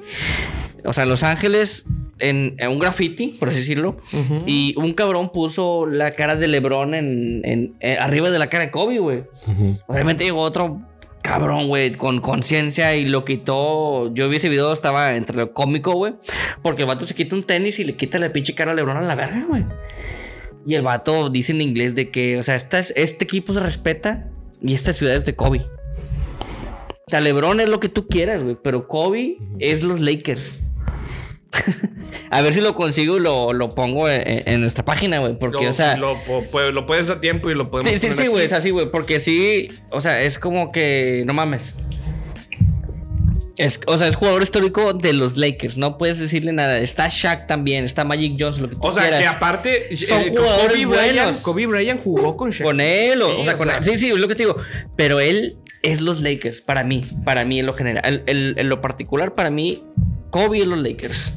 o 0.83 0.91
sea, 0.91 1.03
en 1.03 1.09
Los 1.09 1.23
Ángeles 1.23 1.85
en, 2.19 2.55
en 2.57 2.69
un 2.69 2.79
graffiti, 2.79 3.29
por 3.39 3.47
así 3.47 3.59
decirlo, 3.59 3.95
y 4.45 4.73
un 4.77 4.93
cabrón 4.95 5.29
puso 5.31 5.85
la 5.85 6.11
cara 6.11 6.35
de 6.35 6.49
LeBron 6.49 6.93
en, 6.93 7.41
en- 7.79 7.99
arriba 8.01 8.31
de 8.31 8.39
la 8.39 8.47
cara 8.49 8.65
de 8.65 8.71
Kobe, 8.71 8.99
güey. 8.99 9.23
Obviamente 9.88 10.25
llegó 10.25 10.41
otro 10.41 10.81
cabrón, 11.28 11.67
güey, 11.67 11.91
con 11.93 12.19
conciencia 12.19 12.95
y 12.95 13.05
lo 13.05 13.25
quitó. 13.25 14.13
Yo 14.13 14.30
vi 14.30 14.38
ese 14.38 14.47
video, 14.49 14.71
estaba 14.71 15.15
entre 15.15 15.36
lo 15.38 15.53
cómico, 15.53 15.91
güey. 15.93 16.13
Porque 16.61 16.84
el 16.84 16.88
vato 16.88 17.05
se 17.05 17.13
quita 17.15 17.36
un 17.36 17.43
tenis 17.43 17.80
y 17.80 17.84
le 17.84 17.95
quita 17.95 18.17
la 18.17 18.32
pinche 18.32 18.55
cara 18.55 18.71
a 18.71 18.75
LeBron 18.75 18.97
a 18.97 19.01
la 19.01 19.15
verga, 19.15 19.45
güey. 19.47 19.65
Y 20.65 20.75
el 20.75 20.84
vato 20.84 21.30
dice 21.30 21.51
en 21.51 21.61
inglés 21.61 21.95
de 21.95 22.09
que, 22.11 22.38
o 22.39 22.43
sea, 22.43 22.55
esta 22.55 22.80
es- 22.80 22.93
este 22.95 23.25
equipo 23.25 23.53
se 23.53 23.59
respeta 23.59 24.30
y 24.61 24.73
esta 24.73 24.93
ciudad 24.93 25.15
es 25.15 25.25
de 25.25 25.36
Kobe. 25.36 25.65
O 27.07 27.09
sea, 27.09 27.21
LeBron 27.21 27.59
es 27.59 27.69
lo 27.69 27.80
que 27.80 27.89
tú 27.89 28.07
quieras, 28.07 28.43
güey, 28.43 28.57
pero 28.63 28.88
Kobe 28.88 29.38
es 29.59 29.84
los 29.84 29.99
Lakers. 30.01 30.63
a 32.29 32.41
ver 32.41 32.53
si 32.53 32.61
lo 32.61 32.75
consigo 32.75 33.17
y 33.17 33.19
lo, 33.19 33.53
lo 33.53 33.69
pongo 33.69 34.09
en, 34.09 34.43
en 34.45 34.61
nuestra 34.61 34.83
página, 34.85 35.19
güey. 35.19 35.37
Porque, 35.39 35.63
Lo- 35.63 35.69
o 35.69 35.73
sea. 35.73 35.95
lo, 35.97 36.17
pues, 36.51 36.73
lo 36.73 36.85
puedes 36.85 37.09
a 37.09 37.21
tiempo 37.21 37.49
y 37.49 37.55
lo 37.55 37.69
podemos 37.71 37.91
Sí, 37.91 37.97
sí, 37.99 38.13
sí, 38.13 38.27
güey, 38.27 38.45
es 38.45 38.53
así, 38.53 38.69
güey, 38.71 38.89
porque 38.91 39.19
sí, 39.19 39.69
o 39.91 40.01
sea, 40.01 40.21
es 40.21 40.37
como 40.39 40.71
que, 40.71 41.23
no 41.25 41.33
mames. 41.33 41.75
Es, 43.57 43.79
o 43.87 43.97
sea, 43.97 44.07
es 44.07 44.15
jugador 44.15 44.43
histórico 44.43 44.93
de 44.93 45.13
los 45.13 45.35
Lakers, 45.35 45.77
no 45.77 45.97
puedes 45.97 46.19
decirle 46.19 46.53
nada. 46.53 46.77
Está 46.77 47.07
Shaq 47.09 47.47
también, 47.47 47.85
está 47.85 48.03
Magic 48.03 48.35
Johnson, 48.39 48.63
lo 48.63 48.69
que 48.69 48.75
tú 48.75 48.81
O 48.83 48.91
sea, 48.91 49.01
quieras. 49.03 49.19
que 49.21 49.27
aparte, 49.27 49.97
Son 49.97 50.21
eh, 50.21 50.29
jugadores 50.35 50.73
Kobe 50.73 50.85
Bryant, 50.85 51.15
buenos. 51.15 51.37
Kobe 51.41 51.65
Bryant 51.65 52.03
jugó 52.03 52.37
con 52.37 52.51
Shaq. 52.51 52.63
Con 52.67 52.79
él, 52.81 53.19
o, 53.23 53.25
Sí, 53.33 53.41
o 53.41 53.43
sea, 53.45 53.55
o 53.55 53.57
con 53.57 53.67
sea, 53.69 53.77
él. 53.79 53.83
Sí, 53.83 53.97
sí, 53.97 54.09
es 54.09 54.17
lo 54.17 54.27
que 54.27 54.35
te 54.35 54.43
digo. 54.43 54.57
Pero 54.95 55.19
él 55.19 55.57
es 55.81 56.01
los 56.01 56.21
Lakers, 56.21 56.61
para 56.61 56.83
mí, 56.83 57.03
para 57.25 57.45
mí 57.45 57.57
en 57.59 57.65
lo 57.65 57.73
general. 57.73 58.21
En 58.27 58.69
lo 58.69 58.79
particular, 58.79 59.33
para 59.33 59.49
mí, 59.49 59.83
Kobe 60.30 60.59
es 60.59 60.67
los 60.67 60.80
Lakers. 60.80 61.34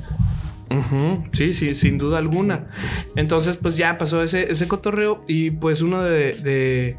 Sí, 1.33 1.53
sí, 1.53 1.75
sin 1.75 1.99
duda 1.99 2.19
alguna. 2.19 2.69
Entonces, 3.17 3.57
pues 3.57 3.77
ya 3.77 3.99
pasó 3.99 4.23
ese, 4.23 4.53
ese 4.53 4.69
cotorreo 4.69 5.25
y 5.27 5.51
pues 5.51 5.81
uno 5.83 6.01
de... 6.01 6.33
de, 6.35 6.97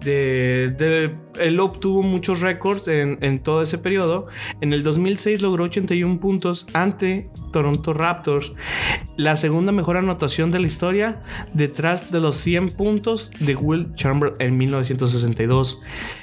de- 0.00 0.74
de- 0.76 1.14
él 1.38 1.60
obtuvo 1.60 2.02
muchos 2.02 2.40
récords 2.40 2.88
en, 2.88 3.18
en 3.20 3.40
todo 3.40 3.62
ese 3.62 3.76
periodo. 3.78 4.26
En 4.60 4.72
el 4.72 4.82
2006 4.82 5.40
logró 5.42 5.64
81 5.64 6.18
puntos 6.18 6.66
ante 6.72 7.30
Toronto 7.52 7.92
Raptors. 7.92 8.52
La 9.16 9.36
segunda 9.36 9.70
mejor 9.70 9.98
anotación 9.98 10.50
de 10.50 10.58
la 10.60 10.66
historia 10.66 11.20
detrás 11.52 12.10
de 12.10 12.20
los 12.20 12.36
100 12.38 12.70
puntos 12.70 13.30
de 13.38 13.54
Will 13.54 13.94
Chamber 13.94 14.34
en 14.40 14.56
1962. 14.56 15.80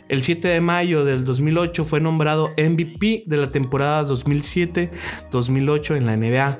El 0.09 0.23
7 0.23 0.47
de 0.47 0.61
mayo 0.61 1.05
del 1.05 1.25
2008 1.25 1.85
fue 1.85 2.01
nombrado 2.01 2.49
MVP 2.57 3.23
de 3.25 3.37
la 3.37 3.51
temporada 3.51 4.03
2007-2008 4.07 5.95
en 5.95 6.05
la 6.05 6.17
NBA. 6.17 6.59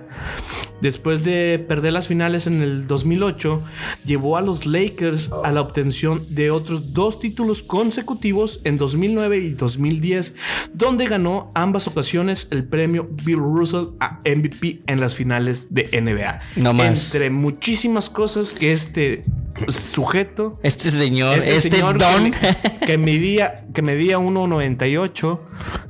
Después 0.84 1.24
de 1.24 1.64
perder 1.66 1.94
las 1.94 2.08
finales 2.08 2.46
en 2.46 2.62
el 2.62 2.88
2008, 2.88 3.64
llevó 4.06 4.36
a 4.36 4.42
los 4.42 4.66
Lakers 4.66 5.30
a 5.46 5.52
la 5.54 5.62
obtención 5.62 6.22
de 6.30 6.52
otros 6.52 6.92
dos 6.94 7.22
títulos 7.22 7.64
consecutivos 7.64 8.60
en 8.66 8.78
2009 8.78 9.38
y 9.38 9.50
2010, 9.54 10.36
donde 10.74 11.06
ganó 11.06 11.52
ambas 11.56 11.88
ocasiones 11.88 12.50
el 12.52 12.66
premio 12.66 13.10
Bill 13.24 13.38
Russell 13.38 13.86
a 14.02 14.20
MVP 14.26 14.82
en 14.88 15.00
las 15.00 15.16
finales 15.16 15.68
de 15.74 15.84
NBA. 16.02 16.42
No 16.58 16.74
más. 16.74 17.14
Entre 17.14 17.30
muchísimas 17.30 18.10
cosas 18.10 18.52
que 18.52 18.74
este 18.74 19.24
sujeto 19.70 20.60
Este 20.64 20.92
señor, 20.92 21.38
este, 21.38 21.56
este, 21.56 21.72
señor 21.78 21.98
don. 21.98 22.32
que, 22.32 22.40
me- 22.42 22.80
que 22.86 22.98
medía 22.98 23.66
que 23.74 23.82
medía 23.82 24.18
1.98 24.20 25.40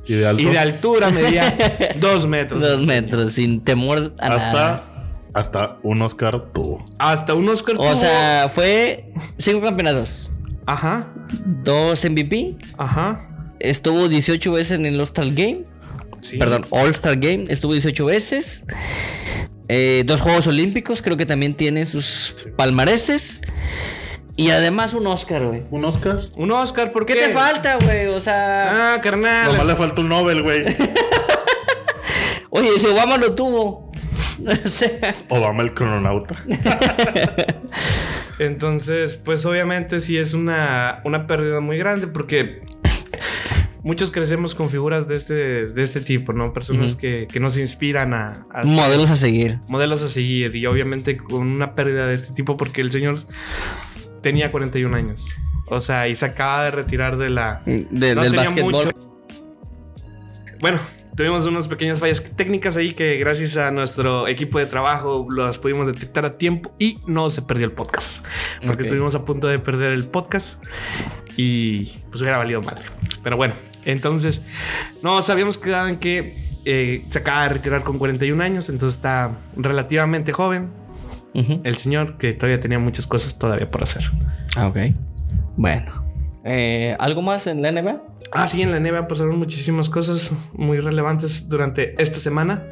¿Y 0.06 0.12
de 0.14 0.26
alto? 0.26 0.42
y 0.42 0.44
de 0.44 0.58
altura 0.58 1.10
medía 1.10 1.56
2 2.00 2.26
metros. 2.26 2.62
Dos 2.62 2.82
metros, 2.86 3.32
sin 3.32 3.60
temor 3.60 4.14
a 4.18 4.28
nada. 4.28 4.83
Hasta, 5.34 5.78
un 5.82 6.00
Oscar 6.02 6.40
tuvo. 6.52 6.84
Hasta 6.98 7.34
un 7.34 7.48
Oscar 7.48 7.74
O 7.76 7.78
tuvo- 7.82 7.96
sea, 7.96 8.48
fue 8.54 9.12
cinco 9.36 9.60
campeonatos, 9.62 10.30
Ajá, 10.66 11.12
dos 11.44 12.04
MVP, 12.04 12.56
ajá. 12.78 13.28
estuvo 13.60 14.08
18 14.08 14.52
veces 14.52 14.78
en 14.78 14.86
el 14.86 14.96
All-Star 14.98 15.26
Game, 15.30 15.64
Sí. 16.20 16.38
perdón, 16.38 16.64
All-Star 16.70 17.16
Game, 17.18 17.44
estuvo 17.48 17.72
18 17.72 18.06
veces, 18.06 18.64
eh, 19.68 20.04
dos 20.06 20.20
Juegos 20.20 20.46
Olímpicos, 20.46 21.02
creo 21.02 21.16
que 21.16 21.26
también 21.26 21.54
tiene 21.54 21.84
sus 21.84 22.34
palmareses, 22.56 23.40
y 24.36 24.50
además 24.50 24.94
un 24.94 25.06
Oscar, 25.06 25.44
güey. 25.46 25.62
¿Un 25.70 25.84
Oscar? 25.84 26.18
Un 26.36 26.50
Oscar, 26.52 26.92
¿por 26.92 27.06
qué? 27.06 27.14
¿Qué 27.14 27.26
te 27.26 27.30
falta, 27.30 27.76
güey? 27.76 28.06
O 28.06 28.20
sea, 28.20 28.94
Ah, 28.94 29.00
carnal. 29.00 29.52
Nomás 29.52 29.66
le 29.66 29.76
falta 29.76 30.00
un 30.00 30.08
Nobel, 30.08 30.42
güey. 30.42 30.64
oye, 32.50 32.78
si 32.78 32.86
Obama 32.86 33.16
lo 33.18 33.34
tuvo. 33.34 33.83
Obama 35.28 35.62
el 35.62 35.72
crononauta. 35.74 36.34
Entonces, 38.38 39.16
pues 39.16 39.46
obviamente 39.46 40.00
sí 40.00 40.16
es 40.18 40.34
una, 40.34 41.00
una 41.04 41.26
pérdida 41.26 41.60
muy 41.60 41.78
grande 41.78 42.06
porque 42.08 42.62
muchos 43.82 44.10
crecemos 44.10 44.54
con 44.54 44.68
figuras 44.68 45.06
de 45.06 45.14
este, 45.16 45.66
de 45.66 45.82
este 45.82 46.00
tipo, 46.00 46.32
¿no? 46.32 46.52
Personas 46.52 46.96
que, 46.96 47.28
que 47.30 47.38
nos 47.38 47.56
inspiran 47.58 48.12
a, 48.14 48.46
a 48.52 48.62
ser 48.62 48.72
modelos 48.72 49.10
a 49.10 49.16
seguir. 49.16 49.58
modelos 49.68 50.02
a 50.02 50.08
seguir 50.08 50.56
y 50.56 50.66
obviamente 50.66 51.16
con 51.16 51.46
una 51.46 51.74
pérdida 51.74 52.06
de 52.06 52.14
este 52.14 52.34
tipo 52.34 52.56
porque 52.56 52.80
el 52.80 52.90
señor 52.90 53.20
tenía 54.22 54.50
41 54.50 54.96
años. 54.96 55.26
O 55.66 55.80
sea, 55.80 56.08
y 56.08 56.14
se 56.16 56.26
acaba 56.26 56.64
de 56.64 56.70
retirar 56.72 57.16
de 57.16 57.30
la... 57.30 57.62
De- 57.64 58.14
no 58.14 58.22
del 58.22 58.34
básquetbol. 58.36 58.72
mucho. 58.72 58.90
Bueno, 60.60 60.78
tuvimos 61.16 61.46
unas 61.46 61.68
pequeñas 61.68 61.98
fallas 61.98 62.22
técnicas 62.36 62.76
ahí 62.76 62.92
que 62.92 63.16
gracias 63.16 63.56
a 63.56 63.70
nuestro 63.70 64.26
equipo 64.28 64.58
de 64.58 64.66
trabajo 64.66 65.26
las 65.30 65.58
pudimos 65.58 65.86
detectar 65.86 66.24
a 66.24 66.36
tiempo 66.36 66.74
y 66.78 66.98
no 67.06 67.30
se 67.30 67.42
perdió 67.42 67.66
el 67.66 67.72
podcast. 67.72 68.26
Porque 68.66 68.84
estuvimos 68.84 69.14
a 69.14 69.24
punto 69.24 69.46
de 69.46 69.58
perder 69.58 69.92
el 69.92 70.04
podcast 70.04 70.64
y 71.36 71.86
pues 72.10 72.20
hubiera 72.20 72.38
valido 72.38 72.62
madre. 72.62 72.84
Pero 73.22 73.36
bueno, 73.36 73.54
entonces 73.84 74.44
nos 75.02 75.28
habíamos 75.30 75.58
quedado 75.58 75.88
en 75.88 75.96
que 75.96 76.36
eh, 76.64 77.04
se 77.08 77.18
acaba 77.18 77.44
de 77.44 77.50
retirar 77.50 77.84
con 77.84 77.98
41 77.98 78.42
años, 78.42 78.68
entonces 78.68 78.96
está 78.96 79.38
relativamente 79.56 80.32
joven. 80.32 80.70
El 81.64 81.76
señor 81.76 82.16
que 82.16 82.32
todavía 82.32 82.60
tenía 82.60 82.78
muchas 82.78 83.08
cosas 83.08 83.36
todavía 83.40 83.68
por 83.68 83.82
hacer. 83.82 84.08
Ah, 84.54 84.68
ok. 84.68 84.76
Bueno. 85.56 86.03
Eh, 86.44 86.94
¿Algo 86.98 87.22
más 87.22 87.46
en 87.46 87.62
la 87.62 87.72
NBA? 87.72 88.02
Ah, 88.32 88.46
sí, 88.46 88.62
en 88.62 88.70
la 88.70 88.80
NBA 88.80 89.08
pasaron 89.08 89.38
muchísimas 89.38 89.88
cosas 89.88 90.30
muy 90.52 90.78
relevantes 90.80 91.48
durante 91.48 91.94
esta 92.02 92.18
semana. 92.18 92.68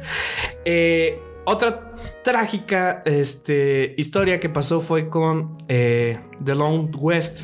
Eh, 0.65 1.19
otra 1.45 1.93
trágica 2.23 3.03
este, 3.05 3.95
historia 3.97 4.39
que 4.39 4.47
pasó 4.47 4.79
fue 4.81 5.09
con 5.09 5.57
eh, 5.67 6.19
The 6.43 6.55
Long 6.55 6.89
West, 6.97 7.41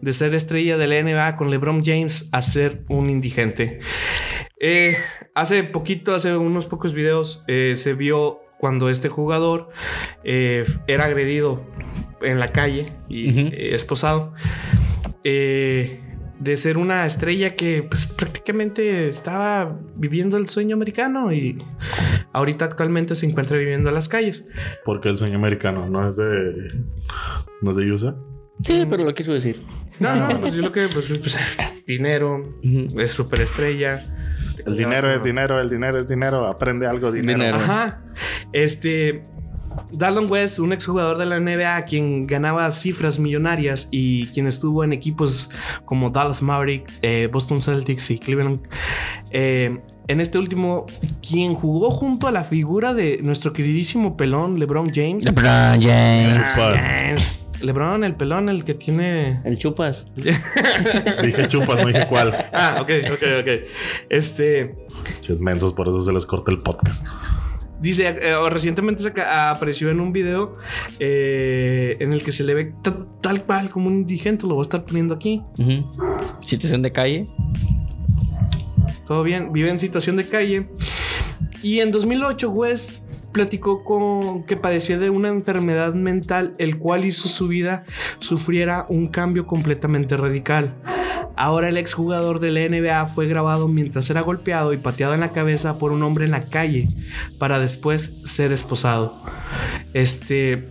de 0.00 0.12
ser 0.12 0.34
estrella 0.34 0.76
de 0.76 0.86
la 0.86 1.02
NBA 1.02 1.36
con 1.36 1.50
LeBron 1.50 1.82
James 1.84 2.28
a 2.30 2.40
ser 2.40 2.84
un 2.88 3.10
indigente. 3.10 3.80
Eh, 4.60 4.96
hace 5.34 5.64
poquito, 5.64 6.14
hace 6.14 6.36
unos 6.36 6.66
pocos 6.66 6.94
videos, 6.94 7.42
eh, 7.48 7.74
se 7.76 7.94
vio 7.94 8.40
cuando 8.60 8.90
este 8.90 9.08
jugador 9.08 9.70
era 10.22 11.04
agredido 11.04 11.66
en 12.20 12.38
la 12.38 12.52
calle 12.52 12.92
y 13.08 13.52
esposado. 13.74 14.34
Eh, 15.24 16.00
de 16.38 16.56
ser 16.56 16.76
una 16.76 17.06
estrella 17.06 17.54
que 17.54 17.84
pues, 17.84 18.06
prácticamente 18.06 19.06
estaba 19.08 19.78
viviendo 19.94 20.36
el 20.36 20.48
sueño 20.48 20.74
americano 20.74 21.32
y 21.32 21.64
ahorita 22.32 22.64
actualmente 22.64 23.14
se 23.14 23.26
encuentra 23.26 23.56
viviendo 23.56 23.90
en 23.90 23.94
las 23.94 24.08
calles. 24.08 24.48
Porque 24.84 25.08
el 25.08 25.18
sueño 25.18 25.36
americano 25.36 25.88
no 25.88 26.08
es 26.08 26.16
de 26.16 26.72
¿No 27.62 27.70
es 27.70 27.76
de 27.76 27.90
USA? 27.90 28.16
Sí, 28.62 28.84
pero 28.90 29.04
lo 29.04 29.14
quiso 29.14 29.32
decir. 29.32 29.64
No, 29.98 30.14
no, 30.16 30.40
pues 30.40 30.54
yo 30.54 30.62
lo 30.62 30.72
que, 30.72 30.88
pues, 30.88 31.06
pues, 31.18 31.38
dinero, 31.86 32.58
es 32.62 33.12
superestrella. 33.12 34.04
El 34.66 34.76
dinero 34.76 35.10
es 35.10 35.22
dinero, 35.22 35.60
el 35.60 35.70
dinero 35.70 36.00
es 36.00 36.08
dinero. 36.08 36.46
Aprende 36.46 36.86
algo, 36.86 37.12
dinero. 37.12 37.38
Dinero. 37.38 37.58
Ajá. 37.58 38.04
Este. 38.52 39.24
Darlon 39.90 40.30
West, 40.30 40.58
un 40.58 40.72
exjugador 40.72 41.18
de 41.18 41.26
la 41.26 41.38
NBA 41.38 41.84
quien 41.84 42.26
ganaba 42.26 42.70
cifras 42.70 43.18
millonarias 43.18 43.88
y 43.90 44.26
quien 44.28 44.46
estuvo 44.46 44.84
en 44.84 44.92
equipos 44.92 45.50
como 45.84 46.10
Dallas 46.10 46.42
Maverick, 46.42 46.90
eh, 47.02 47.28
Boston 47.32 47.60
Celtics 47.60 48.10
y 48.10 48.18
Cleveland. 48.18 48.60
eh, 49.30 49.78
en 50.08 50.20
este 50.20 50.36
último, 50.36 50.86
quien 51.26 51.54
jugó 51.54 51.90
junto 51.92 52.26
a 52.26 52.32
la 52.32 52.42
figura 52.42 52.92
de 52.92 53.20
nuestro 53.22 53.52
queridísimo 53.52 54.16
pelón 54.16 54.58
LeBron 54.58 54.90
James. 54.92 55.24
LeBron 55.24 55.80
James. 55.80 56.48
James. 56.56 57.42
LeBron, 57.62 58.02
el 58.02 58.16
pelón, 58.16 58.48
el 58.48 58.64
que 58.64 58.74
tiene. 58.74 59.40
El 59.44 59.56
chupas. 59.58 60.06
Dije 60.16 61.48
chupas, 61.48 61.78
no 61.78 61.86
dije 61.86 62.06
cuál. 62.08 62.34
Ah, 62.52 62.78
ok, 62.80 62.90
ok, 63.12 63.22
ok. 63.40 63.48
Este. 64.10 64.74
Ches 65.20 65.40
mensos, 65.40 65.72
por 65.72 65.88
eso 65.88 66.02
se 66.02 66.12
les 66.12 66.26
corta 66.26 66.50
el 66.50 66.58
podcast. 66.58 67.06
Dice, 67.82 68.06
eh, 68.06 68.34
recientemente 68.48 69.02
se 69.02 69.12
apareció 69.20 69.90
en 69.90 70.00
un 70.00 70.12
video 70.12 70.56
eh, 71.00 71.96
en 72.00 72.12
el 72.12 72.22
que 72.22 72.30
se 72.32 72.44
le 72.44 72.54
ve 72.54 72.72
ta- 72.82 73.06
tal 73.20 73.42
cual 73.44 73.70
como 73.70 73.88
un 73.88 73.94
indigente. 73.94 74.46
Lo 74.46 74.54
voy 74.54 74.62
a 74.62 74.64
estar 74.64 74.84
poniendo 74.84 75.14
aquí. 75.14 75.42
Situación 76.44 76.80
de 76.82 76.92
calle. 76.92 77.26
Todo 79.06 79.22
bien, 79.24 79.52
vive 79.52 79.68
en 79.68 79.78
situación 79.78 80.16
de 80.16 80.26
calle. 80.26 80.68
Y 81.62 81.80
en 81.80 81.90
2008, 81.90 82.50
West 82.50 83.02
platicó 83.32 83.84
con 83.84 84.44
que 84.44 84.56
padecía 84.56 84.98
de 84.98 85.10
una 85.10 85.28
enfermedad 85.28 85.94
mental, 85.94 86.54
el 86.58 86.78
cual 86.78 87.04
hizo 87.04 87.28
su 87.28 87.48
vida 87.48 87.84
sufriera 88.18 88.86
un 88.88 89.08
cambio 89.08 89.46
completamente 89.46 90.16
radical. 90.16 90.76
Ahora 91.36 91.68
el 91.68 91.78
exjugador 91.78 92.40
de 92.40 92.50
la 92.50 92.68
NBA 92.68 93.06
fue 93.06 93.26
grabado 93.26 93.66
mientras 93.66 94.08
era 94.10 94.20
golpeado 94.20 94.72
y 94.72 94.76
pateado 94.76 95.14
en 95.14 95.20
la 95.20 95.32
cabeza 95.32 95.78
por 95.78 95.92
un 95.92 96.02
hombre 96.02 96.26
en 96.26 96.30
la 96.30 96.44
calle 96.44 96.88
para 97.38 97.58
después 97.58 98.12
ser 98.24 98.52
esposado. 98.52 99.22
Este, 99.94 100.68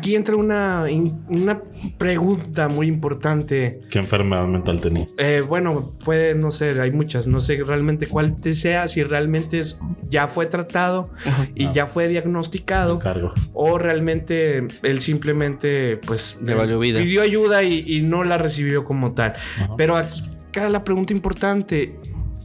aquí 0.00 0.16
entra 0.16 0.34
una, 0.36 0.86
in- 0.90 1.20
una 1.28 1.60
pregunta 1.98 2.68
muy 2.68 2.86
importante. 2.86 3.80
¿Qué 3.90 3.98
enfermedad 3.98 4.46
mental 4.46 4.80
tenía? 4.80 5.06
Eh, 5.18 5.42
bueno, 5.46 5.92
puede, 6.04 6.34
no 6.34 6.50
sé, 6.50 6.80
hay 6.80 6.90
muchas, 6.90 7.26
no 7.26 7.40
sé 7.40 7.62
realmente 7.62 8.06
cuál 8.06 8.40
te 8.40 8.54
sea, 8.54 8.88
si 8.88 9.02
realmente 9.02 9.60
es, 9.60 9.78
ya 10.08 10.26
fue 10.26 10.46
tratado 10.46 11.10
y 11.54 11.70
ya 11.72 11.86
fue 11.86 12.08
diagnosticado 12.08 12.98
Cargo. 12.98 13.32
o 13.52 13.76
realmente 13.78 14.66
él 14.82 15.00
simplemente 15.02 15.98
pues 16.06 16.38
Le 16.42 16.54
valió 16.54 16.78
vida. 16.78 17.00
pidió 17.00 17.20
ayuda 17.22 17.62
y, 17.62 17.84
y 17.86 18.00
no 18.02 18.24
la 18.24 18.38
recibió 18.38 18.84
como 18.84 19.12
tal. 19.12 19.34
Pero 19.76 19.96
aquí 19.96 20.22
queda 20.50 20.70
la 20.70 20.82
pregunta 20.82 21.12
importante, 21.12 21.94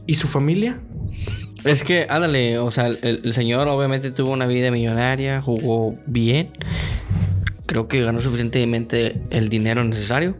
¿y 0.06 0.14
su 0.16 0.28
familia? 0.28 0.78
Es 1.64 1.82
que, 1.82 2.06
ándale, 2.08 2.58
o 2.60 2.70
sea, 2.70 2.86
el, 2.86 2.98
el 3.24 3.32
señor 3.34 3.66
obviamente 3.66 4.12
tuvo 4.12 4.30
una 4.32 4.46
vida 4.46 4.70
millonaria, 4.70 5.40
jugó 5.42 5.96
bien. 6.06 6.50
Creo 7.66 7.88
que 7.88 8.02
ganó 8.02 8.20
suficientemente 8.20 9.20
el 9.30 9.48
dinero 9.48 9.84
necesario. 9.84 10.36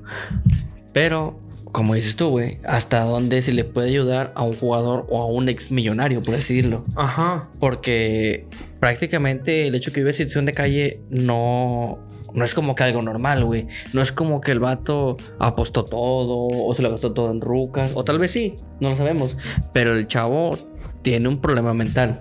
Pero, 0.93 1.41
como 1.73 1.95
dices 1.95 2.17
tú, 2.17 2.29
güey, 2.29 2.59
¿hasta 2.65 3.01
dónde 3.01 3.43
se 3.43 3.53
le 3.53 3.65
puede 3.65 3.89
ayudar 3.89 4.33
a 4.35 4.43
un 4.43 4.55
jugador 4.55 5.07
o 5.11 5.23
a 5.23 5.27
un 5.27 5.49
ex 5.49 5.71
millonario, 5.71 6.23
por 6.23 6.35
decirlo? 6.35 6.85
Ajá. 6.95 7.49
Porque 7.61 8.47
prácticamente 8.81 9.67
el 9.67 9.75
hecho 9.75 9.93
que 9.93 10.01
vive 10.01 10.11
en 10.11 10.17
situación 10.17 10.47
de 10.47 10.53
calle 10.53 11.01
no, 11.11 11.99
no 12.33 12.45
es 12.45 12.55
como 12.55 12.75
que 12.75 12.85
algo 12.85 13.03
normal, 13.03 13.45
güey. 13.45 13.67
No 13.93 14.03
es 14.03 14.13
como 14.13 14.41
que 14.41 14.53
el 14.53 14.61
vato 14.61 15.17
apostó 15.39 15.85
todo 15.85 16.49
o 16.49 16.75
se 16.75 16.83
lo 16.83 16.91
gastó 16.91 17.13
todo 17.13 17.31
en 17.31 17.41
rucas. 17.41 17.93
O 17.95 18.05
tal 18.05 18.19
vez 18.19 18.31
sí, 18.31 18.55
no 18.81 18.91
lo 18.91 18.97
sabemos. 18.97 19.37
Pero 19.73 19.97
el 19.97 20.07
chavo 20.07 20.57
tiene 21.03 21.29
un 21.29 21.41
problema 21.41 21.73
mental. 21.73 22.21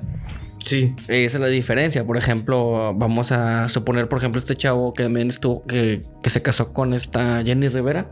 Sí. 0.66 0.95
Esa 1.07 1.38
es 1.38 1.41
la 1.41 1.47
diferencia. 1.47 2.05
Por 2.05 2.18
ejemplo, 2.18 2.93
vamos 2.95 3.32
a 3.32 3.70
suponer, 3.70 4.09
por 4.09 4.18
ejemplo, 4.18 4.39
este 4.39 4.55
chavo 4.55 4.93
que 4.93 5.03
también 5.03 5.30
estuvo, 5.30 5.63
que, 5.63 6.01
que 6.24 6.30
se 6.30 6.41
casó 6.41 6.74
con 6.74 6.93
esta 6.93 7.43
Jenny 7.43 7.68
Rivera, 7.68 8.11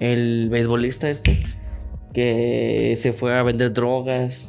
el 0.00 0.48
beisbolista 0.50 1.08
este, 1.08 1.42
que 2.12 2.96
se 2.98 3.12
fue 3.12 3.38
a 3.38 3.42
vender 3.44 3.72
drogas. 3.72 4.46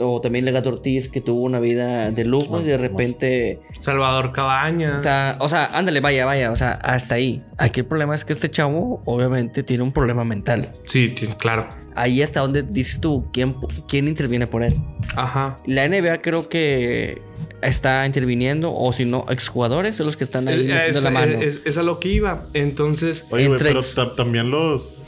O 0.00 0.20
también 0.20 0.44
Legato 0.44 0.70
Ortiz, 0.70 1.08
que 1.10 1.20
tuvo 1.20 1.42
una 1.42 1.60
vida 1.60 2.10
de 2.10 2.24
lujo 2.24 2.60
y 2.60 2.64
de 2.64 2.78
repente 2.78 3.60
Salvador 3.80 4.32
Cabaña. 4.32 4.96
está. 4.96 5.36
O 5.40 5.48
sea, 5.48 5.66
ándale, 5.66 6.00
vaya, 6.00 6.24
vaya. 6.26 6.50
O 6.50 6.56
sea, 6.56 6.72
hasta 6.72 7.16
ahí. 7.16 7.42
Aquí 7.58 7.80
el 7.80 7.86
problema 7.86 8.14
es 8.14 8.24
que 8.24 8.32
este 8.32 8.50
chavo, 8.50 9.02
obviamente, 9.04 9.62
tiene 9.62 9.82
un 9.82 9.92
problema 9.92 10.24
mental. 10.24 10.70
Sí, 10.86 11.14
claro. 11.38 11.68
Ahí 11.94 12.22
hasta 12.22 12.40
donde 12.40 12.62
dices 12.62 13.00
tú, 13.00 13.26
¿quién, 13.32 13.56
quién 13.88 14.08
interviene 14.08 14.46
por 14.46 14.62
él? 14.62 14.74
Ajá. 15.16 15.58
La 15.66 15.86
NBA 15.86 16.22
creo 16.22 16.48
que 16.48 17.20
está 17.62 18.06
interviniendo, 18.06 18.72
o 18.72 18.90
si 18.92 19.04
no, 19.04 19.26
exjugadores 19.28 19.96
son 19.96 20.06
los 20.06 20.16
que 20.16 20.24
están 20.24 20.48
ahí 20.48 20.70
Es, 20.70 21.02
la 21.02 21.10
mano. 21.10 21.40
es- 21.42 21.60
es 21.66 21.76
a 21.76 21.82
lo 21.82 22.00
que 22.00 22.08
iba. 22.08 22.44
Entonces, 22.54 23.26
Oye, 23.30 23.48
güey, 23.48 23.58
Entre 23.60 23.68
pero 23.68 24.14
también 24.14 24.50
los, 24.50 25.02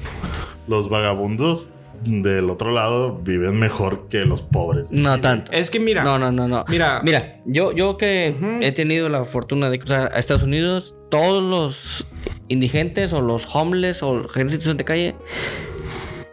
los 0.67 0.91
vagabundos 0.91 1.71
del 2.05 2.51
otro 2.51 2.71
lado 2.73 3.19
viven 3.23 3.59
mejor 3.59 4.09
que 4.09 4.25
los 4.25 4.43
pobres. 4.43 4.91
no 4.93 5.21
tanto. 5.21 5.51
es 5.53 5.71
que 5.71 5.79
mira. 5.81 6.03
No, 6.05 6.19
no, 6.19 6.31
no, 6.33 6.49
no. 6.49 6.65
Mira. 6.69 7.01
Mira, 7.05 7.41
yo, 7.47 7.73
yo 7.73 7.97
que 7.97 8.35
Ujú. 8.37 8.59
he 8.61 8.73
tenido 8.73 9.09
la 9.09 9.25
fortuna 9.25 9.71
de 9.71 9.79
cruzar 9.79 10.11
a 10.15 10.19
Estados 10.19 10.43
Unidos, 10.43 10.95
todos 11.11 11.43
los 11.43 12.07
indigentes 12.49 13.13
o 13.13 13.21
los 13.23 13.47
homeless 13.55 14.03
o 14.03 14.29
gente 14.29 14.41
en 14.41 14.51
situación 14.51 14.77
de 14.77 14.85
calle, 14.85 15.15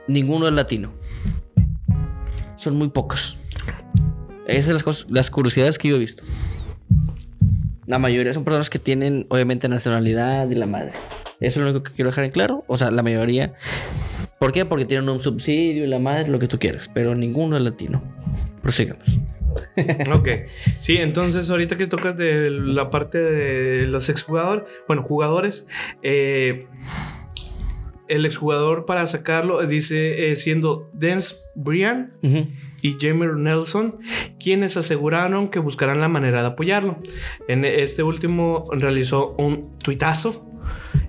ninguno 0.08 0.48
es 0.48 0.54
latino. 0.54 0.92
Son 2.58 2.76
muy 2.76 2.90
pocos. 2.90 3.38
Esas 4.48 4.66
son 4.66 4.74
las, 4.74 4.84
cosas- 4.84 5.06
las 5.10 5.30
curiosidades 5.30 5.78
que 5.78 5.88
yo 5.90 5.96
he 5.96 6.00
visto. 6.00 6.24
La 7.86 8.00
mayoría 8.00 8.34
son 8.34 8.44
personas 8.44 8.70
que 8.70 8.80
tienen, 8.80 9.26
obviamente, 9.30 9.68
nacionalidad 9.70 10.50
y 10.50 10.56
la 10.56 10.66
madre. 10.66 10.92
Eso 11.40 11.60
es 11.60 11.64
lo 11.64 11.64
único 11.72 11.84
que 11.84 11.92
quiero 11.94 12.10
dejar 12.10 12.26
en 12.26 12.32
claro. 12.32 12.64
O 12.68 12.78
sea, 12.78 12.92
la 12.92 13.02
mayoría. 13.02 13.54
¿Por 14.40 14.54
qué? 14.54 14.66
Porque 14.66 14.86
tienen 14.86 15.10
un 15.10 15.20
subsidio 15.20 15.84
y 15.84 15.88
la 15.88 16.00
madre, 16.00 16.30
lo 16.30 16.40
que 16.40 16.48
tú 16.48 16.58
quieras. 16.58 16.90
Pero 16.94 17.14
ninguno 17.14 17.58
es 17.58 17.64
latino. 17.64 18.02
Prosigamos. 18.62 19.20
Ok. 20.14 20.30
Sí, 20.80 20.98
entonces 20.98 21.50
ahorita 21.50 21.76
que 21.76 21.88
tocas 21.88 22.16
de 22.16 22.50
la 22.52 22.90
parte 22.90 23.18
de 23.18 23.88
los 23.88 24.08
exjugadores, 24.10 24.66
bueno, 24.88 25.04
jugadores, 25.04 25.66
eh, 26.04 26.68
el 28.08 28.26
exjugador 28.26 28.86
para 28.86 29.08
sacarlo 29.08 29.66
dice 29.66 30.32
eh, 30.32 30.36
siendo 30.36 30.90
Dance 30.94 31.36
Brian 31.56 32.14
y 32.82 32.98
Jamie 33.00 33.30
Nelson, 33.36 34.00
quienes 34.40 34.78
aseguraron 34.78 35.50
que 35.50 35.60
buscarán 35.60 36.02
la 36.02 36.10
manera 36.10 36.42
de 36.42 36.48
apoyarlo. 36.50 36.98
En 37.48 37.66
este 37.66 38.04
último 38.04 38.66
realizó 38.72 39.36
un 39.38 39.78
tuitazo 39.80 40.49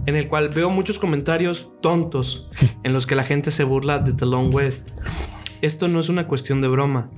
en 0.07 0.16
el 0.16 0.28
cual 0.28 0.48
veo 0.48 0.70
muchos 0.70 0.98
comentarios 0.98 1.70
tontos 1.80 2.51
en 2.84 2.92
los 2.92 3.07
que 3.07 3.14
la 3.14 3.24
gente 3.24 3.51
se 3.51 3.64
burla 3.64 3.98
de 3.98 4.12
The 4.12 4.26
Long 4.26 4.55
West. 4.55 4.90
Esto 5.62 5.88
no 5.88 6.01
es 6.01 6.09
una 6.09 6.26
cuestión 6.26 6.62
de 6.62 6.68
broma. 6.68 7.11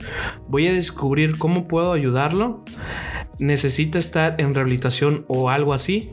Voy 0.48 0.66
a 0.66 0.72
descubrir 0.72 1.38
cómo 1.38 1.68
puedo 1.68 1.92
ayudarlo. 1.92 2.64
Necesita 3.38 3.98
estar 3.98 4.40
en 4.40 4.54
rehabilitación 4.54 5.24
o 5.28 5.48
algo 5.48 5.74
así. 5.74 6.12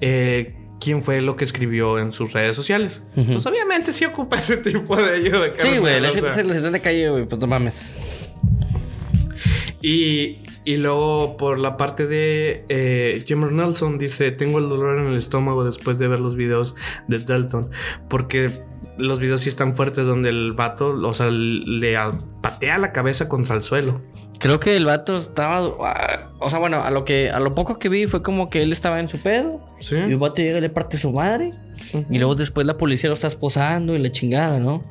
Eh, 0.00 0.54
¿Quién 0.80 1.02
fue 1.02 1.22
lo 1.22 1.36
que 1.36 1.44
escribió 1.44 1.98
en 1.98 2.12
sus 2.12 2.32
redes 2.32 2.54
sociales? 2.54 3.02
Pues 3.14 3.44
obviamente 3.46 3.92
sí 3.92 4.04
ocupa 4.04 4.36
ese 4.40 4.58
tipo 4.58 4.96
de 4.96 5.14
ayuda. 5.14 5.52
Sí, 5.58 5.78
güey, 5.78 6.00
la 6.00 6.10
gente 6.10 6.30
se 6.30 6.42
de 6.44 6.80
calle, 6.80 7.08
güey, 7.08 7.26
pues 7.26 7.40
no 7.40 7.46
mames. 7.46 7.74
Y, 9.82 10.38
y 10.66 10.78
luego 10.78 11.36
por 11.36 11.60
la 11.60 11.76
parte 11.76 12.08
de 12.08 12.64
eh, 12.68 13.22
Jimmer 13.24 13.52
Nelson 13.52 13.98
dice, 13.98 14.32
tengo 14.32 14.58
el 14.58 14.68
dolor 14.68 14.98
en 14.98 15.06
el 15.06 15.16
estómago 15.16 15.64
después 15.64 15.98
de 15.98 16.08
ver 16.08 16.18
los 16.18 16.34
videos 16.34 16.74
de 17.06 17.20
Dalton. 17.20 17.70
Porque 18.08 18.50
los 18.98 19.18
videos 19.18 19.40
sí 19.40 19.48
están 19.48 19.74
fuertes 19.74 20.06
donde 20.06 20.28
el 20.28 20.52
vato, 20.52 20.90
o 21.02 21.14
sea, 21.14 21.28
le 21.30 21.96
patea 22.40 22.78
la 22.78 22.92
cabeza 22.92 23.28
contra 23.28 23.54
el 23.56 23.62
suelo. 23.62 24.00
Creo 24.38 24.60
que 24.60 24.76
el 24.76 24.84
vato 24.84 25.16
estaba. 25.16 25.66
ah, 25.82 26.28
O 26.40 26.50
sea, 26.50 26.58
bueno, 26.58 26.82
a 26.84 26.90
lo 26.90 27.04
que 27.06 27.30
a 27.30 27.40
lo 27.40 27.54
poco 27.54 27.78
que 27.78 27.88
vi 27.88 28.06
fue 28.06 28.22
como 28.22 28.50
que 28.50 28.62
él 28.62 28.70
estaba 28.70 29.00
en 29.00 29.08
su 29.08 29.18
pedo. 29.18 29.66
Sí. 29.80 29.96
Y 29.96 30.12
el 30.12 30.18
vato 30.18 30.42
llega 30.42 30.58
y 30.58 30.60
le 30.60 30.68
parte 30.68 30.98
su 30.98 31.10
madre. 31.10 31.52
Y 32.10 32.18
luego 32.18 32.34
después 32.34 32.66
la 32.66 32.76
policía 32.76 33.08
lo 33.08 33.14
está 33.14 33.28
esposando 33.28 33.94
y 33.94 33.98
la 33.98 34.10
chingada, 34.12 34.60
¿no? 34.60 34.84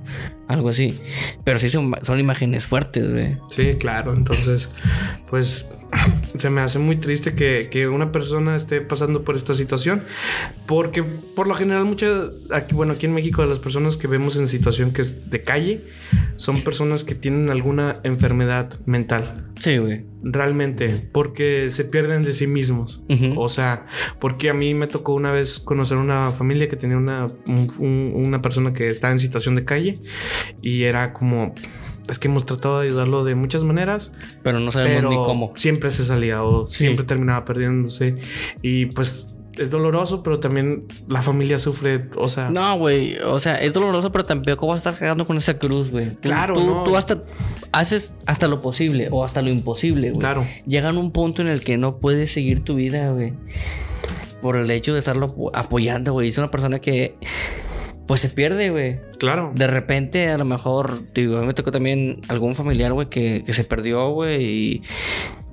Algo 0.47 0.69
así. 0.69 0.99
Pero 1.43 1.59
sí 1.59 1.69
son, 1.69 1.93
son 2.01 2.19
imágenes 2.19 2.65
fuertes, 2.65 3.11
güey. 3.11 3.37
Sí, 3.49 3.75
claro. 3.75 4.13
Entonces, 4.13 4.67
pues 5.29 5.69
se 6.35 6.49
me 6.49 6.61
hace 6.61 6.79
muy 6.79 6.95
triste 6.97 7.33
que, 7.35 7.69
que 7.71 7.87
una 7.87 8.11
persona 8.11 8.55
esté 8.55 8.81
pasando 8.81 9.23
por 9.23 9.35
esta 9.35 9.53
situación. 9.53 10.03
Porque 10.65 11.03
por 11.03 11.47
lo 11.47 11.53
general, 11.53 11.85
muchas, 11.85 12.31
aquí, 12.51 12.73
bueno, 12.75 12.93
aquí 12.93 13.05
en 13.05 13.13
México, 13.13 13.41
de 13.41 13.47
las 13.49 13.59
personas 13.59 13.97
que 13.97 14.07
vemos 14.07 14.35
en 14.35 14.47
situación 14.47 14.91
que 14.91 15.01
es 15.01 15.29
de 15.29 15.43
calle, 15.43 15.83
son 16.37 16.61
personas 16.61 17.03
que 17.03 17.15
tienen 17.15 17.49
alguna 17.49 17.97
enfermedad 18.03 18.79
mental. 18.85 19.51
Sí, 19.59 19.77
güey. 19.77 20.05
Realmente, 20.23 21.07
porque 21.11 21.69
se 21.71 21.85
pierden 21.85 22.23
de 22.23 22.33
sí 22.33 22.47
mismos. 22.47 23.01
O 23.37 23.47
sea, 23.47 23.85
porque 24.19 24.49
a 24.49 24.53
mí 24.53 24.73
me 24.73 24.87
tocó 24.87 25.13
una 25.13 25.31
vez 25.31 25.59
conocer 25.59 25.97
una 25.97 26.31
familia 26.31 26.67
que 26.67 26.75
tenía 26.75 26.97
una, 26.97 27.25
un- 27.47 27.67
un- 27.79 28.11
una 28.15 28.41
persona 28.41 28.73
que 28.73 28.89
estaba 28.89 29.13
en 29.13 29.19
situación 29.19 29.55
de 29.55 29.63
calle 29.65 29.99
y 30.61 30.83
era 30.83 31.13
como, 31.13 31.53
es 32.09 32.19
que 32.19 32.27
hemos 32.27 32.45
tratado 32.45 32.79
de 32.79 32.87
ayudarlo 32.87 33.23
de 33.23 33.35
muchas 33.35 33.63
maneras, 33.63 34.11
Pero 34.43 34.59
no 34.59 34.71
sabemos 34.71 34.97
pero 34.97 35.09
ni 35.09 35.15
cómo. 35.15 35.53
siempre 35.55 35.89
se 35.91 36.03
salía 36.03 36.43
o 36.43 36.67
Sí. 36.67 36.77
siempre 36.85 37.05
terminaba 37.05 37.45
perdiéndose 37.45 38.17
y 38.61 38.87
pues 38.87 39.31
es 39.57 39.69
doloroso, 39.71 40.21
pero 40.21 40.41
también 40.41 40.85
la 41.07 41.21
familia 41.21 41.59
sufre, 41.59 42.09
o 42.17 42.27
sea, 42.27 42.49
No, 42.49 42.77
güey. 42.77 43.17
O 43.19 43.39
sea, 43.39 43.55
es 43.55 43.71
doloroso, 43.71 44.11
pero 44.11 44.25
tampoco 44.25 44.67
vas 44.67 44.75
a 44.85 44.89
estar 44.89 44.99
cagando 44.99 45.25
con 45.25 45.37
esa 45.37 45.57
cruz, 45.57 45.91
güey. 45.91 46.15
Claro, 46.17 46.55
Tú, 46.55 46.65
no. 46.65 46.83
tú 46.83 46.97
hasta 46.97 47.23
haces 47.71 48.15
hasta 48.25 48.49
lo 48.49 48.59
posible 48.59 49.07
o 49.11 49.23
hasta 49.23 49.41
lo 49.41 49.49
imposible, 49.49 50.09
güey. 50.09 50.19
Claro. 50.19 50.45
Llegan 50.67 50.97
a 50.97 50.99
un 50.99 51.11
punto 51.11 51.41
en 51.41 51.47
el 51.47 51.61
que 51.63 51.77
no 51.77 51.99
puedes 51.99 52.31
seguir 52.31 52.65
tu 52.65 52.75
vida, 52.75 53.11
güey. 53.11 53.31
Por 54.41 54.57
el 54.57 54.69
hecho 54.69 54.91
de 54.93 54.99
estarlo 54.99 55.27
apo- 55.27 55.51
apoyando, 55.53 56.11
güey. 56.11 56.27
Es 56.29 56.37
una 56.37 56.51
persona 56.51 56.79
que. 56.79 57.15
Pues 58.07 58.21
se 58.21 58.29
pierde, 58.29 58.69
güey. 58.69 58.99
claro. 59.17 59.51
De 59.55 59.65
repente, 59.67 60.27
a 60.29 60.37
lo 60.37 60.45
mejor, 60.45 61.11
digo, 61.13 61.37
a 61.37 61.41
mí 61.41 61.47
me 61.47 61.53
tocó 61.55 61.71
también 61.71 62.21
algún 62.27 62.53
familiar, 62.55 62.93
güey, 62.93 63.09
que, 63.09 63.43
que 63.45 63.53
se 63.53 63.63
perdió, 63.63 64.09
güey, 64.11 64.43
y, 64.45 64.81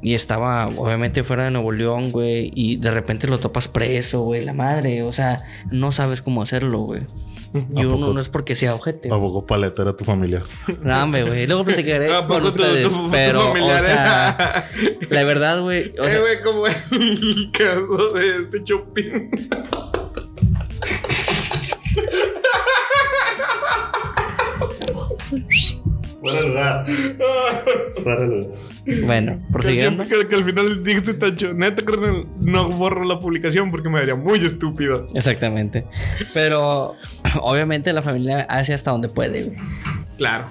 y 0.02 0.14
estaba, 0.14 0.66
obviamente, 0.76 1.22
fuera 1.22 1.44
de 1.44 1.50
Nuevo 1.50 1.72
León, 1.72 2.10
güey, 2.12 2.50
y 2.54 2.76
de 2.76 2.90
repente 2.90 3.26
lo 3.26 3.38
topas 3.38 3.68
preso, 3.68 4.22
güey, 4.22 4.44
la 4.44 4.52
madre, 4.52 5.02
o 5.02 5.12
sea, 5.12 5.38
no 5.70 5.92
sabes 5.92 6.20
cómo 6.20 6.42
hacerlo, 6.42 6.80
güey. 6.80 7.02
Y 7.54 7.82
¿A 7.82 7.86
uno 7.86 7.98
poco? 8.00 8.14
no 8.14 8.20
es 8.20 8.30
porque 8.30 8.54
sea 8.54 8.74
ojete. 8.74 9.08
¿A 9.08 9.18
poco 9.18 9.46
paleta 9.46 9.82
era 9.82 9.94
tu 9.94 10.04
familia? 10.04 10.42
No, 10.82 11.06
güey. 11.10 11.46
Luego 11.46 11.64
platicaré 11.64 12.06
¿A 12.14 12.26
con 12.26 12.28
poco 12.28 12.40
tu- 12.40 12.48
ustedes. 12.62 12.88
tu- 12.88 12.94
tu 13.04 13.10
pero, 13.10 13.40
familiar 13.42 13.80
o 13.80 13.84
sea, 13.84 14.70
la 15.10 15.24
verdad, 15.24 15.60
güey. 15.60 15.92
O 15.98 16.04
sea, 16.04 16.16
eh, 16.16 16.20
güey, 16.20 16.40
como 16.42 16.66
el 16.66 17.50
caso 17.52 18.12
de 18.14 18.36
este 18.38 18.64
Chopin. 18.64 19.30
Fuera 26.22 26.40
lugar. 26.42 26.86
Fuera 28.02 28.24
lugar. 28.26 28.50
bueno, 29.06 29.38
Que 29.46 29.52
prosiguiendo. 29.52 30.04
siempre 30.04 30.22
que, 30.22 30.28
que 30.28 30.34
al 30.36 30.44
final 30.44 30.84
dijiste 30.84 31.14
tacho. 31.14 31.52
Neta, 31.52 31.84
carnal, 31.84 32.26
no 32.40 32.68
borro 32.68 33.04
la 33.04 33.18
publicación 33.20 33.70
porque 33.70 33.88
me 33.88 33.98
haría 33.98 34.14
muy 34.14 34.38
estúpido. 34.44 35.06
Exactamente. 35.14 35.84
Pero, 36.32 36.94
obviamente, 37.40 37.92
la 37.92 38.02
familia 38.02 38.42
hace 38.48 38.72
hasta 38.74 38.90
donde 38.92 39.08
puede, 39.08 39.44
güey. 39.44 39.56
Claro. 40.16 40.46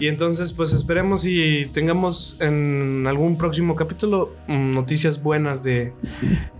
Y 0.00 0.06
entonces, 0.06 0.52
pues 0.52 0.72
esperemos 0.72 1.24
y 1.24 1.66
tengamos 1.74 2.36
en 2.40 3.04
algún 3.08 3.36
próximo 3.36 3.74
capítulo 3.74 4.36
mm, 4.46 4.72
noticias 4.74 5.20
buenas 5.22 5.64
de, 5.64 5.92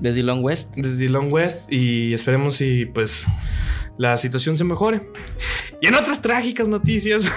De 0.01 0.13
Dylan 0.13 0.43
West. 0.43 0.75
de 0.75 0.97
Dylan 0.97 1.33
West 1.33 1.71
y 1.73 2.13
esperemos 2.15 2.61
y 2.61 2.87
pues 2.87 3.27
la 3.99 4.17
situación 4.17 4.57
se 4.57 4.65
mejore. 4.65 5.11
Y 5.81 5.87
en 5.89 5.95
otras 5.95 6.23
trágicas 6.23 6.67
noticias, 6.69 7.31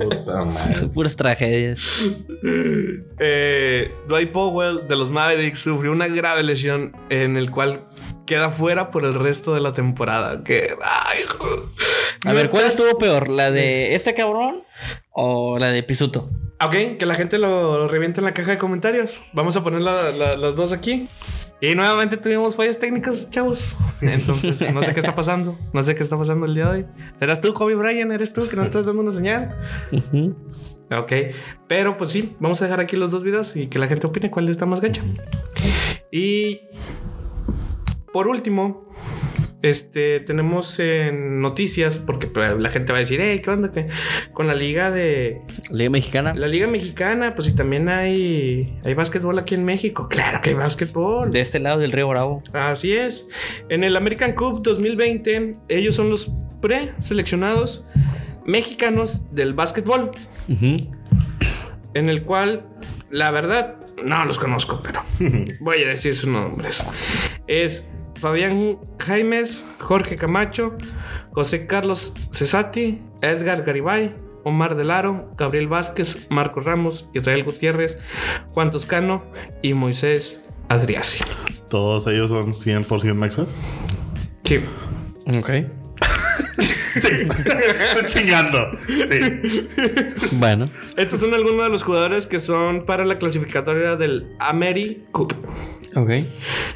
Puta 0.00 0.44
madre. 0.44 0.76
Son 0.76 0.90
puras 0.92 1.14
tragedias. 1.16 1.84
eh, 3.18 3.92
Dwight 4.08 4.32
Powell 4.32 4.86
de 4.88 4.96
los 4.96 5.10
Mavericks 5.10 5.58
sufrió 5.60 5.92
una 5.92 6.08
grave 6.08 6.42
lesión 6.42 6.92
en 7.10 7.36
el 7.36 7.50
cual 7.50 7.86
queda 8.26 8.50
fuera 8.50 8.90
por 8.90 9.04
el 9.04 9.14
resto 9.14 9.54
de 9.54 9.60
la 9.60 9.72
temporada. 9.74 10.42
Que, 10.44 10.74
ay, 10.82 11.18
A 12.26 12.32
ver, 12.32 12.50
¿cuál 12.50 12.64
estuvo 12.64 12.96
peor? 12.98 13.28
¿La 13.28 13.50
de 13.50 13.94
este 13.94 14.14
cabrón 14.14 14.62
o 15.10 15.58
la 15.58 15.70
de 15.72 15.82
Pisuto? 15.82 16.30
Ok, 16.62 16.98
que 16.98 17.06
la 17.06 17.14
gente 17.14 17.38
lo, 17.38 17.78
lo 17.78 17.88
reviente 17.88 18.20
en 18.20 18.24
la 18.26 18.34
caja 18.34 18.50
de 18.52 18.58
comentarios. 18.58 19.20
Vamos 19.32 19.56
a 19.56 19.64
poner 19.64 19.80
la- 19.82 20.10
la- 20.12 20.36
las 20.36 20.54
dos 20.56 20.72
aquí. 20.72 21.08
Y 21.60 21.74
nuevamente 21.74 22.16
tuvimos 22.16 22.56
fallas 22.56 22.78
técnicas, 22.78 23.30
chavos. 23.30 23.76
Entonces, 24.00 24.72
no 24.72 24.82
sé 24.82 24.94
qué 24.94 25.00
está 25.00 25.14
pasando. 25.14 25.58
No 25.72 25.82
sé 25.82 25.94
qué 25.94 26.02
está 26.02 26.16
pasando 26.16 26.46
el 26.46 26.54
día 26.54 26.70
de 26.70 26.78
hoy. 26.78 26.86
¿Serás 27.18 27.40
tú, 27.40 27.52
Kobe 27.52 27.74
Bryant? 27.74 28.10
¿Eres 28.12 28.32
tú 28.32 28.48
que 28.48 28.56
nos 28.56 28.66
estás 28.66 28.86
dando 28.86 29.02
una 29.02 29.10
señal? 29.10 29.56
Ok. 30.90 31.12
Pero 31.68 31.98
pues 31.98 32.10
sí, 32.10 32.34
vamos 32.40 32.60
a 32.62 32.64
dejar 32.64 32.80
aquí 32.80 32.96
los 32.96 33.10
dos 33.10 33.22
videos 33.22 33.54
y 33.56 33.66
que 33.68 33.78
la 33.78 33.88
gente 33.88 34.06
opine 34.06 34.30
cuál 34.30 34.48
está 34.48 34.64
más 34.64 34.80
gacha. 34.80 35.02
Y 36.10 36.62
por 38.12 38.26
último, 38.26 38.88
este 39.62 40.20
tenemos 40.20 40.78
en 40.78 41.40
noticias, 41.40 41.98
porque 41.98 42.26
pues, 42.26 42.58
la 42.58 42.70
gente 42.70 42.92
va 42.92 42.98
a 42.98 43.00
decir, 43.00 43.20
hey, 43.20 43.40
¿qué 43.44 43.50
onda? 43.50 43.72
¿Qué? 43.72 43.86
Con 44.32 44.46
la 44.46 44.54
liga 44.54 44.90
de, 44.90 45.42
Liga 45.70 45.90
Mexicana. 45.90 46.34
la 46.34 46.48
Liga 46.48 46.66
Mexicana, 46.66 47.34
pues 47.34 47.48
y 47.48 47.54
también 47.54 47.88
hay, 47.88 48.78
hay 48.84 48.94
básquetbol 48.94 49.38
aquí 49.38 49.54
en 49.54 49.64
México. 49.64 50.08
Claro 50.08 50.40
que 50.40 50.50
hay 50.50 50.56
básquetbol. 50.56 51.30
De 51.30 51.40
este 51.40 51.60
lado 51.60 51.80
del 51.80 51.92
Río 51.92 52.08
Bravo. 52.08 52.42
Así 52.52 52.92
es. 52.94 53.28
En 53.68 53.84
el 53.84 53.96
American 53.96 54.32
Cup 54.32 54.62
2020, 54.62 55.56
ellos 55.68 55.94
son 55.94 56.10
los 56.10 56.30
preseleccionados 56.60 57.86
mexicanos 58.46 59.22
del 59.32 59.52
básquetbol, 59.52 60.10
en 61.94 62.08
el 62.08 62.22
cual, 62.22 62.66
la 63.10 63.30
verdad, 63.30 63.76
no 64.04 64.24
los 64.24 64.38
conozco, 64.38 64.80
pero 64.82 65.02
voy 65.60 65.82
a 65.82 65.88
decir 65.88 66.14
sus 66.14 66.28
nombres. 66.28 66.84
Es 67.46 67.84
Fabián 68.20 68.78
Jaimes, 68.98 69.64
Jorge 69.78 70.16
Camacho, 70.16 70.76
José 71.32 71.66
Carlos 71.66 72.12
Cesati, 72.30 73.00
Edgar 73.22 73.64
Garibay, 73.64 74.14
Omar 74.44 74.76
Delaro, 74.76 75.32
Gabriel 75.38 75.68
Vázquez, 75.68 76.26
Marcos 76.30 76.64
Ramos, 76.64 77.06
Israel 77.14 77.44
Gutiérrez, 77.44 77.98
Juan 78.50 78.70
Toscano 78.70 79.24
y 79.62 79.72
Moisés 79.74 80.50
Adriasi. 80.68 81.20
Todos 81.70 82.06
ellos 82.06 82.30
son 82.30 82.52
100% 82.52 83.14
mexas. 83.14 83.48
Sí. 84.44 84.60
Ok. 85.32 85.50
Estoy 86.94 88.04
chingando. 88.04 88.70
Sí. 88.86 89.20
Bueno. 90.32 90.68
Estos 90.96 91.20
son 91.20 91.32
algunos 91.32 91.64
de 91.64 91.70
los 91.70 91.82
jugadores 91.82 92.26
que 92.26 92.40
son 92.40 92.84
para 92.84 93.04
la 93.04 93.18
clasificatoria 93.18 93.96
del 93.96 94.34
Ameri 94.38 95.06
Cup. 95.12 95.34
Ok. 95.96 96.10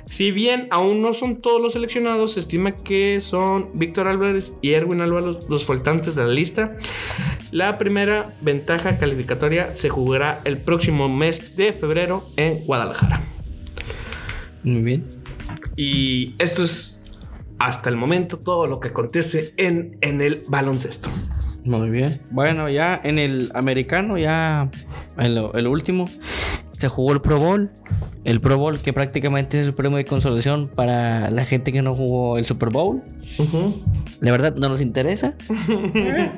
Si 0.07 0.33
bien 0.33 0.67
aún 0.71 1.01
no 1.01 1.13
son 1.13 1.41
todos 1.41 1.61
los 1.61 1.75
seleccionados, 1.75 2.33
se 2.33 2.41
estima 2.41 2.73
que 2.73 3.21
son 3.21 3.71
Víctor 3.75 4.09
Álvarez 4.09 4.53
y 4.61 4.73
Erwin 4.73 5.01
Álvarez 5.01 5.49
los 5.49 5.65
faltantes 5.65 6.15
de 6.17 6.25
la 6.25 6.31
lista. 6.33 6.77
La 7.53 7.79
primera 7.79 8.37
ventaja 8.41 8.99
calificatoria 8.99 9.73
se 9.73 9.89
jugará 9.89 10.41
el 10.45 10.59
próximo 10.59 11.09
mes 11.09 11.57
de 11.57 11.73
febrero 11.73 12.29
en 12.37 12.65
Guadalajara. 12.65 13.23
Muy 14.65 14.83
bien. 14.83 15.05
Y 15.77 16.35
esto 16.39 16.63
es 16.65 17.01
hasta 17.59 17.91
el 17.91 17.97
momento 17.97 18.39
todo 18.39 18.67
lo 18.67 18.81
que 18.81 18.89
acontece 18.89 19.55
en, 19.57 19.97
en 20.01 20.21
el 20.23 20.43
baloncesto. 20.49 21.09
Muy 21.65 21.89
bien. 21.89 22.21
Bueno, 22.31 22.69
ya 22.69 23.01
en 23.05 23.19
el 23.19 23.51
americano, 23.55 24.19
ya 24.19 24.71
en 25.17 25.35
lo- 25.35 25.55
el 25.55 25.67
último, 25.67 26.05
se 26.85 26.89
jugó 26.89 27.15
el 27.15 27.23
Pro 27.23 27.39
Bowl. 27.39 27.71
El 28.25 28.43
Pro 28.43 28.59
Bowl 28.59 28.79
que 28.79 28.93
prácticamente 28.93 29.59
es 29.59 29.67
el 29.67 29.73
premio 29.73 29.97
de 29.97 30.05
consolación 30.05 30.69
para 30.69 31.31
la 31.31 31.45
gente 31.47 31.73
que 31.73 31.81
no 31.81 31.95
jugó 31.95 32.37
el 32.37 32.45
Super 32.45 32.69
Bowl. 32.69 33.03
La 34.21 34.31
verdad 34.33 34.55
no 34.57 34.69
nos 34.69 34.83
interesa. 34.83 35.35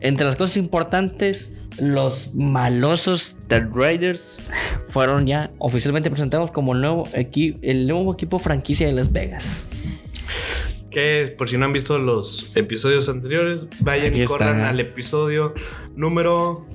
Entre 0.00 0.26
las 0.26 0.36
cosas 0.36 0.58
importantes, 0.58 1.50
los 1.80 2.34
malosos 2.34 3.38
The 3.48 3.60
Raiders 3.60 4.38
fueron 4.88 5.26
ya 5.26 5.50
oficialmente 5.58 6.10
presentados 6.10 6.50
como 6.50 6.74
el 6.74 6.82
nuevo, 6.82 7.08
el 7.14 7.86
nuevo 7.86 8.12
equipo 8.12 8.38
franquicia 8.38 8.86
de 8.86 8.92
Las 8.92 9.10
Vegas. 9.10 9.66
Que 10.90 11.34
por 11.38 11.48
si 11.48 11.56
no 11.56 11.64
han 11.64 11.72
visto 11.72 11.98
los 11.98 12.52
episodios 12.54 13.08
anteriores, 13.08 13.66
vayan 13.80 14.08
Aquí 14.08 14.18
y 14.18 14.22
está. 14.22 14.36
corran 14.36 14.60
al 14.60 14.78
episodio 14.78 15.54
número 15.94 16.66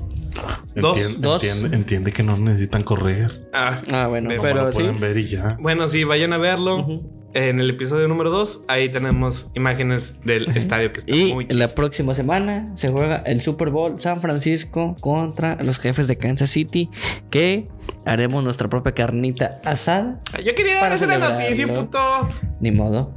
Dos. 0.75 0.97
Entiende, 0.97 1.27
Dos. 1.27 1.43
entiende- 1.43 1.75
entiende 1.75 2.11
que 2.13 2.23
no 2.23 2.37
necesitan 2.37 2.83
correr. 2.83 3.49
Ah, 3.53 3.81
Ah, 3.91 4.07
bueno, 4.07 4.29
Como 4.29 4.41
pero 4.41 4.63
lo 4.65 4.71
sí. 4.71 4.79
pueden 4.79 4.99
ver 4.99 5.17
y 5.17 5.27
ya. 5.27 5.57
bueno, 5.59 5.87
sí, 5.87 6.03
vayan 6.03 6.33
a 6.33 6.37
verlo. 6.37 7.01
En 7.33 7.61
el 7.61 7.69
episodio 7.69 8.07
número 8.09 8.29
2, 8.29 8.65
ahí 8.67 8.89
tenemos 8.89 9.51
imágenes 9.55 10.21
del 10.25 10.49
estadio 10.55 10.91
que 10.91 10.99
está 10.99 11.15
Y 11.15 11.33
muy 11.33 11.45
la 11.47 11.69
próxima 11.69 12.13
semana 12.13 12.71
se 12.75 12.89
juega 12.89 13.17
el 13.25 13.41
Super 13.41 13.69
Bowl 13.69 14.01
San 14.01 14.21
Francisco 14.21 14.95
contra 14.99 15.55
los 15.63 15.79
jefes 15.79 16.07
de 16.07 16.17
Kansas 16.17 16.49
City. 16.49 16.89
Que 17.29 17.69
haremos 18.05 18.43
nuestra 18.43 18.67
propia 18.67 18.93
carnita 18.93 19.61
asada. 19.63 20.19
Yo 20.43 20.53
quería 20.55 20.73
dar 20.73 20.81
Para 20.83 20.95
esa 20.95 21.05
celebrarlo. 21.05 21.39
noticia, 21.39 21.73
puto. 21.73 22.29
Ni 22.59 22.71
modo. 22.71 23.13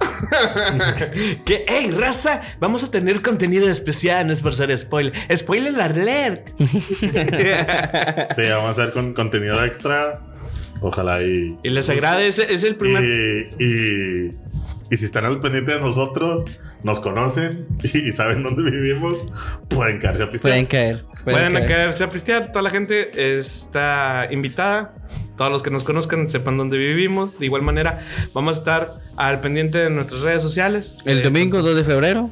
que, 1.44 1.64
hey, 1.66 1.90
raza, 1.90 2.40
vamos 2.60 2.84
a 2.84 2.90
tener 2.90 3.20
contenido 3.20 3.68
especial, 3.68 4.26
no 4.28 4.32
es 4.32 4.40
por 4.40 4.54
ser 4.54 4.76
spoiler. 4.78 5.12
Spoiler 5.36 5.80
alert. 5.80 6.50
Sí, 8.34 8.42
vamos 8.48 8.66
a 8.66 8.70
hacer 8.70 8.92
con 8.92 9.12
contenido 9.14 9.62
extra. 9.64 10.20
Ojalá 10.86 11.22
y. 11.22 11.56
y 11.62 11.70
les 11.70 11.88
agrade, 11.88 12.26
es, 12.28 12.38
es 12.38 12.62
el 12.62 12.76
primer. 12.76 13.02
Y, 13.02 13.64
y, 13.64 14.34
y 14.90 14.96
si 14.98 15.04
están 15.06 15.24
al 15.24 15.40
pendiente 15.40 15.72
de 15.72 15.80
nosotros, 15.80 16.44
nos 16.82 17.00
conocen 17.00 17.66
y 17.82 18.12
saben 18.12 18.42
dónde 18.42 18.70
vivimos, 18.70 19.24
pueden 19.68 19.98
caerse 19.98 20.24
a 20.24 20.30
pistear. 20.30 20.52
Pueden 20.52 20.66
caer. 20.66 21.04
Pueden 21.24 21.54
caer. 21.54 21.66
caerse 21.68 22.04
a 22.04 22.10
pistear. 22.10 22.52
Toda 22.52 22.62
la 22.62 22.68
gente 22.70 23.36
está 23.38 24.28
invitada. 24.30 24.94
Todos 25.38 25.50
los 25.50 25.62
que 25.62 25.70
nos 25.70 25.82
conozcan 25.84 26.28
sepan 26.28 26.58
dónde 26.58 26.76
vivimos. 26.76 27.38
De 27.38 27.46
igual 27.46 27.62
manera, 27.62 28.00
vamos 28.34 28.56
a 28.56 28.58
estar 28.58 28.88
al 29.16 29.40
pendiente 29.40 29.78
de 29.78 29.88
nuestras 29.88 30.20
redes 30.20 30.42
sociales. 30.42 30.96
El 31.06 31.20
Eh, 31.20 31.22
domingo 31.22 31.62
2 31.62 31.76
de 31.76 31.84
febrero. 31.84 32.30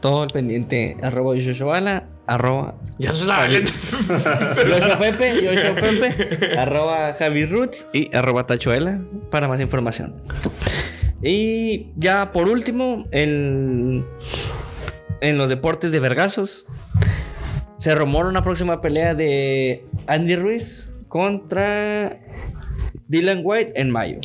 Todo 0.00 0.24
el 0.24 0.30
pendiente. 0.30 0.96
Arroba 1.02 1.34
Yoshobala. 1.36 2.04
Arroba 2.26 2.74
Ya 2.98 3.12
se 3.12 3.26
sabe. 3.26 3.64
Yoshio 3.64 4.98
Pepe. 4.98 5.42
Yoshio 5.42 5.74
Pepe. 5.74 6.58
arroba 6.58 7.14
Javi 7.14 7.46
Roots. 7.46 7.86
Y 7.92 8.14
arroba 8.14 8.46
Tachuela. 8.46 9.00
Para 9.30 9.48
más 9.48 9.60
información. 9.60 10.22
Y 11.22 11.88
ya 11.96 12.32
por 12.32 12.48
último, 12.48 13.06
en, 13.10 14.04
en 15.20 15.38
los 15.38 15.48
deportes 15.48 15.90
de 15.90 16.00
vergazos. 16.00 16.66
Se 17.78 17.94
rumora 17.94 18.28
una 18.28 18.42
próxima 18.44 18.80
pelea 18.80 19.14
de 19.14 19.84
Andy 20.06 20.36
Ruiz 20.36 20.94
contra 21.08 22.20
Dylan 23.08 23.40
White 23.42 23.72
en 23.74 23.90
mayo. 23.90 24.18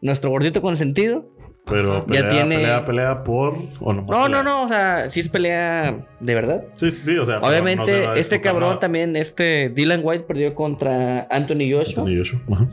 Nuestro 0.00 0.30
gordito 0.30 0.62
consentido 0.62 1.35
Pero 1.68 2.00
Ya 2.00 2.06
pelea, 2.06 2.28
tiene- 2.28 2.56
pelea, 2.56 2.84
pelea 2.86 3.24
por. 3.24 3.58
O 3.80 3.92
no, 3.92 4.02
No, 4.02 4.28
no, 4.28 4.42
no, 4.44 4.62
o 4.64 4.68
sea, 4.68 5.08
sí 5.08 5.18
es 5.20 5.28
pelea 5.28 6.06
de 6.20 6.34
verdad. 6.34 6.62
Sí, 6.76 6.90
sí, 6.92 7.02
sí. 7.12 7.18
O 7.18 7.26
sea, 7.26 7.38
Obviamente, 7.40 8.06
no 8.06 8.14
se 8.14 8.20
este 8.20 8.40
cabrón 8.40 8.68
nada. 8.70 8.80
también, 8.80 9.16
este 9.16 9.68
Dylan 9.70 10.00
White 10.04 10.24
perdió 10.28 10.54
contra 10.54 11.26
Anthony 11.28 11.68
Joshua 11.72 12.04
Anthony 12.04 12.18
Joshua, 12.18 12.40
ajá. 12.52 12.68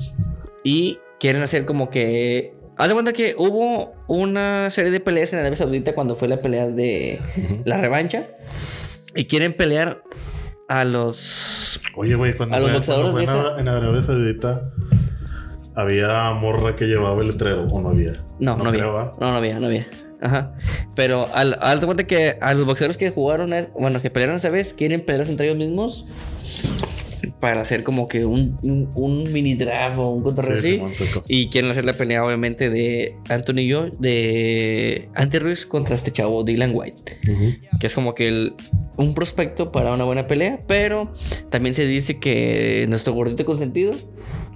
y 0.63 0.99
quieren 1.19 1.41
hacer 1.41 1.65
como 1.65 1.89
que. 1.89 2.53
Haz 2.77 2.87
de 2.87 2.93
cuenta 2.93 3.13
que 3.13 3.35
hubo 3.37 3.93
una 4.07 4.69
serie 4.71 4.91
de 4.91 4.99
peleas 4.99 5.31
en 5.33 5.39
Arabia 5.39 5.57
Saudita 5.57 5.93
cuando 5.93 6.15
fue 6.15 6.27
la 6.27 6.41
pelea 6.41 6.67
de 6.67 7.19
la 7.65 7.77
revancha 7.77 8.27
y 9.15 9.25
quieren 9.25 9.53
pelear 9.53 10.03
a 10.69 10.83
los. 10.83 11.79
Oye, 11.95 12.15
güey, 12.15 12.35
cuando 12.35 12.55
A 12.55 12.59
los 12.59 12.69
fue, 12.69 12.77
boxeadores 12.77 13.25
cuando 13.25 13.51
fue 13.53 13.61
en 13.61 13.67
Arabia 13.67 14.01
Saudita, 14.03 14.71
había 15.75 16.31
morra 16.33 16.75
que 16.75 16.85
llevaba 16.85 17.21
el 17.21 17.29
letrero, 17.29 17.63
o 17.63 17.81
no 17.81 17.89
había. 17.89 18.23
No, 18.39 18.55
no, 18.57 18.65
había. 18.65 18.79
creo, 18.81 18.93
¿va? 18.93 19.11
No, 19.19 19.31
no 19.31 19.37
había, 19.37 19.59
no 19.59 19.67
había. 19.67 19.87
Ajá. 20.21 20.53
Pero 20.95 21.27
al, 21.33 21.57
haz 21.61 21.79
de 21.81 21.85
cuenta 21.85 22.05
que 22.05 22.37
a 22.39 22.53
los 22.53 22.65
boxeadores 22.65 22.97
que 22.97 23.09
jugaron, 23.09 23.53
eh, 23.53 23.69
bueno, 23.77 24.01
que 24.01 24.09
pelearon 24.09 24.37
esa 24.37 24.49
vez, 24.49 24.73
quieren 24.73 25.01
pelear 25.01 25.27
entre 25.27 25.47
ellos 25.47 25.57
mismos 25.57 26.05
para 27.39 27.61
hacer 27.61 27.83
como 27.83 28.07
que 28.07 28.23
un, 28.25 28.57
un, 28.63 28.89
un 28.95 29.33
mini 29.33 29.55
draft 29.55 29.97
o 29.97 30.11
un 30.11 30.23
cotorreo 30.23 30.61
Sí, 30.61 30.81
así. 30.89 31.19
Y 31.27 31.49
quieren 31.49 31.71
hacer 31.71 31.83
la 31.83 31.91
pelea, 31.93 32.23
obviamente, 32.23 32.69
de 32.69 33.17
Anthony 33.29 33.65
yo, 33.67 33.87
de 33.99 35.09
Andy 35.13 35.39
Ruiz 35.39 35.65
contra 35.65 35.95
este 35.95 36.11
chavo 36.11 36.43
Dylan 36.45 36.71
White. 36.73 37.19
Que 37.81 37.87
es 37.87 37.93
como 37.93 38.15
que 38.15 38.29
el- 38.29 38.53
un 38.95 39.13
prospecto 39.13 39.71
para 39.73 39.93
una 39.93 40.05
buena 40.05 40.25
pelea. 40.27 40.61
Pero 40.67 41.11
también 41.49 41.75
se 41.75 41.85
dice 41.85 42.17
que 42.19 42.85
nuestro 42.87 43.11
gordito 43.13 43.43
consentido, 43.43 43.91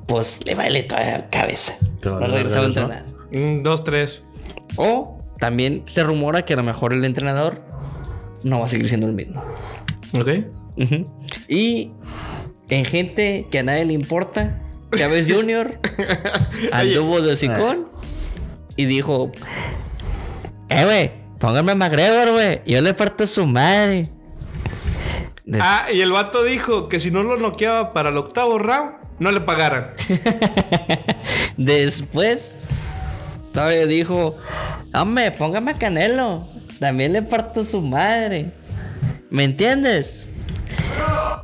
pues 0.08 0.40
le 0.46 0.56
vale 0.56 0.84
toda 0.84 1.04
la 1.06 1.30
cabeza. 1.30 1.74
Te 2.02 2.10
No 2.10 2.18
a 2.26 2.40
entrenar. 2.64 3.06
Mm, 3.32 3.62
Dos, 3.62 3.84
tres. 3.84 4.24
O 4.78 5.20
también 5.40 5.84
se 5.86 6.04
rumora 6.04 6.46
que 6.46 6.54
a 6.54 6.56
lo 6.58 6.64
mejor 6.64 6.94
el 6.94 7.04
entrenador 7.06 7.62
no 8.44 8.60
va 8.60 8.66
a 8.66 8.70
seguir 8.70 8.88
siendo 8.88 9.08
el 9.08 9.14
mismo. 9.14 9.44
Ok. 10.14 10.30
Y 11.48 11.92
en 12.70 12.86
gente 12.86 13.48
que 13.52 13.60
a 13.60 13.64
nadie 13.64 13.86
le 13.86 13.94
importa, 13.94 14.62
Chávez 14.96 15.28
Jr. 15.32 15.80
anduvo 16.72 17.22
de 17.22 17.34
hocicón 17.34 17.88
y 18.76 18.86
dijo: 18.86 19.32
Eh, 20.70 20.86
güey, 20.86 21.12
pónganme 21.40 21.74
a 21.74 21.76
McGregor, 21.76 22.32
güey. 22.32 22.62
Yo 22.66 22.82
le 22.82 22.94
parto 22.94 23.26
su 23.28 23.46
madre. 23.46 24.08
De- 25.46 25.60
Ah, 25.62 25.88
y 25.94 26.02
el 26.02 26.12
vato 26.12 26.44
dijo 26.44 26.90
que 26.90 27.00
si 27.00 27.10
no 27.10 27.24
lo 27.24 27.38
noqueaba 27.38 27.92
para 27.94 28.10
el 28.10 28.18
octavo 28.18 28.60
round, 28.60 28.92
no 29.20 29.32
le 29.32 29.42
pagaran. 29.42 29.92
Después, 31.58 32.56
todavía 33.54 33.86
dijo: 33.86 34.38
Hombre, 34.94 35.32
póngame 35.32 35.72
a 35.72 35.74
Canelo. 35.76 36.48
También 36.80 37.14
le 37.14 37.22
parto 37.24 37.64
su 37.64 37.82
madre. 37.82 38.52
¿Me 39.30 39.44
entiendes? 39.44 40.28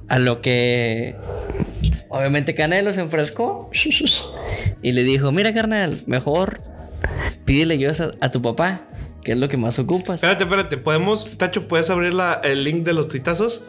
A 0.07 0.19
lo 0.19 0.41
que. 0.41 1.15
Obviamente 2.09 2.53
Canelo 2.53 2.93
se 2.93 3.01
enfrescó 3.01 3.71
y 4.81 4.91
le 4.91 5.03
dijo: 5.03 5.31
Mira, 5.31 5.53
carnal, 5.53 5.97
mejor 6.05 6.61
pídele 7.45 7.87
a, 7.87 8.25
a 8.25 8.31
tu 8.31 8.41
papá, 8.41 8.87
que 9.23 9.31
es 9.33 9.37
lo 9.37 9.47
que 9.47 9.57
más 9.57 9.79
ocupas. 9.79 10.15
Espérate, 10.15 10.43
espérate. 10.43 10.77
¿Podemos, 10.77 11.37
Tacho, 11.37 11.67
puedes 11.67 11.89
abrir 11.89 12.13
la- 12.13 12.41
el 12.43 12.63
link 12.63 12.83
de 12.83 12.93
los 12.93 13.07
tuitazos? 13.09 13.63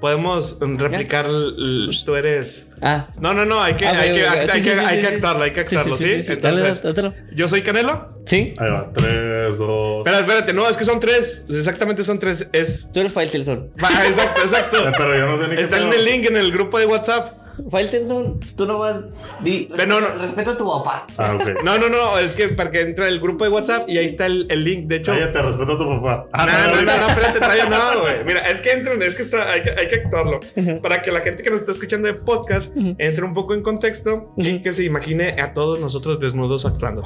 Podemos 0.00 0.56
replicar. 0.60 1.26
el- 1.26 1.88
el- 1.90 2.04
tú 2.04 2.14
eres. 2.16 2.72
Ah, 2.82 3.08
No, 3.20 3.32
no, 3.34 3.44
no. 3.44 3.62
Hay 3.62 3.74
que, 3.74 3.86
hay 3.86 4.14
que, 4.14 4.26
hay 4.26 4.48
Sí, 4.48 4.52
que- 4.62 4.62
sí, 4.62 4.62
sí, 4.62 4.84
hay 4.84 4.96
sí, 4.96 5.02
que 5.02 5.08
sí. 5.08 5.14
actuarlo, 5.14 5.44
hay 5.44 5.52
que 5.52 5.60
Sí, 5.62 5.66
sí, 5.68 5.76
actuarlo, 5.76 5.96
sí, 5.96 6.04
¿sí? 6.16 6.22
sí, 6.22 6.32
Entonces, 6.32 6.82
dale, 6.82 6.94
dale. 7.02 7.14
yo 7.34 7.48
soy 7.48 7.62
Canelo. 7.62 8.16
sí. 8.26 8.54
Ahí 8.58 8.70
va, 8.70 8.90
3, 8.92 9.56
2. 9.58 9.98
Espera, 9.98 10.18
espérate, 10.20 10.52
no, 10.52 10.68
es 10.68 10.76
que 10.76 10.84
son 10.84 11.00
tres. 11.00 11.44
Exactamente 11.48 12.02
son 12.02 12.18
tres. 12.18 12.48
Es. 12.52 12.90
Tú 12.92 13.00
eres 13.00 13.12
Faitelson. 13.12 13.70
Va, 13.82 13.88
exacto, 14.06 14.42
exacto. 14.42 14.78
Pero 14.96 15.16
yo 15.16 15.26
no 15.26 15.36
sé 15.38 15.48
ni 15.48 15.56
qué 15.56 15.62
Está 15.62 15.76
en 15.78 15.92
el 15.92 16.04
link 16.04 16.24
en 16.26 16.36
el 16.36 16.52
grupo 16.52 16.78
de 16.78 16.86
WhatsApp. 16.86 17.45
Faitelson, 17.70 18.40
tú 18.56 18.66
nomás. 18.66 18.96
Di, 19.42 19.68
Pero 19.74 19.86
no, 19.88 20.00
no. 20.00 20.22
Respeta 20.22 20.52
a 20.52 20.56
tu 20.56 20.66
papá. 20.66 21.06
Ah. 21.18 21.38
No, 21.64 21.78
no, 21.78 21.88
no, 21.88 22.18
es 22.18 22.32
que 22.32 22.48
para 22.48 22.70
que 22.70 22.80
entre 22.80 23.08
el 23.08 23.20
grupo 23.20 23.44
de 23.44 23.50
WhatsApp 23.50 23.88
y 23.88 23.98
ahí 23.98 24.06
está 24.06 24.26
el, 24.26 24.46
el 24.50 24.64
link. 24.64 24.86
De 24.86 24.96
hecho, 24.96 25.12
Cállate, 25.12 25.42
respeto 25.42 25.72
a 25.72 25.78
tu 25.78 25.88
papá. 25.88 26.26
No, 26.36 26.46
no, 26.46 26.82
no, 26.82 26.98
no, 27.00 27.06
espérate, 27.08 27.38
todavía 27.38 27.66
no, 27.68 28.00
güey. 28.02 28.24
Mira, 28.24 28.40
es 28.40 28.60
que 28.60 28.72
entran, 28.72 29.02
es 29.02 29.14
que 29.14 29.22
está, 29.22 29.50
hay, 29.50 29.62
que, 29.62 29.70
hay 29.70 29.88
que 29.88 29.96
actuarlo. 29.96 30.40
Para 30.82 31.02
que 31.02 31.10
la 31.10 31.20
gente 31.20 31.42
que 31.42 31.50
nos 31.50 31.60
está 31.60 31.72
escuchando 31.72 32.06
de 32.08 32.14
podcast 32.14 32.76
entre 32.98 33.24
un 33.24 33.34
poco 33.34 33.54
en 33.54 33.62
contexto 33.62 34.32
y 34.36 34.60
que 34.60 34.72
se 34.72 34.84
imagine 34.84 35.40
a 35.40 35.54
todos 35.54 35.80
nosotros 35.80 36.20
desnudos 36.20 36.64
actuando. 36.66 37.02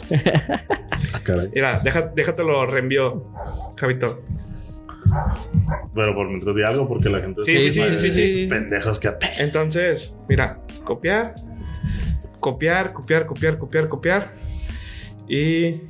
Ah, 1.12 1.20
caray. 1.22 1.50
Mira, 1.54 1.80
deja, 1.82 2.02
déjate 2.14 2.44
lo 2.44 2.66
reenvío, 2.66 3.32
Javito. 3.76 4.20
Pero 5.94 6.14
por 6.14 6.28
mientras 6.28 6.54
di 6.56 6.62
algo, 6.62 6.88
porque 6.88 7.08
la 7.08 7.20
gente. 7.20 7.42
Sí, 7.44 7.52
sí, 7.58 7.70
sí, 7.72 7.82
sí, 7.82 8.10
sí, 8.10 8.34
sí. 8.34 8.46
Pendejos 8.48 8.98
que. 8.98 9.10
Entonces, 9.38 10.16
mira, 10.28 10.60
copiar, 10.84 11.34
copiar, 12.40 12.92
copiar, 12.92 13.26
copiar, 13.26 13.58
copiar, 13.58 13.88
copiar. 13.88 14.34
Y. 15.28 15.82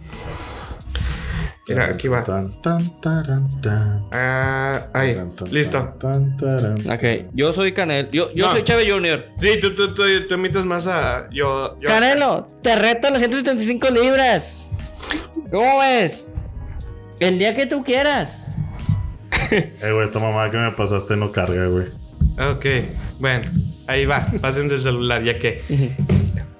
Mira, 1.68 1.84
aquí 1.84 2.08
va. 2.08 2.24
Tan, 2.24 2.60
tan, 2.62 3.00
taran, 3.00 3.60
tan. 3.60 4.04
Ah, 4.10 4.88
ahí, 4.92 5.16
listo. 5.52 5.94
tan, 6.00 6.36
taran. 6.36 6.78
Ok, 6.90 7.30
yo 7.32 7.52
soy 7.52 7.72
Canelo. 7.72 8.08
Yo, 8.10 8.32
yo 8.34 8.46
No. 8.46 8.52
soy 8.52 8.64
Chávez 8.64 8.90
Jr. 8.90 9.26
Sí, 9.40 9.60
tú, 9.60 9.76
tú, 9.76 9.94
tú, 9.94 10.02
tú 10.28 10.34
imitas 10.34 10.64
más 10.64 10.88
a. 10.88 11.28
Yo. 11.30 11.78
yo 11.80 11.88
Canelo, 11.88 12.48
te 12.62 12.74
reto 12.74 13.08
las 13.10 13.18
175 13.20 13.88
libras. 13.90 14.66
¿Cómo 15.52 15.78
ves? 15.78 16.32
El 17.20 17.38
día 17.38 17.54
que 17.54 17.66
tú 17.66 17.84
quieras. 17.84 18.56
Eh, 19.82 19.92
güey, 19.92 20.04
esta 20.04 20.18
mamá 20.18 20.50
que 20.50 20.56
me 20.56 20.70
pasaste 20.72 21.16
no 21.16 21.32
carga, 21.32 21.66
güey. 21.66 21.86
Ok, 22.38 22.66
bueno, 23.18 23.50
ahí 23.86 24.06
va. 24.06 24.28
Pásense 24.40 24.76
el 24.76 24.80
celular, 24.80 25.22
ya 25.22 25.38
que. 25.38 25.62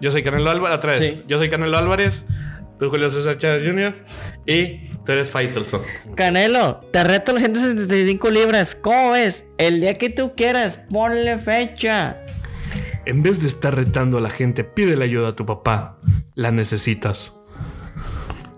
Yo 0.01 0.11
soy 0.11 0.22
Canelo 0.22 0.51
Álvarez, 0.51 0.78
otra 0.78 0.93
vez. 0.93 1.01
Sí. 1.01 1.22
Yo 1.28 1.38
soy 1.38 1.51
Canelo 1.51 1.76
Álvarez, 1.76 2.24
tú 2.78 2.88
Julio 2.91 3.11
César 3.11 3.36
Chávez 3.38 3.66
Jr. 3.66 3.95
y 4.47 4.88
tú 5.05 5.12
eres 5.12 5.30
Faitelson. 5.30 5.82
Canelo, 6.16 6.80
te 6.93 7.05
reto 7.05 7.32
a 7.32 7.34
las 7.34 7.43
175 7.43 8.30
libras. 8.30 8.74
¿Cómo 8.74 9.12
ves? 9.12 9.47
El 9.59 9.80
día 9.80 9.95
que 9.95 10.11
tú 10.11 10.34
quieras, 10.34 10.84
ponle 10.91 11.38
fecha. 11.38 12.20
En 13.07 13.22
vez 13.22 13.41
de 13.41 13.49
estar 13.49 13.74
retando 13.74 14.18
a 14.18 14.20
la 14.20 14.30
gente, 14.30 14.64
pídele 14.64 15.05
ayuda 15.05 15.28
a 15.28 15.36
tu 15.36 15.47
papá. 15.47 15.99
La 16.34 16.51
necesitas. 16.51 17.36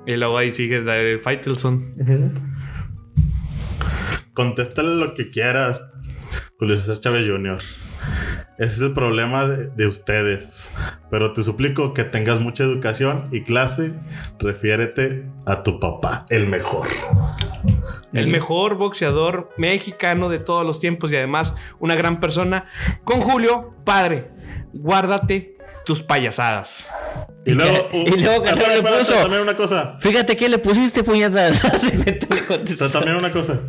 Y 0.06 0.16
luego 0.16 0.38
ahí 0.38 0.50
sigue 0.50 0.80
de 0.80 1.18
Faitelson. 1.18 2.51
Contéstale 4.34 4.94
lo 4.94 5.14
que 5.14 5.30
quieras, 5.30 5.90
Julio 6.58 6.76
César 6.76 6.98
Chávez 7.00 7.26
Jr. 7.26 7.58
Ese 8.58 8.66
es 8.66 8.80
el 8.80 8.94
problema 8.94 9.46
de, 9.46 9.68
de 9.68 9.86
ustedes. 9.86 10.70
Pero 11.10 11.32
te 11.32 11.42
suplico 11.42 11.92
que 11.92 12.04
tengas 12.04 12.40
mucha 12.40 12.64
educación 12.64 13.24
y 13.30 13.42
clase. 13.42 13.94
Refiérete 14.38 15.28
a 15.46 15.62
tu 15.62 15.78
papá, 15.80 16.24
el 16.30 16.46
mejor. 16.46 16.88
El 18.12 18.28
mejor 18.28 18.76
boxeador 18.76 19.50
mexicano 19.56 20.28
de 20.28 20.38
todos 20.38 20.66
los 20.66 20.80
tiempos 20.80 21.10
y 21.10 21.16
además 21.16 21.56
una 21.78 21.94
gran 21.94 22.20
persona. 22.20 22.66
Con 23.04 23.20
Julio, 23.20 23.74
padre, 23.84 24.30
guárdate 24.72 25.56
tus 25.84 26.02
payasadas. 26.02 26.86
Y 27.44 27.52
luego, 27.52 27.88
y 27.92 28.20
luego 28.20 28.44
Canelo 28.44 28.62
Espérate, 28.62 28.68
le 28.70 28.76
espérate, 28.78 28.98
puso. 29.04 29.14
También 29.22 29.42
una 29.42 29.56
cosa. 29.56 29.96
Fíjate 30.00 30.36
que 30.36 30.48
le 30.48 30.58
pusiste 30.58 31.02
puñetas. 31.02 31.64
Así 31.64 31.92
le- 31.92 32.20
le 32.20 32.40
O 32.42 32.46
contestó. 32.46 32.88
sea, 32.88 32.92
también 33.00 33.16
una 33.16 33.32
cosa. 33.32 33.60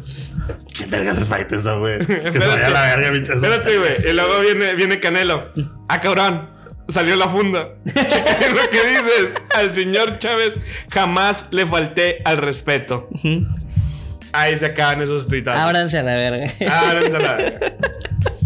¿Quién 0.76 0.90
vergas 0.90 1.18
es 1.18 1.30
Faitelson, 1.30 1.80
güey? 1.80 2.00
Que 2.00 2.32
se 2.40 2.48
vaya 2.48 2.68
a 2.68 2.70
la 2.70 2.82
verga, 2.96 3.10
bicho. 3.12 3.34
Espérate, 3.34 3.78
güey. 3.78 4.10
Y 4.10 4.14
luego 4.14 4.40
viene, 4.42 4.76
viene 4.76 5.00
Canelo. 5.00 5.52
Ah, 5.90 6.00
cabrón. 6.00 6.50
Salió 6.90 7.16
la 7.16 7.30
funda. 7.30 7.70
Checa 7.86 8.50
lo 8.50 8.70
que 8.70 8.88
dices. 8.90 9.30
Al 9.56 9.74
señor 9.74 10.20
Chávez 10.20 10.56
jamás 10.92 11.46
le 11.52 11.66
falté 11.66 12.22
al 12.26 12.38
respeto. 12.38 13.08
Ahí 14.34 14.58
se 14.58 14.66
acaban 14.66 15.02
esos 15.02 15.28
tuitazos. 15.28 15.62
Ábranse 15.62 15.98
a 16.00 16.04
la 16.04 16.16
verga. 16.16 16.54
Ábranse 16.70 17.16
a 17.18 17.20
la 17.20 17.34
verga. 17.36 17.60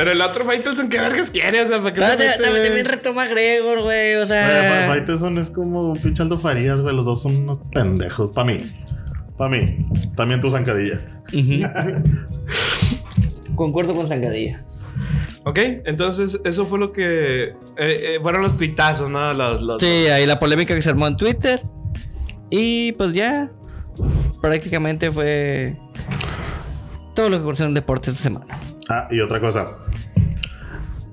Pero 0.00 0.12
el 0.12 0.20
otro 0.22 0.46
Faitelson, 0.46 0.88
¿qué 0.88 0.98
vergas 0.98 1.28
quiere? 1.28 1.62
O 1.62 1.68
sea, 1.68 1.76
¿para 1.82 1.92
qué 1.92 2.00
se 2.00 2.06
También, 2.06 2.30
mete, 2.40 2.64
también- 2.64 2.86
retoma 2.86 3.26
Gregor, 3.26 3.82
güey. 3.82 4.14
O 4.14 4.24
sea. 4.24 4.86
Fa- 4.86 4.94
Faitelson 4.94 5.36
es 5.36 5.50
como 5.50 5.90
un 5.90 5.98
pinche 5.98 6.22
Aldo 6.22 6.38
Farías, 6.38 6.80
güey. 6.80 6.96
Los 6.96 7.04
dos 7.04 7.20
son 7.20 7.36
unos 7.36 7.58
pendejos. 7.70 8.32
Para 8.34 8.46
mí. 8.46 8.62
Para 9.36 9.50
mí. 9.50 9.76
También 10.16 10.40
tu 10.40 10.50
zancadilla. 10.50 11.02
Concuerdo 13.54 13.94
con 13.94 14.08
Zancadilla. 14.08 14.64
Ok, 15.44 15.58
entonces 15.84 16.40
eso 16.44 16.64
fue 16.64 16.78
lo 16.78 16.92
que. 16.92 17.42
eh, 17.44 17.54
eh, 17.76 18.18
fueron 18.22 18.42
los 18.42 18.56
tuitazos, 18.56 19.10
¿no? 19.10 19.34
Los, 19.34 19.60
los- 19.62 19.80
Sí, 19.82 19.86
ahí 20.08 20.24
la 20.24 20.38
polémica 20.38 20.74
que 20.74 20.80
se 20.82 20.88
armó 20.88 21.06
en 21.08 21.16
Twitter. 21.16 21.62
Y 22.50 22.92
pues 22.92 23.12
ya. 23.12 23.50
Prácticamente 24.40 25.12
fue. 25.12 25.76
Todo 27.14 27.28
lo 27.28 27.36
que 27.36 27.42
ocurrió 27.42 27.66
en 27.66 27.74
deporte 27.74 28.08
esta 28.10 28.22
semana. 28.22 28.58
Ah, 28.90 29.06
y 29.08 29.20
otra 29.20 29.40
cosa. 29.40 29.76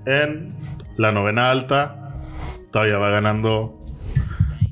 En 0.07 0.55
la 0.97 1.11
novena 1.11 1.51
alta, 1.51 2.15
todavía 2.71 2.97
va 2.97 3.11
ganando 3.11 3.83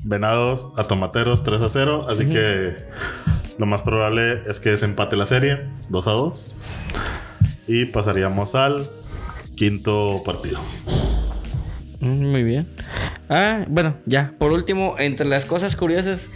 Venados 0.02 0.68
a 0.76 0.84
Tomateros 0.84 1.44
3 1.44 1.62
a 1.62 1.68
0. 1.68 2.06
Así 2.08 2.28
que 2.28 2.74
lo 3.58 3.66
más 3.66 3.82
probable 3.82 4.42
es 4.48 4.58
que 4.58 4.76
se 4.76 4.86
empate 4.86 5.14
la 5.14 5.24
serie 5.26 5.68
2 5.88 6.06
a 6.08 6.10
2. 6.10 6.56
Y 7.68 7.84
pasaríamos 7.86 8.56
al 8.56 8.88
quinto 9.54 10.22
partido. 10.24 10.58
Mm, 12.00 12.24
Muy 12.26 12.42
bien. 12.42 12.68
Ah, 13.28 13.64
bueno, 13.68 13.98
ya. 14.04 14.34
Por 14.36 14.50
último, 14.50 14.96
entre 14.98 15.28
las 15.28 15.44
cosas 15.44 15.76
curiosas, 15.76 16.28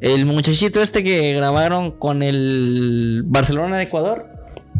el 0.00 0.26
muchachito 0.26 0.82
este 0.82 1.02
que 1.02 1.32
grabaron 1.32 1.90
con 1.90 2.22
el 2.22 3.22
Barcelona 3.24 3.78
de 3.78 3.84
Ecuador 3.84 4.26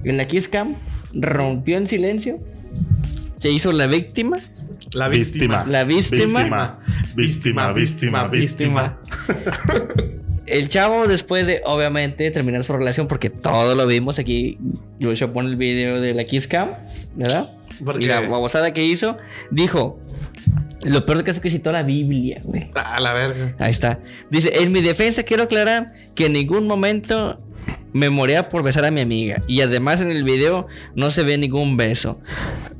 en 0.04 0.18
la 0.18 0.26
Kiss 0.26 0.48
Cam 0.48 0.76
rompió 1.14 1.76
en 1.78 1.86
silencio. 1.88 2.40
Se 3.38 3.50
hizo 3.50 3.72
la 3.72 3.86
víctima. 3.86 4.38
La 4.92 5.08
víctima. 5.08 5.64
La 5.66 5.84
víctima. 5.84 6.78
Víctima, 7.16 7.72
víctima, 7.72 7.72
víctima, 7.72 8.28
víctima. 8.28 8.98
El 10.46 10.68
chavo, 10.68 11.06
después 11.06 11.46
de 11.46 11.62
obviamente 11.64 12.30
terminar 12.30 12.64
su 12.64 12.72
relación, 12.72 13.06
porque 13.08 13.30
todo 13.30 13.74
lo 13.74 13.86
vimos 13.86 14.18
aquí, 14.18 14.58
Joshua 15.00 15.32
pone 15.32 15.48
el 15.48 15.56
video 15.56 16.00
de 16.00 16.14
la 16.14 16.24
Kiss 16.24 16.46
Cam, 16.48 16.70
¿verdad? 17.14 17.50
Porque- 17.84 18.04
Y 18.04 18.08
la 18.08 18.20
babosada 18.20 18.72
que 18.72 18.84
hizo, 18.84 19.16
dijo: 19.50 19.98
Lo 20.84 21.06
peor 21.06 21.22
que 21.22 21.30
es 21.30 21.38
que 21.38 21.48
citó 21.48 21.70
la 21.70 21.84
Biblia, 21.84 22.40
güey. 22.42 22.70
A 22.74 22.98
la 23.00 23.14
verga. 23.14 23.54
Ahí 23.60 23.70
está. 23.70 24.00
Dice, 24.30 24.62
en 24.62 24.72
mi 24.72 24.82
defensa 24.82 25.22
quiero 25.22 25.44
aclarar 25.44 25.92
que 26.16 26.26
en 26.26 26.32
ningún 26.32 26.66
momento 26.66 27.40
me 27.92 28.10
moría 28.10 28.48
por 28.48 28.62
besar 28.62 28.84
a 28.84 28.90
mi 28.90 29.00
amiga. 29.00 29.42
Y 29.46 29.60
además 29.60 30.00
en 30.00 30.10
el 30.10 30.24
video 30.24 30.66
no 30.94 31.10
se 31.10 31.22
ve 31.22 31.38
ningún 31.38 31.76
beso. 31.76 32.20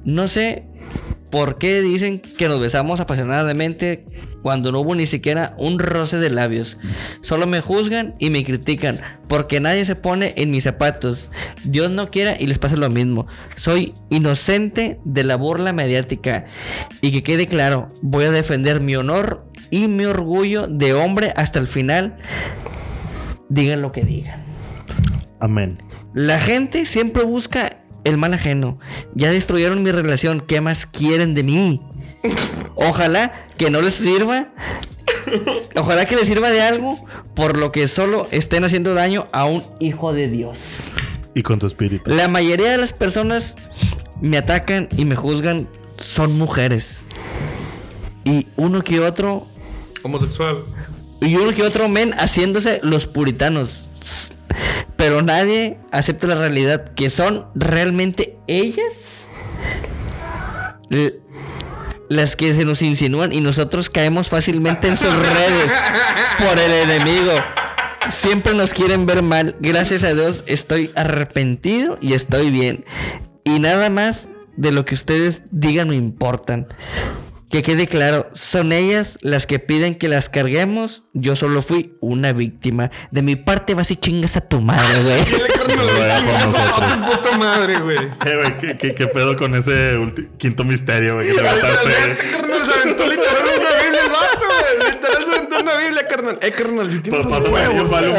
No 0.05 0.28
sé 0.28 0.64
por 1.30 1.57
qué 1.57 1.80
dicen 1.80 2.20
que 2.20 2.47
nos 2.47 2.61
besamos 2.61 3.01
apasionadamente 3.01 4.05
cuando 4.43 4.70
no 4.70 4.80
hubo 4.80 4.95
ni 4.95 5.07
siquiera 5.07 5.55
un 5.57 5.78
roce 5.78 6.18
de 6.18 6.28
labios. 6.28 6.76
Solo 7.22 7.47
me 7.47 7.62
juzgan 7.62 8.14
y 8.18 8.28
me 8.28 8.45
critican 8.45 9.01
porque 9.28 9.59
nadie 9.59 9.87
se 9.87 9.97
pone 9.97 10.35
en 10.37 10.51
mis 10.51 10.64
zapatos. 10.64 11.30
Dios 11.64 11.91
no 11.91 12.11
quiera 12.11 12.37
y 12.39 12.47
les 12.47 12.59
pasa 12.59 12.76
lo 12.76 12.91
mismo. 12.91 13.26
Soy 13.57 13.95
inocente 14.11 15.01
de 15.05 15.24
la 15.24 15.37
burla 15.37 15.72
mediática. 15.72 16.45
Y 17.01 17.12
que 17.12 17.22
quede 17.22 17.47
claro, 17.47 17.91
voy 18.03 18.26
a 18.26 18.30
defender 18.30 18.80
mi 18.80 18.95
honor 18.97 19.47
y 19.70 19.89
mi 19.89 20.05
orgullo 20.05 20.66
de 20.66 20.93
hombre 20.93 21.33
hasta 21.35 21.59
el 21.59 21.66
final. 21.66 22.18
Digan 23.49 23.80
lo 23.80 23.91
que 23.91 24.05
digan. 24.05 24.41
Amén. 25.43 25.76
La 26.14 26.38
gente 26.38 26.86
siempre 26.86 27.24
busca 27.24 27.78
el 28.05 28.16
mal 28.16 28.32
ajeno. 28.32 28.78
Ya 29.16 29.32
destruyeron 29.32 29.82
mi 29.82 29.90
relación. 29.90 30.40
¿Qué 30.40 30.61
más 30.61 30.86
quieren 30.86 31.34
de 31.34 31.43
mí? 31.43 31.82
Ojalá 32.76 33.32
que 33.59 33.68
no 33.68 33.80
les 33.80 33.95
sirva. 33.95 34.53
Ojalá 35.74 36.05
que 36.05 36.14
les 36.14 36.28
sirva 36.28 36.51
de 36.51 36.62
algo 36.62 36.97
por 37.34 37.57
lo 37.57 37.72
que 37.72 37.88
solo 37.88 38.28
estén 38.30 38.62
haciendo 38.62 38.95
daño 38.95 39.26
a 39.32 39.47
un 39.47 39.64
hijo 39.80 40.12
de 40.12 40.28
Dios. 40.28 40.93
Y 41.34 41.43
con 41.43 41.59
tu 41.59 41.66
espíritu. 41.66 42.09
La 42.09 42.28
mayoría 42.28 42.70
de 42.70 42.78
las 42.78 42.93
personas 42.93 43.57
me 44.20 44.38
atacan 44.38 44.88
y 44.97 45.05
me 45.07 45.16
juzgan 45.16 45.68
son 45.99 46.38
mujeres. 46.38 47.05
Y 48.24 48.47
uno 48.57 48.82
que 48.82 49.01
otro 49.01 49.49
Homosexual. 50.05 50.59
y 51.20 51.34
uno 51.34 51.53
que 51.53 51.64
otro 51.64 51.88
men 51.88 52.12
haciéndose 52.12 52.78
los 52.84 53.09
puritanos. 53.09 53.90
Pero 55.03 55.20
nadie 55.20 55.80
acepta 55.90 56.28
la 56.28 56.36
realidad 56.36 56.84
que 56.94 57.11
son 57.11 57.48
realmente 57.57 58.38
ellas 58.46 59.26
las 62.09 62.36
que 62.36 62.55
se 62.55 62.64
nos 62.64 62.82
insinúan 62.82 63.32
y 63.32 63.40
nosotros 63.40 63.90
caemos 63.90 64.28
fácilmente 64.28 64.86
en 64.86 64.96
sus 64.96 65.12
redes 65.12 65.72
por 66.38 66.57
el 66.57 66.70
enemigo. 66.88 67.32
Siempre 68.11 68.55
nos 68.55 68.72
quieren 68.72 69.05
ver 69.05 69.22
mal. 69.22 69.57
Gracias 69.59 70.05
a 70.05 70.14
Dios 70.14 70.44
estoy 70.46 70.92
arrepentido 70.94 71.98
y 72.00 72.12
estoy 72.12 72.50
bien. 72.50 72.84
Y 73.42 73.59
nada 73.59 73.90
más 73.90 74.28
de 74.57 74.70
lo 74.70 74.84
que 74.84 74.94
ustedes 74.94 75.42
digan 75.50 75.88
me 75.88 75.96
importan. 75.96 76.68
Que 77.53 77.62
quede 77.62 77.86
claro, 77.86 78.30
son 78.32 78.72
ellas 78.72 79.18
las 79.20 79.46
que 79.46 79.59
piden 79.59 79.94
que 79.96 80.09
las 80.09 80.30
carguemos. 80.30 81.05
Yo 81.12 81.36
solo 81.36 81.61
fui 81.61 81.98
una 82.00 82.32
víctima. 82.32 82.90
De 83.11 83.20
mi 83.20 83.36
parte 83.36 83.74
vas 83.74 83.90
y 83.90 83.96
chingas 83.96 84.38
a 84.38 84.40
tu 84.40 84.62
madre, 84.62 85.03
güey. 85.03 85.22
Puta 87.12 87.36
madre, 87.36 87.78
güey. 87.78 87.98
Eh, 88.24 88.36
güey, 88.36 88.57
¿qué, 88.57 88.78
qué, 88.78 88.94
qué 88.94 89.07
pedo 89.07 89.36
con 89.36 89.55
ese 89.55 89.98
quinto 90.38 90.64
misterio, 90.64 91.16
güey? 91.16 91.28
Que 91.28 91.34
te 91.34 91.42
mataste. 91.42 91.88
Neta, 91.88 92.22
carnal, 92.30 92.64
se 92.64 92.72
aventó 92.72 93.07
literal 93.07 93.42
una 93.42 93.82
Biblia 93.82 94.00
el 94.03 94.11
vato, 94.11 94.46
güey. 94.46 94.92
Literal 94.94 95.24
se 95.26 95.34
aventó 95.34 95.52
una 95.63 95.77
Biblia, 95.77 96.07
carnal. 96.07 96.39
Eh, 96.43 96.51
carnal, 96.51 96.93
si 96.93 97.01
tienes 97.01 97.27
Pues 97.27 97.51
vale, 97.51 97.69
un 97.69 97.77
y 97.79 97.83
No, 97.83 97.91
no, 97.91 98.11
no, 98.11 98.13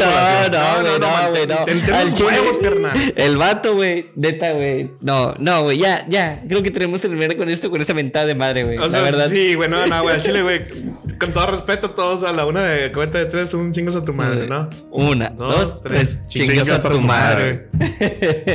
güey, 0.00 0.50
No, 0.50 0.82
no, 0.82 0.98
no, 0.98 1.30
güey, 1.30 1.46
no. 1.46 1.54
mantén- 1.54 1.84
ten 1.86 1.94
Al 1.94 2.10
los 2.10 2.20
huevos, 2.20 2.58
carnal. 2.58 3.12
El 3.16 3.36
vato, 3.36 3.74
güey, 3.74 4.10
neta, 4.16 4.52
güey. 4.52 4.90
No, 5.00 5.34
no, 5.38 5.62
güey, 5.64 5.78
ya, 5.78 6.06
ya. 6.08 6.42
Creo 6.48 6.62
que 6.62 6.70
tenemos 6.70 7.00
que 7.00 7.08
terminar 7.08 7.36
con 7.36 7.48
esto, 7.48 7.70
con 7.70 7.80
esta 7.80 7.94
mentada 7.94 8.26
de 8.26 8.34
madre, 8.34 8.64
güey. 8.64 8.78
O 8.78 8.88
sea, 8.88 9.00
la 9.00 9.04
verdad. 9.10 9.30
sí, 9.30 9.54
güey, 9.54 9.68
no, 9.68 9.86
no, 9.86 10.02
güey, 10.02 10.14
al 10.14 10.22
chile, 10.22 10.42
güey. 10.42 10.66
Con 11.18 11.32
todo 11.32 11.46
respeto 11.46 11.88
a 11.88 11.94
todos, 11.94 12.22
a 12.24 12.32
la 12.32 12.46
una 12.46 12.62
de 12.64 12.92
cuenta 12.92 13.18
de 13.18 13.26
tres, 13.26 13.52
un 13.54 13.72
chingas 13.72 13.94
a 13.96 14.04
tu 14.04 14.14
madre, 14.14 14.46
¿no? 14.46 14.70
Una, 14.90 15.28
dos, 15.30 15.82
tres. 15.82 16.18
Chingas 16.28 16.70
a 16.70 16.88
tu 16.90 17.00
madre. 17.00 17.68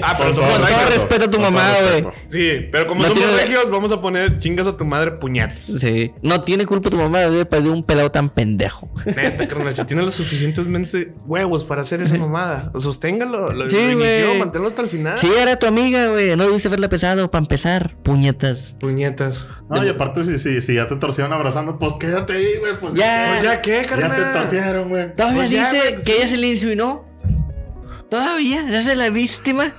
Ah, 0.02 0.16
pero 0.18 0.34
Con 0.34 0.44
todo 0.62 0.90
respeto 0.90 1.26
a 1.26 1.32
tu 1.32 1.40
mamá, 1.40 1.70
güey. 1.82 2.06
Sí, 2.28 2.68
pero 2.72 2.88
como 2.88 3.04
somos 3.04 3.40
regios, 3.40 3.70
vamos 3.70 3.92
a 3.92 4.02
poner 4.02 4.40
chingas 4.40 4.68
a 4.68 4.76
tu 4.76 4.86
madre 4.86 5.12
puñetes. 5.12 5.66
Sí. 5.80 6.12
No 6.22 6.42
tiene 6.42 6.66
culpa 6.66 6.90
tu 6.90 6.98
mamá 6.98 7.20
de 7.20 7.26
haber 7.26 7.48
perdido 7.48 7.74
un 7.74 7.84
pelado 7.84 8.12
tan 8.12 8.25
pendejo. 8.30 8.90
Neta, 9.06 9.48
carnal, 9.48 9.76
si 9.76 9.84
tiene 9.86 10.04
lo 10.04 10.12
suficientemente 10.12 11.14
huevos 11.26 11.64
para 11.64 11.82
hacer 11.82 12.02
esa 12.02 12.18
mamada, 12.18 12.72
sosténgalo, 12.78 13.52
lo, 13.54 13.70
Sí, 13.70 13.76
lo 13.76 13.92
inició, 13.92 14.36
manténlo 14.36 14.68
hasta 14.68 14.82
el 14.82 14.90
final. 14.90 15.18
Sí, 15.20 15.30
era 15.40 15.58
tu 15.58 15.66
amiga, 15.68 16.08
güey. 16.08 16.36
No 16.36 16.44
debiste 16.46 16.68
haberla 16.68 16.90
pesado 16.90 17.30
para 17.32 17.44
empezar, 17.44 17.96
puñetas. 18.04 18.76
Puñetas. 18.80 19.46
No, 19.70 19.84
y 19.86 19.90
aparte, 19.90 20.24
si, 20.24 20.38
si, 20.40 20.62
si 20.62 20.76
ya 20.76 20.88
te 20.88 20.96
torcieron 20.96 21.34
abrazando, 21.34 21.80
pues 21.80 21.94
quédate 21.94 22.34
ahí, 22.34 22.46
güey. 22.60 22.78
Pues 22.80 22.94
Ya. 22.94 23.28
Pues 23.32 23.44
ya, 23.44 23.62
¿qué, 23.62 23.82
Ya 23.82 23.88
carnal? 23.88 24.16
te 24.16 24.40
torcieron, 24.40 24.90
güey. 24.90 25.16
Todavía 25.16 25.38
Pues 25.42 25.52
ya, 25.52 25.72
dice 25.72 25.80
güey, 25.82 25.94
pues 25.96 26.06
que 26.06 26.12
sí. 26.12 26.18
ella 26.20 26.28
se 26.28 26.38
le 26.38 26.48
insinuó. 26.48 27.06
Todavía, 28.10 28.68
se 28.70 28.78
hace 28.78 28.96
la 28.96 29.10
víctima. 29.10 29.74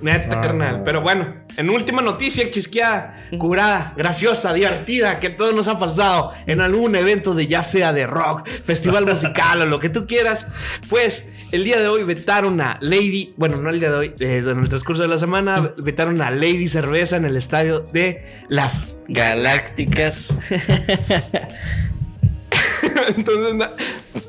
Neta, 0.00 0.38
Ah, 0.38 0.40
carnal. 0.40 0.82
Pero 0.84 1.00
bueno, 1.00 1.34
en 1.56 1.70
última 1.70 2.02
noticia, 2.02 2.50
chisqueada, 2.50 3.28
curada, 3.38 3.92
graciosa, 3.96 4.52
divertida, 4.52 5.18
que 5.20 5.30
todos 5.30 5.54
nos 5.54 5.68
ha 5.68 5.78
pasado 5.78 6.32
en 6.46 6.60
algún 6.60 6.94
evento 6.94 7.34
de 7.34 7.46
ya 7.46 7.62
sea 7.62 7.92
de 7.92 8.06
rock, 8.06 8.48
festival 8.48 9.06
musical 9.10 9.62
o 9.62 9.66
lo 9.66 9.80
que 9.80 9.88
tú 9.88 10.06
quieras. 10.06 10.46
Pues 10.88 11.28
el 11.50 11.64
día 11.64 11.80
de 11.80 11.88
hoy 11.88 12.04
vetaron 12.04 12.60
a 12.60 12.78
Lady, 12.80 13.34
bueno, 13.36 13.56
no 13.56 13.70
el 13.70 13.80
día 13.80 13.90
de 13.90 13.96
hoy, 13.96 14.14
eh, 14.20 14.38
en 14.38 14.60
el 14.60 14.68
transcurso 14.68 15.02
de 15.02 15.08
la 15.08 15.18
semana, 15.18 15.72
vetaron 15.78 16.20
a 16.22 16.30
Lady 16.30 16.68
Cerveza 16.68 17.16
en 17.16 17.24
el 17.24 17.36
estadio 17.36 17.80
de 17.80 18.42
las. 18.48 18.94
Galácticas. 19.08 20.34
Entonces, 23.16 23.54
no, 23.54 23.66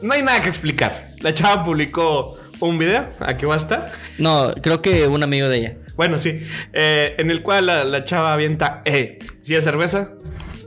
no 0.01 0.13
hay 0.13 0.24
nada 0.24 0.41
que 0.41 0.49
explicar. 0.49 1.09
La 1.20 1.34
chava 1.34 1.65
publicó 1.65 2.39
un 2.60 2.78
video, 2.78 3.07
aquí 3.20 3.45
va 3.45 3.55
a 3.55 3.57
estar. 3.57 3.91
no, 4.18 4.53
creo 4.62 4.82
que 4.82 5.07
un 5.07 5.24
amigo 5.24 5.47
de 5.49 5.57
ella. 5.57 5.78
Bueno, 5.95 6.20
sí. 6.20 6.41
eh, 6.74 7.16
en 7.18 7.30
el 7.32 7.41
cual 7.41 7.66
la, 7.66 7.84
la 7.84 8.03
chava 8.05 8.34
avienta, 8.34 8.82
eh, 8.86 9.20
¿sí 9.41 9.55
es 9.55 9.64
cerveza? 9.64 10.12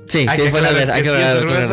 Sí, 0.06 0.26
Hay 0.28 0.38
sí, 0.38 0.44
que 0.44 0.50
fue 0.50 0.60
la. 0.60 0.68
Hay 0.94 1.02
que 1.02 1.08
es. 1.08 1.70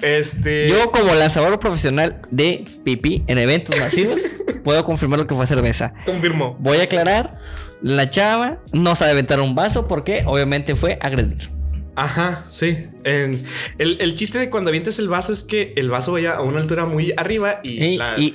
Este. 0.00 0.68
Yo, 0.68 0.92
como 0.92 1.12
lanzador 1.14 1.58
profesional 1.58 2.22
de 2.30 2.64
pipí 2.84 3.24
en 3.26 3.38
eventos 3.38 3.76
masivos, 3.80 4.20
puedo 4.64 4.84
confirmar 4.84 5.18
lo 5.18 5.26
que 5.26 5.34
fue 5.34 5.46
cerveza. 5.46 5.92
confirmo. 6.04 6.56
Voy 6.60 6.78
a 6.78 6.84
aclarar: 6.84 7.38
la 7.82 8.10
chava 8.10 8.58
no 8.72 8.94
sabe 8.94 9.12
aventar 9.12 9.40
un 9.40 9.54
vaso 9.56 9.88
porque 9.88 10.22
obviamente 10.26 10.76
fue 10.76 10.98
agredir. 11.00 11.50
Ajá, 11.98 12.44
sí. 12.50 12.86
En- 13.04 13.44
el, 13.78 13.96
el 14.00 14.14
chiste 14.14 14.38
de 14.38 14.50
cuando 14.50 14.68
avientes 14.70 14.98
el 14.98 15.08
vaso 15.08 15.32
es 15.32 15.42
que 15.42 15.72
el 15.76 15.88
vaso 15.90 16.12
vaya 16.12 16.34
a 16.34 16.42
una 16.42 16.60
altura 16.60 16.86
muy 16.86 17.12
arriba 17.16 17.60
y, 17.62 17.84
Y- 17.84 17.96
la 17.98 18.14
y- 18.18 18.32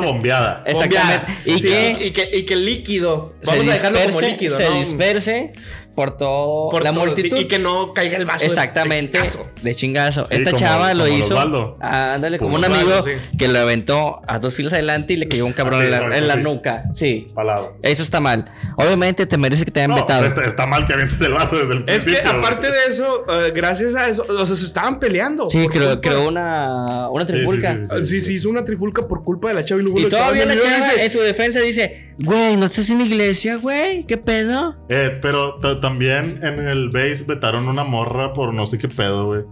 bombeada. 0.00 0.62
Exactamente. 0.66 1.26
Bombeada. 1.26 1.26
Y 1.46 1.52
Sí, 1.54 1.60
que 1.68 1.96
y 2.06 2.10
que, 2.12 2.30
y 2.38 2.42
que 2.44 2.54
el 2.54 2.64
líquido, 2.64 3.34
se 3.42 3.50
vamos 3.50 3.68
a 3.68 3.72
dejarlo 3.72 3.98
como 3.98 4.08
disperse, 4.10 4.30
líquido, 4.32 4.56
se 4.56 4.68
¿no? 4.68 4.74
disperse 4.76 5.52
por 5.94 6.16
todo 6.16 6.70
Por 6.70 6.82
la 6.84 6.92
todo, 6.92 7.04
multitud. 7.06 7.36
sí, 7.36 7.42
y 7.44 7.48
que 7.48 7.58
no 7.58 7.92
caiga 7.92 8.16
el 8.16 8.24
vaso. 8.24 8.44
Exactamente, 8.44 9.18
de 9.18 9.24
chingazo. 9.24 9.50
de 9.62 9.74
chingazo. 9.74 10.24
Sí, 10.26 10.34
Esta 10.36 10.50
como- 10.52 10.60
chava 10.62 10.94
lo 10.94 11.06
hizo. 11.08 11.34
Osvaldo. 11.34 11.74
Ándale, 11.80 12.38
como 12.38 12.52
Como 12.52 12.66
un 12.66 12.72
amigo 12.72 12.90
Osvaldo, 12.98 13.20
sí. 13.22 13.36
que 13.38 13.48
lo 13.48 13.58
aventó 13.58 14.20
a 14.26 14.38
dos 14.38 14.54
filas 14.54 14.72
adelante 14.72 15.12
y 15.14 15.16
le 15.16 15.28
cayó 15.28 15.44
un 15.46 15.52
cabrón 15.52 15.80
Ah, 15.80 15.84
en, 15.84 15.90
la, 15.90 15.96
exacto, 15.98 16.16
en 16.16 16.28
la 16.28 16.34
sí. 16.34 16.40
nuca. 16.40 16.84
Sí. 16.92 17.26
Palado. 17.34 17.76
Eso 17.82 18.02
está 18.02 18.20
mal. 18.20 18.50
Obviamente 18.76 19.26
te 19.26 19.36
merece 19.36 19.64
que 19.64 19.70
te 19.70 19.80
hayan 19.80 19.90
No, 19.90 19.96
vetado. 19.96 20.24
está, 20.24 20.44
está 20.44 20.66
mal 20.66 20.84
que 20.86 20.92
avientes 20.94 21.20
el 21.20 21.32
vaso 21.32 21.56
desde 21.58 21.72
el 21.74 21.78
Es 21.80 21.84
principio. 22.04 22.20
que 22.22 22.28
güey. 22.28 22.38
aparte 22.38 22.70
de 22.70 22.78
eso, 22.88 23.24
eh, 23.30 23.52
gracias 23.54 23.94
a 23.94 24.08
eso, 24.08 24.24
o 24.28 24.46
sea, 24.46 24.56
se 24.56 24.64
estaban 24.64 24.98
peleando. 24.98 25.48
Sí, 25.50 25.66
creó, 25.68 26.00
creó 26.00 26.28
una, 26.28 27.08
una 27.10 27.26
sí, 27.26 27.32
trifulca. 27.32 27.76
sí, 27.76 28.06
Sí, 28.06 28.20
sí, 28.20 28.34
hizo 28.34 28.48
una 28.50 28.64
trifulca 28.64 29.06
por 29.06 29.24
culpa 29.24 29.48
de 29.48 29.54
la 29.54 29.64
chava 29.64 29.80
y 29.80 29.84
luego 29.84 30.00
Y 30.00 30.04
todavía 30.08 30.46
la 30.46 30.58
chava 30.58 30.92
en 31.02 31.10
su 31.10 31.20
defensa 31.20 31.60
dice, 31.60 32.14
güey, 32.18 32.56
¿no 32.56 32.66
estás 32.66 32.88
en 32.90 32.98
la 32.98 33.04
iglesia, 33.04 33.56
güey? 33.56 34.04
¿Qué 34.06 34.16
pedo? 34.16 34.76
Eh, 34.88 35.18
pero 35.20 35.58
también 35.82 36.38
en 36.42 36.66
el 36.66 36.88
base 36.88 37.24
vetaron 37.26 37.68
una 37.68 37.84
morra 37.84 38.32
por 38.32 38.54
no 38.54 38.66
sé 38.66 38.78
qué 38.78 38.88
pedo, 38.88 39.26
güey. 39.26 39.42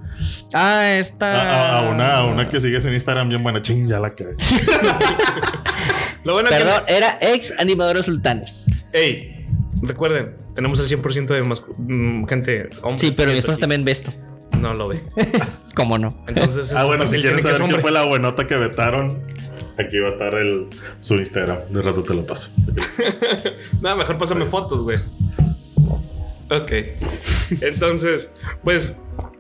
Ah, 0.55 0.79
A, 0.79 0.99
esta... 0.99 1.27
a- 1.77 1.81
a 1.81 1.91
una, 1.91 2.15
a 2.17 2.25
una 2.25 2.49
que 2.49 2.59
sigues 2.61 2.87
en 2.87 2.95
Instagram 2.95 3.29
bien 3.29 3.43
buena. 3.43 3.61
Ching, 3.61 3.87
ya 3.87 4.01
la 4.01 4.15
cagué. 4.15 4.35
Lo 6.25 6.35
bueno 6.35 6.49
Perdón, 6.51 6.83
era 6.87 7.19
ex 7.21 7.53
animadora 7.59 8.03
sultanes. 8.03 8.67
que. 8.93 8.99
Ey, 8.99 9.47
recuerden, 9.83 10.37
tenemos 10.55 10.79
el 10.81 10.89
100% 11.03 11.27
de 11.27 11.43
mascu- 11.45 11.75
mm, 11.79 12.27
gente 12.27 12.69
hombre. 12.83 12.99
Sí, 12.99 13.13
pero 13.17 13.33
mi 13.33 13.39
esposa 13.39 13.59
también 13.59 13.85
ve 13.85 13.93
esto. 13.93 14.11
No 14.59 14.75
lo 14.75 14.89
ve. 14.89 15.03
¿Cómo 15.75 15.97
no? 15.99 16.23
Entonces, 16.27 16.73
Ah, 16.73 16.85
bueno, 16.85 17.05
pues, 17.05 17.13
si 17.13 17.21
quieren 17.21 17.37
que 17.37 17.43
saber 17.43 17.63
quién 17.69 17.81
fue 17.81 17.91
la 17.91 18.05
buenota 18.05 18.47
que 18.47 18.57
vetaron, 18.57 19.23
aquí 19.79 19.99
va 19.99 20.09
a 20.09 20.11
estar 20.11 20.35
el, 20.35 20.67
su 21.01 21.15
Instagram. 21.15 21.61
De 21.71 21.81
rato 21.81 22.03
te 22.03 22.13
lo 22.15 22.27
paso. 22.27 22.51
Nada, 23.81 23.97
mejor 23.97 24.19
pásame 24.19 24.45
fotos, 24.45 24.83
güey. 24.83 24.99
Ok. 26.51 26.73
Entonces, 27.61 28.31
pues, 28.65 28.95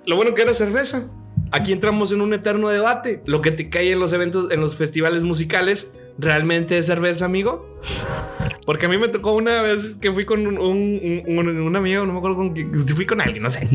lo 0.06 0.16
bueno 0.16 0.34
que 0.34 0.42
era 0.42 0.52
cerveza. 0.54 1.08
Aquí 1.52 1.72
entramos 1.72 2.12
en 2.12 2.20
un 2.20 2.32
eterno 2.32 2.68
debate. 2.68 3.22
Lo 3.26 3.40
que 3.40 3.50
te 3.50 3.68
cae 3.68 3.92
en 3.92 3.98
los 4.00 4.12
eventos, 4.12 4.50
en 4.52 4.60
los 4.60 4.76
festivales 4.76 5.24
musicales, 5.24 5.90
¿realmente 6.18 6.78
es 6.78 6.86
cerveza, 6.86 7.24
amigo? 7.24 7.80
Porque 8.66 8.86
a 8.86 8.88
mí 8.88 8.98
me 8.98 9.08
tocó 9.08 9.32
una 9.32 9.62
vez 9.62 9.96
que 10.00 10.12
fui 10.12 10.24
con 10.24 10.46
un, 10.46 10.58
un, 10.58 11.22
un- 11.26 11.48
un 11.60 11.76
amigo, 11.76 12.06
no 12.06 12.12
me 12.12 12.18
acuerdo 12.18 12.36
con 12.36 12.52
quién, 12.52 12.72
fui 12.94 13.04
con 13.06 13.20
alguien, 13.20 13.42
no 13.42 13.50
sé. 13.50 13.66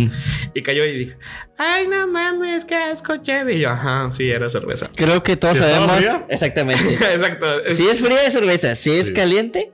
Y 0.54 0.62
cayó 0.64 0.86
y 0.86 0.96
dije, 0.98 1.18
ay, 1.58 1.88
no 1.90 2.08
mames, 2.08 2.64
qué 2.64 2.76
asco, 2.76 3.18
chévere. 3.22 3.58
Y 3.58 3.62
yo, 3.62 3.70
ajá, 3.72 4.10
sí, 4.12 4.30
era 4.30 4.48
cerveza. 4.48 4.90
Creo 4.96 5.22
que 5.24 5.36
todos 5.36 5.58
¿Si 5.58 5.64
estaba 5.64 5.88
sabemos... 5.88 5.98
fría? 5.98 6.26
Exactamente. 6.30 6.94
Exacto. 7.14 7.46
si 7.74 7.88
es 7.88 8.00
fría 8.00 8.26
es 8.26 8.34
cerveza, 8.34 8.76
si 8.76 8.92
es 8.92 9.08
Sí. 9.08 9.14
caliente... 9.14 9.74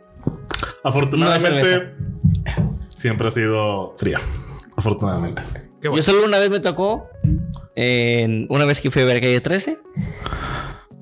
Afortunadamente, 0.84 1.94
siempre 3.02 3.28
ha 3.28 3.32
sido 3.32 3.94
fría. 3.98 4.20
Afortunadamente. 4.76 5.42
bueno. 5.82 5.98
Yo 5.98 6.04
solo 6.04 6.26
una 6.26 6.38
vez 6.40 6.50
me 6.50 6.60
tocó, 6.60 7.08
en, 7.76 8.46
una 8.50 8.66
vez 8.66 8.80
que 8.82 8.90
fui 8.92 9.02
a 9.02 9.06
ver 9.06 9.20
Calle 9.22 9.42
13. 9.42 9.80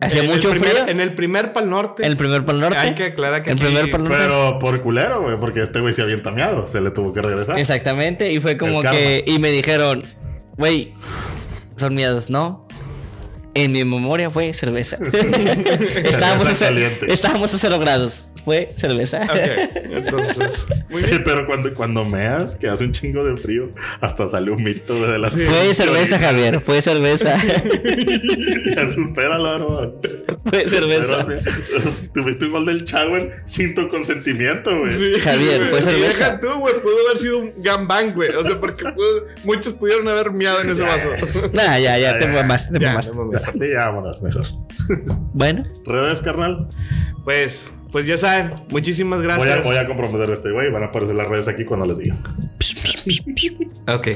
Hacía 0.02 0.24
mucho 0.24 0.50
primer- 0.52 0.70
frío. 0.70 0.88
En 0.88 1.02
el 1.02 1.14
primer 1.14 1.52
Pal 1.52 1.70
Norte. 1.70 2.06
En 2.06 2.12
el 2.12 2.18
primer 2.18 2.46
Pal 2.46 2.62
Norte. 2.62 2.78
Hay 2.78 2.96
que 2.96 3.04
aclarar 3.06 3.44
que 3.44 3.52
El 3.52 3.58
aquí- 3.58 3.66
primer 3.66 3.92
Pal 3.92 4.04
Norte. 4.04 4.18
Pero 4.18 4.58
por 4.60 4.82
culero, 4.82 5.22
güey, 5.24 5.38
porque 5.38 5.62
este 5.62 5.82
güey 5.82 5.94
se 5.94 6.02
había 6.04 6.24
tameado. 6.24 6.68
Se 6.68 6.80
le 6.80 6.92
tuvo 6.92 7.12
que 7.12 7.22
regresar. 7.22 7.60
Exactamente. 7.60 8.32
Y 8.32 8.40
fue 8.40 8.58
como 8.58 8.78
El 8.78 8.84
karma. 8.84 8.98
que. 8.98 9.26
Y 9.28 9.40
me 9.40 9.52
dijeron, 9.52 10.04
güey, 10.58 10.94
son 11.76 11.96
miedos, 11.96 12.30
¿no? 12.30 12.66
En 13.56 13.72
mi 13.72 13.84
memoria 13.84 14.30
fue 14.30 14.54
cerveza. 14.54 14.98
estábamos, 16.04 16.48
a, 16.48 16.54
Cerveza 16.54 16.54
ce- 16.54 16.66
caliente. 16.66 17.12
estábamos 17.14 17.54
a 17.54 17.58
cero 17.58 17.80
grados. 17.80 18.32
Fue 18.46 18.72
cerveza. 18.78 19.22
Ok, 19.24 19.36
entonces. 19.92 20.66
Muy 20.90 21.04
bien. 21.04 21.24
Pero 21.26 21.46
cuando, 21.46 21.74
cuando 21.74 22.04
meas, 22.06 22.56
que 22.56 22.68
hace 22.70 22.86
un 22.86 22.94
chingo 22.94 23.24
de 23.26 23.36
frío, 23.36 23.70
hasta 24.02 24.30
sale 24.30 24.50
un 24.52 24.64
mito 24.64 24.96
de 25.06 25.20
la 25.20 25.30
Fue 25.30 25.74
cerveza, 25.74 26.18
Javier. 26.20 26.62
Fue 26.62 26.82
cerveza. 26.82 27.38
Ya 28.76 28.88
supéralo, 28.88 29.56
hermano. 29.56 29.94
fue 30.46 30.70
cerveza. 30.70 31.26
Pero, 31.28 31.42
Tuviste 32.14 32.46
un 32.46 32.52
gol 32.52 32.66
del 32.66 32.86
Chagüen 32.86 33.32
sin 33.46 33.76
tu 33.76 33.90
consentimiento, 33.90 34.78
güey. 34.80 34.94
Sí, 34.94 35.14
Javier, 35.22 35.66
fue 35.68 35.80
Y 35.80 35.82
cerveza. 35.84 36.08
deja 36.08 36.40
tú, 36.40 36.52
güey. 36.60 36.76
Pudo 36.82 36.96
haber 37.08 37.18
sido 37.18 37.40
un 37.40 37.54
gambang, 37.58 38.14
güey. 38.14 38.30
O 38.36 38.42
sea, 38.46 38.60
porque 38.60 38.86
pudo- 38.86 39.26
muchos 39.44 39.74
pudieron 39.74 40.08
haber 40.08 40.32
miado 40.32 40.62
en 40.62 40.70
ese 40.70 40.84
vaso. 40.84 41.10
Nah, 41.54 41.78
ya, 41.78 41.98
ya, 41.98 42.18
te 42.18 42.26
Ya, 42.32 42.44
más, 42.44 42.72
te 42.72 42.80
más. 42.80 43.08
no 43.08 43.26
mames. 43.26 43.39
Sí, 43.40 43.70
ya, 43.72 43.90
vámonos, 43.90 44.22
mejor. 44.22 44.46
Bueno, 45.34 45.64
Redes, 45.86 46.22
carnal. 46.22 46.68
Pues, 47.24 47.72
pues 47.92 48.06
ya 48.06 48.18
saben. 48.18 48.52
Muchísimas 48.70 49.20
Voy 49.22 49.32
a, 49.32 49.36
gracias. 49.36 49.64
voy 49.64 49.78
a 49.78 49.86
comprometer 49.86 50.30
a 50.30 50.34
este 50.34 50.52
güey. 50.52 50.72
Van 50.72 50.84
a 50.84 50.88
aparecer 50.88 51.16
las 51.16 51.28
redes 51.28 51.48
aquí 51.48 51.66
cuando 51.66 51.86
les 51.86 52.00
diga. 52.00 52.18
Ok. 53.88 54.08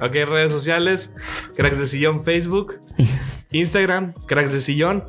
Ok, 0.00 0.14
redes 0.26 0.50
sociales, 0.50 1.14
Cracks 1.56 1.78
de 1.78 1.86
Sillón, 1.86 2.24
Facebook, 2.24 2.80
Instagram, 3.52 4.14
Cracks 4.26 4.52
de 4.52 4.60
Sillón. 4.60 5.04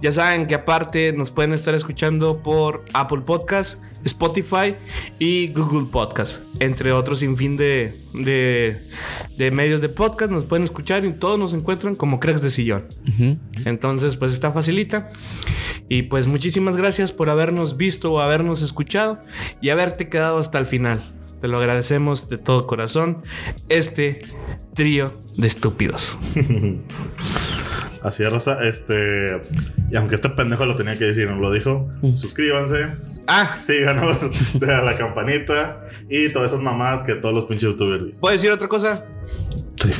Ya 0.00 0.10
saben 0.10 0.48
que 0.48 0.56
aparte 0.56 1.12
nos 1.12 1.30
pueden 1.30 1.52
estar 1.52 1.74
escuchando 1.76 2.42
por 2.42 2.84
Apple 2.92 3.20
Podcast, 3.20 3.80
Spotify 4.04 4.76
y 5.18 5.48
Google 5.48 5.88
Podcast, 5.90 6.40
entre 6.60 6.92
otros 6.92 7.20
sin 7.20 7.36
fin 7.36 7.56
de, 7.56 7.94
de, 8.14 8.82
de 9.36 9.50
medios 9.50 9.80
de 9.80 9.88
podcast. 9.88 10.30
Nos 10.30 10.44
pueden 10.44 10.64
escuchar 10.64 11.04
y 11.04 11.12
todos 11.12 11.38
nos 11.38 11.52
encuentran 11.52 11.94
como 11.94 12.20
Cracks 12.20 12.42
de 12.42 12.50
Sillón. 12.50 12.86
Entonces, 13.64 14.16
pues 14.16 14.32
está 14.32 14.52
facilita. 14.52 15.10
Y 15.88 16.02
pues 16.02 16.26
muchísimas 16.26 16.76
gracias 16.76 17.12
por 17.12 17.30
habernos 17.30 17.76
visto 17.76 18.12
o 18.12 18.20
habernos 18.20 18.62
escuchado 18.62 19.20
y 19.60 19.70
haberte 19.70 20.08
quedado 20.08 20.38
hasta 20.38 20.58
el 20.58 20.66
final. 20.66 21.14
Te 21.40 21.48
lo 21.48 21.58
agradecemos 21.58 22.28
de 22.28 22.38
todo 22.38 22.66
corazón. 22.66 23.22
Este 23.68 24.20
trío 24.74 25.18
de 25.36 25.48
estúpidos. 25.48 26.18
Así 28.02 28.22
es, 28.22 28.32
raza. 28.32 28.62
Este. 28.64 29.40
Y 29.90 29.96
aunque 29.96 30.14
este 30.14 30.28
pendejo 30.30 30.66
lo 30.66 30.76
tenía 30.76 30.98
que 30.98 31.04
decir, 31.04 31.28
no 31.28 31.36
lo 31.36 31.52
dijo. 31.52 31.88
Suscríbanse. 32.16 32.96
Ah, 33.26 33.56
Síganos. 33.60 34.20
Denle 34.58 34.74
a 34.74 34.82
la 34.82 34.96
campanita. 34.96 35.84
Y 36.08 36.28
todas 36.30 36.50
esas 36.50 36.62
mamadas 36.62 37.02
que 37.04 37.14
todos 37.14 37.34
los 37.34 37.44
pinches 37.44 37.70
youtubers 37.70 38.04
dicen. 38.04 38.20
¿puedo 38.20 38.34
decir 38.34 38.50
otra 38.50 38.68
cosa? 38.68 39.06
Sí. 39.76 39.92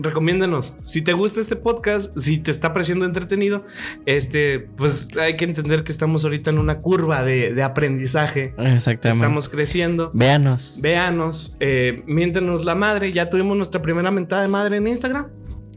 Recomiéndanos. 0.00 0.74
Si 0.84 1.02
te 1.02 1.12
gusta 1.12 1.40
este 1.40 1.56
podcast, 1.56 2.16
si 2.16 2.38
te 2.38 2.52
está 2.52 2.72
pareciendo 2.72 3.04
entretenido, 3.04 3.66
este, 4.06 4.60
pues 4.60 5.08
hay 5.18 5.34
que 5.36 5.44
entender 5.44 5.82
que 5.82 5.90
estamos 5.90 6.22
ahorita 6.22 6.50
en 6.50 6.58
una 6.58 6.78
curva 6.78 7.24
de, 7.24 7.52
de 7.52 7.62
aprendizaje. 7.64 8.54
exactamente. 8.58 9.08
Estamos 9.08 9.48
creciendo. 9.48 10.12
Véanos. 10.14 10.78
Véanos, 10.80 11.56
eh, 11.58 12.04
miéntenos 12.06 12.64
la 12.64 12.76
madre. 12.76 13.12
Ya 13.12 13.28
tuvimos 13.28 13.56
nuestra 13.56 13.82
primera 13.82 14.12
mentada 14.12 14.42
de 14.42 14.48
madre 14.48 14.76
en 14.76 14.86
Instagram. 14.86 15.26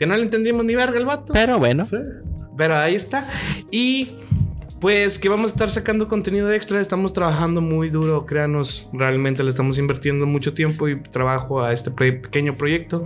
Que 0.02 0.08
no 0.08 0.18
le 0.18 0.24
entendimos 0.24 0.66
ni 0.66 0.74
verga 0.74 0.98
el 0.98 1.06
vato. 1.06 1.32
Pero 1.32 1.60
bueno. 1.60 1.86
Sí. 1.86 1.98
Pero 2.58 2.76
ahí 2.76 2.96
está. 2.96 3.30
Y 3.70 4.16
pues 4.80 5.20
que 5.20 5.30
vamos 5.30 5.52
a 5.52 5.54
estar 5.54 5.70
sacando 5.70 6.08
contenido 6.08 6.52
extra. 6.52 6.82
Estamos 6.82 7.14
trabajando 7.14 7.62
muy 7.62 7.92
duro, 7.92 8.26
créanos. 8.26 8.90
Realmente 8.94 9.44
le 9.44 9.52
estamos 9.52 9.78
invirtiendo 9.78 10.26
mucho 10.26 10.56
tiempo 10.56 10.90
y 10.90 11.00
trabajo 11.04 11.62
a 11.62 11.72
este 11.72 11.92
pequeño 11.92 12.58
proyecto 12.58 13.06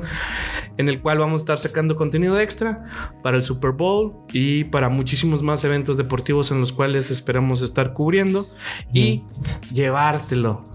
en 0.78 0.88
el 0.88 1.02
cual 1.02 1.18
vamos 1.18 1.41
a 1.41 1.43
estar 1.43 1.60
sacando 1.60 1.98
contenido 1.98 2.39
extra 2.39 2.86
para 3.22 3.36
el 3.36 3.43
Super 3.43 3.72
Bowl 3.72 4.14
y 4.32 4.64
para 4.64 4.88
muchísimos 4.88 5.43
más 5.43 5.66
eventos 5.66 5.98
deportivos 5.98 6.50
en 6.52 6.62
los 6.62 6.72
cuales 6.72 7.12
esperamos 7.12 7.62
estar 7.62 7.91
cubriendo 7.91 8.48
y 8.93 9.22
llevártelo 9.74 10.66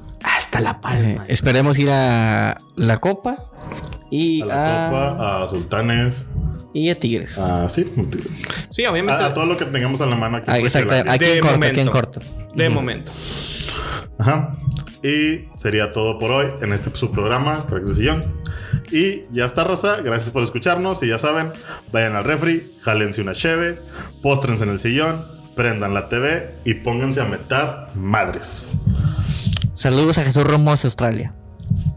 hasta 0.51 0.61
la 0.61 0.71
Eh, 0.73 0.75
palma. 0.83 1.25
esperemos 1.29 1.79
ir 1.79 1.91
a 1.91 2.59
la 2.77 2.99
Copa 2.99 3.51
y 4.11 4.43
A 4.43 4.47
la 4.47 4.87
a, 4.87 4.91
Copa, 4.91 5.45
a 5.45 5.49
Sultanes. 5.49 6.27
y 6.75 6.91
a 6.91 6.99
Tigres. 6.99 7.39
A, 7.39 7.69
sí. 7.69 7.87
Sí, 8.71 8.85
obviamente. 8.87 9.23
A, 9.23 9.27
a 9.27 9.35
todo 9.35 9.47
lo 9.47 9.57
que 9.57 9.65
tengamos 9.67 10.01
a 10.01 10.07
la 10.07 10.17
mano 10.17 10.39
aquí. 10.39 10.47
Ah, 10.49 10.59
exacto. 10.59 10.95
Aquí 10.95 11.25
De 11.25 11.39
en 11.39 11.45
corto, 11.45 11.67
aquí 11.67 11.81
en 11.81 11.89
corto. 11.89 12.21
de 12.55 12.69
momento. 12.69 13.13
Ajá. 14.19 14.57
Y 15.03 15.49
sería 15.57 15.93
todo 15.93 16.19
por 16.19 16.31
hoy 16.33 16.47
en 16.61 16.73
este 16.73 16.95
su 16.95 17.11
programa, 17.11 17.65
Cracks 17.69 17.89
de 17.89 17.95
Sillón. 17.95 18.25
Y 18.91 19.25
ya 19.33 19.45
está, 19.47 19.65
raza. 19.65 19.97
Gracias 20.03 20.31
por 20.31 20.43
escucharnos. 20.43 21.03
Y 21.03 21.09
ya 21.09 21.17
saben, 21.19 21.53
vayan 21.93 22.17
al 22.17 22.25
refri, 22.25 22.73
jálense 22.83 23.23
una 23.23 23.35
cheve, 23.35 23.79
póstrense 24.23 24.65
en 24.65 24.71
el 24.71 24.79
sillón, 24.79 25.25
prendan 25.57 25.95
la 25.95 26.09
TV 26.09 26.57
y 26.65 26.75
pónganse 26.75 27.21
a 27.21 27.25
meter 27.25 27.67
madres. 27.95 28.75
Saludos 29.81 30.19
a 30.19 30.25
Jesús 30.25 30.45
Ramos, 30.45 30.85
Australia. 30.85 31.33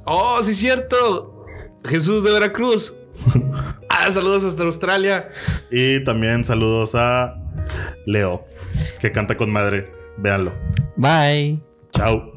Oh, 0.06 0.42
sí 0.42 0.52
es 0.52 0.58
cierto. 0.58 1.46
Jesús 1.84 2.24
de 2.24 2.32
Veracruz. 2.32 2.94
ah, 3.90 4.10
saludos 4.10 4.46
hasta 4.46 4.64
Australia. 4.64 5.30
Y 5.70 6.02
también 6.06 6.46
saludos 6.46 6.96
a 6.96 7.36
Leo, 8.06 8.46
que 9.02 9.12
canta 9.12 9.36
con 9.36 9.52
madre. 9.52 9.92
Véanlo. 10.16 10.54
Bye. 10.96 11.60
Chao. 11.92 12.32